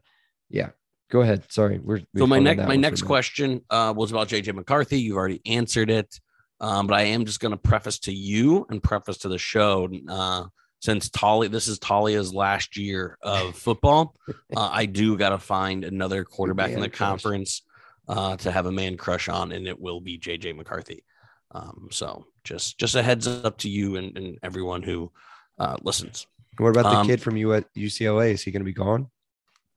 yeah, 0.49 0.70
go 1.09 1.22
ahead. 1.22 1.51
Sorry, 1.51 1.80
we're 1.80 2.01
we 2.13 2.20
So 2.20 2.28
my 2.28 2.39
next 2.39 2.68
my 2.68 2.76
next 2.76 3.03
question 3.03 3.61
uh, 3.70 3.93
was 3.95 4.11
about 4.11 4.30
JJ 4.30 4.53
McCarthy. 4.53 4.99
You've 4.99 5.18
already 5.18 5.41
answered 5.45 5.89
it, 5.89 6.20
um, 6.59 6.88
but 6.88 6.95
I 6.95 7.03
am 7.03 7.26
just 7.26 7.39
going 7.39 7.51
to 7.51 7.57
preface 7.57 7.99
to 7.99 8.13
you 8.13 8.65
and 8.70 8.82
preface 8.82 9.20
to 9.20 9.30
the 9.30 9.38
show. 9.38 9.89
Uh, 10.07 10.45
since 10.80 11.09
Taulia, 11.09 11.49
this 11.49 11.68
is 11.68 11.80
Taulia's 11.80 12.34
last 12.34 12.78
year 12.78 13.18
of 13.22 13.55
football, 13.55 14.15
uh, 14.55 14.70
I 14.72 14.86
do 14.86 15.18
got 15.18 15.30
to 15.30 15.39
find 15.39 15.84
another 15.84 16.24
quarterback 16.24 16.72
in 16.72 16.82
the 16.82 16.89
conference 16.89 17.63
uh, 18.08 18.38
to 18.38 18.51
have 18.51 18.66
a 18.66 18.72
man 18.72 18.97
crush 18.97 19.28
on, 19.30 19.51
and 19.51 19.68
it 19.68 19.80
will 19.80 19.99
be 20.01 20.18
JJ 20.18 20.55
McCarthy. 20.55 21.03
Um, 21.51 21.88
so 21.91 22.26
just 22.43 22.78
just 22.78 22.95
a 22.95 23.01
heads 23.03 23.28
up 23.28 23.58
to 23.60 23.70
you 23.70 23.95
and, 23.95 24.18
and 24.18 24.38
everyone 24.43 24.84
who 24.84 25.12
uh, 25.60 25.78
listens. 25.82 26.28
What 26.58 26.70
about 26.70 26.84
the 26.91 26.97
Um, 26.97 27.08
kid 27.08 27.22
from 27.22 27.38
you 27.38 27.53
at 27.53 27.74
UCLA? 27.76 28.32
Is 28.32 28.41
he 28.43 28.51
going 28.51 28.62
to 28.62 28.66
be 28.66 28.74
gone? 28.74 29.10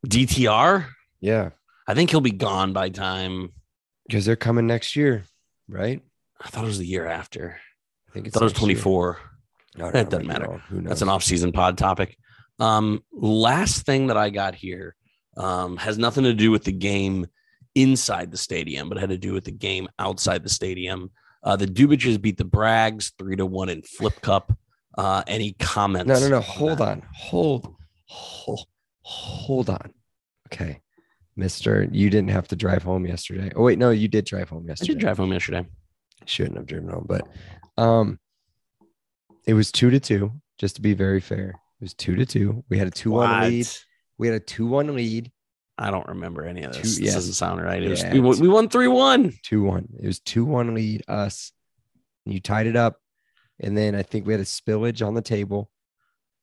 DTR, 0.07 0.87
Yeah, 1.21 1.51
I 1.87 1.95
think 1.95 2.11
he'll 2.11 2.21
be 2.21 2.31
gone 2.31 2.73
by 2.73 2.89
time. 2.89 3.53
because 4.09 4.25
they're 4.25 4.37
coming 4.37 4.67
next 4.67 4.97
year, 4.97 5.25
right? 5.69 6.03
I 6.41 6.49
thought 6.49 6.65
it 6.65 6.69
was 6.69 6.79
the 6.79 6.87
year 6.87 7.07
after. 7.07 7.59
I 8.09 8.13
think 8.13 8.27
I 8.27 8.29
it's 8.29 8.35
thought 8.35 8.43
it 8.43 8.45
was 8.45 8.53
24. 8.55 9.19
No, 9.77 9.85
no, 9.85 9.91
That 9.93 10.11
doesn't 10.11 10.27
matter. 10.27 10.47
Who 10.69 10.81
knows? 10.81 10.89
That's 10.89 11.03
an 11.03 11.09
off-season 11.11 11.53
pod 11.53 11.77
topic. 11.79 12.17
Um, 12.59 13.05
last 13.13 13.85
thing 13.87 14.09
that 14.09 14.17
I 14.17 14.31
got 14.31 14.55
here 14.55 14.97
um, 15.37 15.77
has 15.77 15.99
nothing 15.99 16.25
to 16.25 16.33
do 16.35 16.51
with 16.51 16.65
the 16.65 16.73
game 16.73 17.27
inside 17.83 18.31
the 18.31 18.37
stadium, 18.37 18.89
but 18.89 18.99
had 18.99 19.11
to 19.11 19.19
do 19.19 19.33
with 19.33 19.45
the 19.45 19.51
game 19.51 19.89
outside 19.99 20.43
the 20.43 20.49
stadium. 20.49 21.11
Uh, 21.43 21.57
the 21.57 21.67
Dubiches 21.67 22.21
beat 22.21 22.37
the 22.37 22.45
Brags 22.45 23.13
three 23.19 23.37
to 23.37 23.47
one 23.47 23.69
in 23.69 23.83
Flip 23.83 24.21
Cup. 24.21 24.53
Uh, 24.99 25.23
any 25.27 25.53
comments? 25.53 26.09
No, 26.09 26.21
no, 26.21 26.29
no. 26.29 26.41
Hold 26.41 26.79
that? 26.79 26.89
on. 26.89 27.03
Hold, 27.15 27.75
hold, 28.07 28.67
hold 29.03 29.71
on. 29.71 29.93
Okay, 30.53 30.81
Mister, 31.37 31.89
you 31.93 32.11
didn't 32.11 32.31
have 32.31 32.49
to 32.49 32.57
drive 32.57 32.83
home 32.83 33.07
yesterday. 33.07 33.51
Oh 33.55 33.63
wait, 33.63 33.79
no, 33.79 33.91
you 33.91 34.09
did 34.09 34.25
drive 34.25 34.49
home 34.49 34.65
I 34.67 34.71
yesterday. 34.71 34.93
did 34.95 35.01
drive 35.01 35.17
home 35.19 35.33
yesterday. 35.33 35.67
Shouldn't 36.27 36.57
have 36.57 36.67
driven 36.67 36.91
home, 36.91 37.07
but 37.09 37.27
um, 37.79 38.19
it 39.47 39.55
was 39.55 39.73
two 39.73 39.91
to 39.91 40.01
two. 40.01 40.33
Just 40.59 40.77
to 40.77 40.83
be 40.83 40.93
very 40.93 41.21
fair, 41.21 41.51
it 41.81 41.83
was 41.83 41.95
two 41.95 42.17
to 42.17 42.27
two. 42.27 42.65
We 42.69 42.77
had 42.77 42.89
a 42.89 42.91
two 42.91 43.13
one 43.13 43.41
lead. 43.49 43.69
We 44.19 44.27
had 44.27 44.37
a 44.37 44.41
two 44.41 44.67
one 44.67 44.95
lead. 44.95 45.33
I 45.81 45.91
don't 45.91 46.07
remember 46.09 46.45
any 46.45 46.63
of 46.63 46.73
Two- 46.73 46.83
this. 46.83 46.99
yeah. 47.01 47.15
Doesn't 47.15 47.33
sound 47.33 47.63
right. 47.63 47.83
It 47.83 47.89
was, 47.89 48.03
Yeah, 48.03 48.13
we, 48.13 48.21
we 48.21 48.49
won 48.49 48.69
three 48.69 48.87
one. 48.89 49.33
Two 49.43 49.63
one. 49.65 49.89
It 49.99 50.07
was 50.07 50.21
two 50.21 50.45
one 50.45 50.75
lead 50.75 51.03
us. 51.09 51.53
And 52.27 52.35
you 52.35 52.41
tied 52.41 52.67
it 52.67 52.77
up, 52.77 53.01
and 53.59 53.77
then 53.77 53.95
I 53.95 54.03
think 54.03 54.27
we 54.27 54.35
had 54.35 54.41
a 54.41 54.45
spillage 54.45 55.05
on 55.05 55.15
the 55.15 55.23
table 55.23 55.71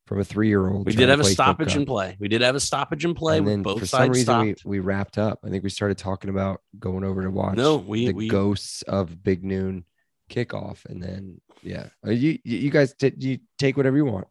from 0.07 0.19
a 0.19 0.23
three 0.23 0.47
year 0.47 0.67
old. 0.67 0.87
We 0.87 0.93
did 0.95 1.09
have 1.09 1.19
a 1.19 1.23
stoppage 1.23 1.75
in 1.75 1.85
play. 1.85 2.17
We 2.19 2.27
did 2.29 2.41
have 2.41 2.55
a 2.55 2.59
stoppage 2.59 3.05
in 3.05 3.13
play. 3.13 3.37
and 3.37 3.47
then 3.47 3.61
both 3.61 3.79
for 3.79 3.85
some 3.85 3.99
sides 4.11 4.17
reason 4.17 4.39
we, 4.41 4.55
we 4.65 4.79
wrapped 4.79 5.19
up. 5.19 5.39
I 5.45 5.49
think 5.49 5.63
we 5.63 5.69
started 5.69 5.99
talking 5.99 6.31
about 6.31 6.61
going 6.79 7.03
over 7.03 7.21
to 7.21 7.29
watch 7.29 7.57
No, 7.57 7.77
we- 7.77 8.07
the 8.07 8.13
we- 8.13 8.27
ghosts 8.27 8.81
of 8.83 9.21
Big 9.23 9.43
Noon 9.43 9.85
kickoff, 10.31 10.83
and 10.85 11.01
then 11.01 11.39
yeah, 11.61 11.89
Uh, 12.05 12.09
you 12.09 12.39
you 12.43 12.57
you 12.57 12.69
guys 12.71 12.93
t- 12.95 13.13
you 13.19 13.37
take 13.59 13.77
whatever 13.77 13.97
you 13.97 14.05
want, 14.05 14.27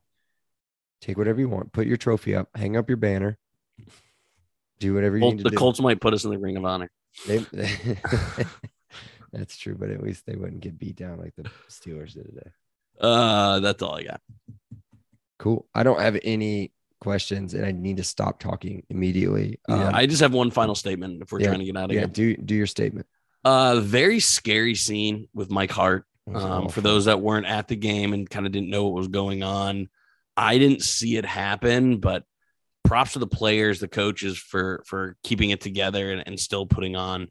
take 1.00 1.16
whatever 1.16 1.38
you 1.38 1.48
want, 1.48 1.72
put 1.72 1.86
your 1.86 1.96
trophy 1.96 2.34
up, 2.34 2.48
hang 2.56 2.76
up 2.76 2.88
your 2.90 2.96
banner, 2.96 3.38
do 4.78 4.94
whatever 4.94 5.16
you 5.16 5.22
Colt- 5.22 5.34
need 5.36 5.44
the 5.44 5.50
to 5.50 5.54
do. 5.54 5.56
Colts 5.56 5.80
might 5.80 6.00
put 6.00 6.14
us 6.14 6.24
in 6.24 6.30
the 6.30 6.38
Ring 6.38 6.56
of 6.56 6.64
Honor. 6.64 6.90
They- 7.26 7.44
that's 9.32 9.56
true, 9.56 9.74
but 9.78 9.90
at 9.90 10.02
least 10.02 10.24
they 10.26 10.36
wouldn't 10.36 10.60
get 10.60 10.78
beat 10.78 10.96
down 10.96 11.18
like 11.18 11.34
the 11.36 11.44
Steelers 11.68 12.14
did 12.14 12.26
today. 12.26 12.50
Uh, 13.00 13.60
that's 13.60 13.82
all 13.82 13.94
I 13.96 14.04
got. 14.04 14.20
Cool. 15.38 15.66
I 15.74 15.82
don't 15.82 16.00
have 16.00 16.18
any 16.22 16.72
questions, 17.00 17.52
and 17.54 17.64
I 17.66 17.72
need 17.72 17.98
to 17.98 18.04
stop 18.04 18.38
talking 18.40 18.84
immediately. 18.88 19.60
Yeah, 19.68 19.88
Um, 19.88 19.94
I 19.94 20.06
just 20.06 20.22
have 20.22 20.32
one 20.32 20.50
final 20.50 20.74
statement 20.74 21.22
if 21.22 21.30
we're 21.30 21.40
yeah, 21.40 21.48
trying 21.48 21.58
to 21.60 21.64
get 21.66 21.76
out 21.76 21.90
of 21.90 21.92
yeah, 21.94 22.00
here. 22.00 22.06
do 22.08 22.36
do 22.36 22.54
your 22.54 22.66
statement. 22.66 23.06
Uh, 23.44 23.80
very 23.80 24.18
scary 24.18 24.74
scene 24.74 25.28
with 25.34 25.50
Mike 25.50 25.70
Hart. 25.70 26.04
Um, 26.34 26.68
for 26.70 26.80
those 26.80 27.04
that 27.04 27.20
weren't 27.20 27.46
at 27.46 27.68
the 27.68 27.76
game 27.76 28.12
and 28.12 28.28
kind 28.28 28.46
of 28.46 28.52
didn't 28.52 28.68
know 28.70 28.84
what 28.86 28.94
was 28.94 29.06
going 29.06 29.44
on, 29.44 29.88
I 30.36 30.58
didn't 30.58 30.82
see 30.82 31.16
it 31.16 31.24
happen, 31.24 31.98
but 31.98 32.24
props 32.86 33.12
to 33.12 33.18
the 33.18 33.26
players, 33.26 33.80
the 33.80 33.88
coaches 33.88 34.38
for 34.38 34.82
for 34.86 35.16
keeping 35.22 35.50
it 35.50 35.60
together 35.60 36.12
and, 36.12 36.22
and 36.26 36.38
still 36.38 36.66
putting 36.66 36.96
on 36.96 37.28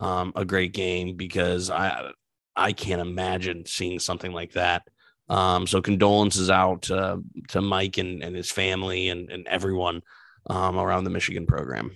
um, 0.00 0.32
a 0.36 0.44
great 0.44 0.72
game 0.72 1.16
because 1.16 1.70
I 1.70 2.10
I 2.54 2.72
can't 2.72 3.00
imagine 3.00 3.66
seeing 3.66 3.98
something 3.98 4.32
like 4.32 4.52
that. 4.52 4.82
Um, 5.28 5.66
so 5.66 5.82
condolences 5.82 6.48
out 6.48 6.82
to 6.82 7.60
Mike 7.60 7.98
and, 7.98 8.22
and 8.22 8.34
his 8.34 8.50
family 8.50 9.10
and, 9.10 9.30
and 9.30 9.46
everyone 9.46 10.02
um, 10.48 10.78
around 10.78 11.04
the 11.04 11.10
Michigan 11.10 11.46
program. 11.46 11.92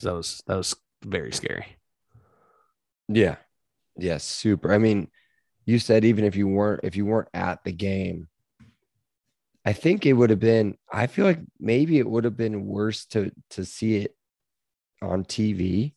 That 0.00 0.14
was 0.14 0.42
that 0.46 0.56
was 0.56 0.76
very 1.04 1.32
scary. 1.32 1.66
Yeah. 3.08 3.36
Yes, 3.96 4.24
super. 4.24 4.72
I 4.72 4.78
mean, 4.78 5.08
you 5.66 5.78
said 5.78 6.04
even 6.04 6.24
if 6.24 6.36
you 6.36 6.46
weren't 6.46 6.80
if 6.84 6.96
you 6.96 7.04
weren't 7.04 7.28
at 7.34 7.64
the 7.64 7.72
game, 7.72 8.28
I 9.64 9.72
think 9.72 10.06
it 10.06 10.12
would 10.14 10.30
have 10.30 10.40
been 10.40 10.76
I 10.90 11.06
feel 11.06 11.24
like 11.26 11.40
maybe 11.58 11.98
it 11.98 12.08
would 12.08 12.24
have 12.24 12.36
been 12.36 12.66
worse 12.66 13.04
to 13.06 13.30
to 13.50 13.64
see 13.64 13.96
it 13.96 14.16
on 15.02 15.24
TV 15.24 15.92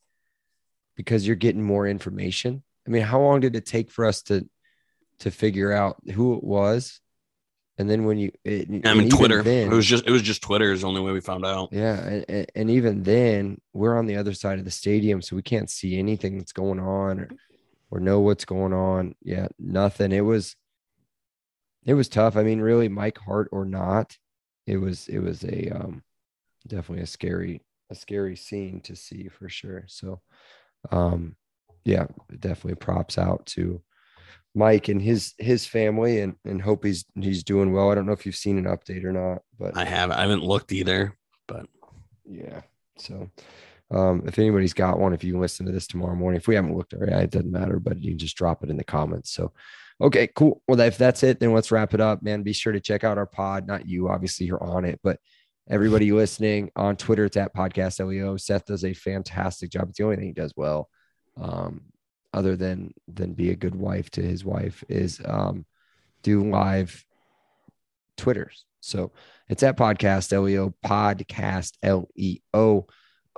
because 0.95 1.26
you're 1.26 1.36
getting 1.36 1.64
more 1.64 1.88
information. 1.88 2.64
I 2.88 2.89
mean, 2.91 3.03
how 3.03 3.22
long 3.22 3.39
did 3.39 3.55
it 3.55 3.66
take 3.66 3.91
for 3.91 4.05
us 4.05 4.22
to 4.24 4.47
to 5.20 5.32
figure 5.32 5.72
out 5.72 5.97
who 6.14 6.36
it 6.36 6.43
was? 6.43 6.99
And 7.78 7.89
then 7.89 8.05
when 8.05 8.20
you 8.20 8.32
it, 8.43 8.86
I 8.86 8.93
mean, 8.93 9.09
Twitter. 9.09 9.41
then- 9.41 9.72
it 9.72 9.76
was 9.76 9.86
just 9.86 10.05
it 10.05 10.12
was 10.12 10.22
just 10.22 10.41
Twitter 10.41 10.72
is 10.72 10.82
the 10.82 10.88
only 10.88 11.01
way 11.01 11.12
we 11.12 11.22
found 11.22 11.45
out. 11.45 11.70
Yeah, 11.72 11.99
and, 11.99 12.26
and, 12.28 12.51
and 12.53 12.70
even 12.70 13.03
then, 13.03 13.59
we're 13.74 13.97
on 13.97 14.05
the 14.05 14.18
other 14.18 14.34
side 14.34 14.59
of 14.59 14.66
the 14.66 14.72
stadium, 14.72 15.22
so 15.22 15.36
we 15.36 15.41
can't 15.41 15.70
see 15.70 15.97
anything 15.97 16.38
that's 16.38 16.53
going 16.53 16.80
on 16.80 17.20
or, 17.22 17.30
or 17.89 17.99
know 17.99 18.20
what's 18.20 18.45
going 18.45 18.74
on. 18.74 19.16
Yeah, 19.24 19.47
nothing. 19.57 20.12
It 20.12 20.22
was 20.22 20.55
it 21.86 21.93
was 21.93 22.09
tough. 22.09 22.36
I 22.36 22.43
mean, 22.43 22.59
really, 22.59 22.88
Mike 22.88 23.17
Hart 23.17 23.49
or 23.51 23.65
not, 23.65 24.17
it 24.67 24.77
was 24.77 25.07
it 25.07 25.19
was 25.19 25.43
a 25.43 25.69
um 25.69 26.03
definitely 26.67 27.03
a 27.03 27.07
scary 27.07 27.61
a 27.89 27.95
scary 27.95 28.36
scene 28.36 28.82
to 28.82 28.95
see 28.95 29.27
for 29.27 29.49
sure. 29.49 29.84
So, 29.88 30.21
um, 30.91 31.36
yeah, 31.84 32.05
definitely 32.39 32.75
props 32.75 33.17
out 33.17 33.45
to 33.47 33.82
Mike 34.53 34.88
and 34.88 35.01
his 35.01 35.34
his 35.38 35.65
family, 35.65 36.21
and 36.21 36.36
and 36.45 36.61
hope 36.61 36.84
he's 36.84 37.05
he's 37.15 37.43
doing 37.43 37.73
well. 37.73 37.91
I 37.91 37.95
don't 37.95 38.05
know 38.05 38.13
if 38.13 38.25
you've 38.25 38.36
seen 38.36 38.57
an 38.57 38.65
update 38.65 39.03
or 39.03 39.11
not, 39.11 39.41
but 39.57 39.77
I 39.77 39.86
have 39.86 40.11
I 40.11 40.21
haven't 40.21 40.43
looked 40.43 40.71
either, 40.71 41.17
but 41.47 41.67
yeah. 42.25 42.61
So 42.97 43.29
um, 43.91 44.23
if 44.25 44.39
anybody's 44.39 44.73
got 44.73 44.99
one, 44.99 45.13
if 45.13 45.23
you 45.23 45.38
listen 45.38 45.65
to 45.65 45.71
this 45.71 45.88
tomorrow 45.88 46.15
morning, 46.15 46.38
if 46.38 46.47
we 46.47 46.55
haven't 46.55 46.75
looked 46.75 46.93
already, 46.93 47.11
it 47.11 47.32
doesn't 47.32 47.51
matter, 47.51 47.79
but 47.79 47.99
you 48.01 48.11
can 48.11 48.19
just 48.19 48.38
drop 48.38 48.63
it 48.63 48.69
in 48.69 48.77
the 48.77 48.84
comments. 48.84 49.32
So, 49.32 49.51
okay, 50.02 50.28
cool. 50.28 50.62
Well, 50.68 50.80
if 50.80 50.97
that's 50.97 51.24
it, 51.24 51.39
then 51.39 51.54
let's 51.54 51.72
wrap 51.72 51.93
it 51.93 52.02
up, 52.02 52.22
man. 52.22 52.43
Be 52.43 52.54
sure 52.54 52.74
to 52.74 52.80
check 52.80 53.04
out 53.04 53.18
our 53.18 53.26
pod. 53.26 53.68
Not 53.68 53.88
you, 53.88 54.10
obviously, 54.10 54.45
you're 54.45 54.64
on 54.64 54.86
it, 54.86 54.99
but 55.04 55.20
everybody 55.70 56.12
listening 56.12 56.72
on 56.76 56.97
Twitter, 56.97 57.26
it's 57.26 57.38
at 57.38 57.56
podcast 57.56 58.06
LEO. 58.06 58.38
Seth 58.38 58.66
does 58.66 58.84
a 58.84 58.93
fantastic 58.93 59.70
job. 59.70 59.89
It's 59.89 59.97
the 59.97 60.04
only 60.04 60.18
thing 60.18 60.26
he 60.28 60.34
does 60.34 60.54
well, 60.56 60.89
um, 61.39 61.82
other 62.34 62.56
than 62.56 62.93
than 63.08 63.34
be 63.34 63.52
a 63.52 63.56
good 63.56 63.76
wife 63.76 64.10
to 64.12 64.22
his 64.22 64.43
wife, 64.43 64.84
is 64.89 65.22
um, 65.26 65.66
do 66.24 66.49
live 66.49 67.06
Twitters. 68.18 68.66
So 68.82 69.12
it's 69.47 69.64
at 69.64 69.78
podcast 69.78 70.32
LEO, 70.32 70.74
podcast 70.84 71.74
LEO. 71.84 72.88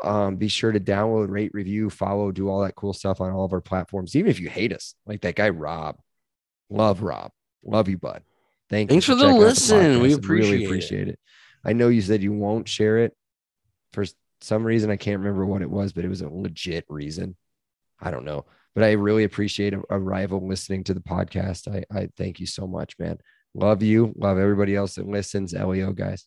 Um, 0.03 0.37
be 0.37 0.47
sure 0.47 0.71
to 0.71 0.79
download, 0.79 1.29
rate, 1.29 1.51
review, 1.53 1.89
follow, 1.89 2.31
do 2.31 2.49
all 2.49 2.61
that 2.61 2.75
cool 2.75 2.93
stuff 2.93 3.21
on 3.21 3.31
all 3.31 3.45
of 3.45 3.53
our 3.53 3.61
platforms. 3.61 4.15
Even 4.15 4.31
if 4.31 4.39
you 4.39 4.49
hate 4.49 4.73
us, 4.73 4.95
like 5.05 5.21
that 5.21 5.35
guy 5.35 5.49
Rob, 5.49 5.97
love 6.69 7.01
Rob, 7.01 7.31
love 7.63 7.87
you, 7.89 7.97
bud. 7.97 8.23
Thank 8.69 8.89
Thanks 8.89 9.07
you 9.07 9.13
for 9.13 9.19
the 9.19 9.25
checking 9.25 9.41
out 9.41 9.47
listen. 9.47 10.01
We 10.01 10.13
appreciate 10.13 10.51
really 10.51 10.63
it. 10.63 10.67
appreciate 10.67 11.07
it. 11.07 11.19
I 11.65 11.73
know 11.73 11.89
you 11.89 12.01
said 12.01 12.23
you 12.23 12.33
won't 12.33 12.67
share 12.67 12.99
it 12.99 13.15
for 13.91 14.05
some 14.41 14.63
reason. 14.63 14.89
I 14.89 14.97
can't 14.97 15.19
remember 15.19 15.45
what 15.45 15.61
it 15.61 15.69
was, 15.69 15.93
but 15.93 16.03
it 16.03 16.09
was 16.09 16.21
a 16.21 16.29
legit 16.29 16.85
reason. 16.89 17.37
I 18.01 18.11
don't 18.11 18.25
know, 18.25 18.45
but 18.75 18.83
I 18.83 18.93
really 18.93 19.23
appreciate 19.23 19.73
a, 19.73 19.81
a 19.89 19.99
rival 19.99 20.45
listening 20.45 20.83
to 20.85 20.93
the 20.93 20.99
podcast. 20.99 21.67
I, 21.73 21.83
I 21.95 22.09
thank 22.17 22.39
you 22.39 22.45
so 22.45 22.67
much, 22.67 22.97
man. 22.99 23.17
Love 23.53 23.83
you. 23.83 24.13
Love 24.17 24.37
everybody 24.37 24.75
else 24.75 24.95
that 24.95 25.07
listens. 25.07 25.53
Leo 25.53 25.93
guys. 25.93 26.25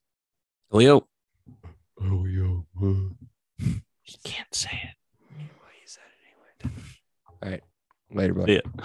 Leo, 0.70 1.06
Leo. 2.00 2.66
you 2.80 4.18
can't 4.24 4.54
say 4.54 4.80
it. 4.84 6.70
All 7.42 7.50
right. 7.50 7.62
Later, 8.10 8.34
buddy. 8.34 8.52
Yeah. 8.54 8.84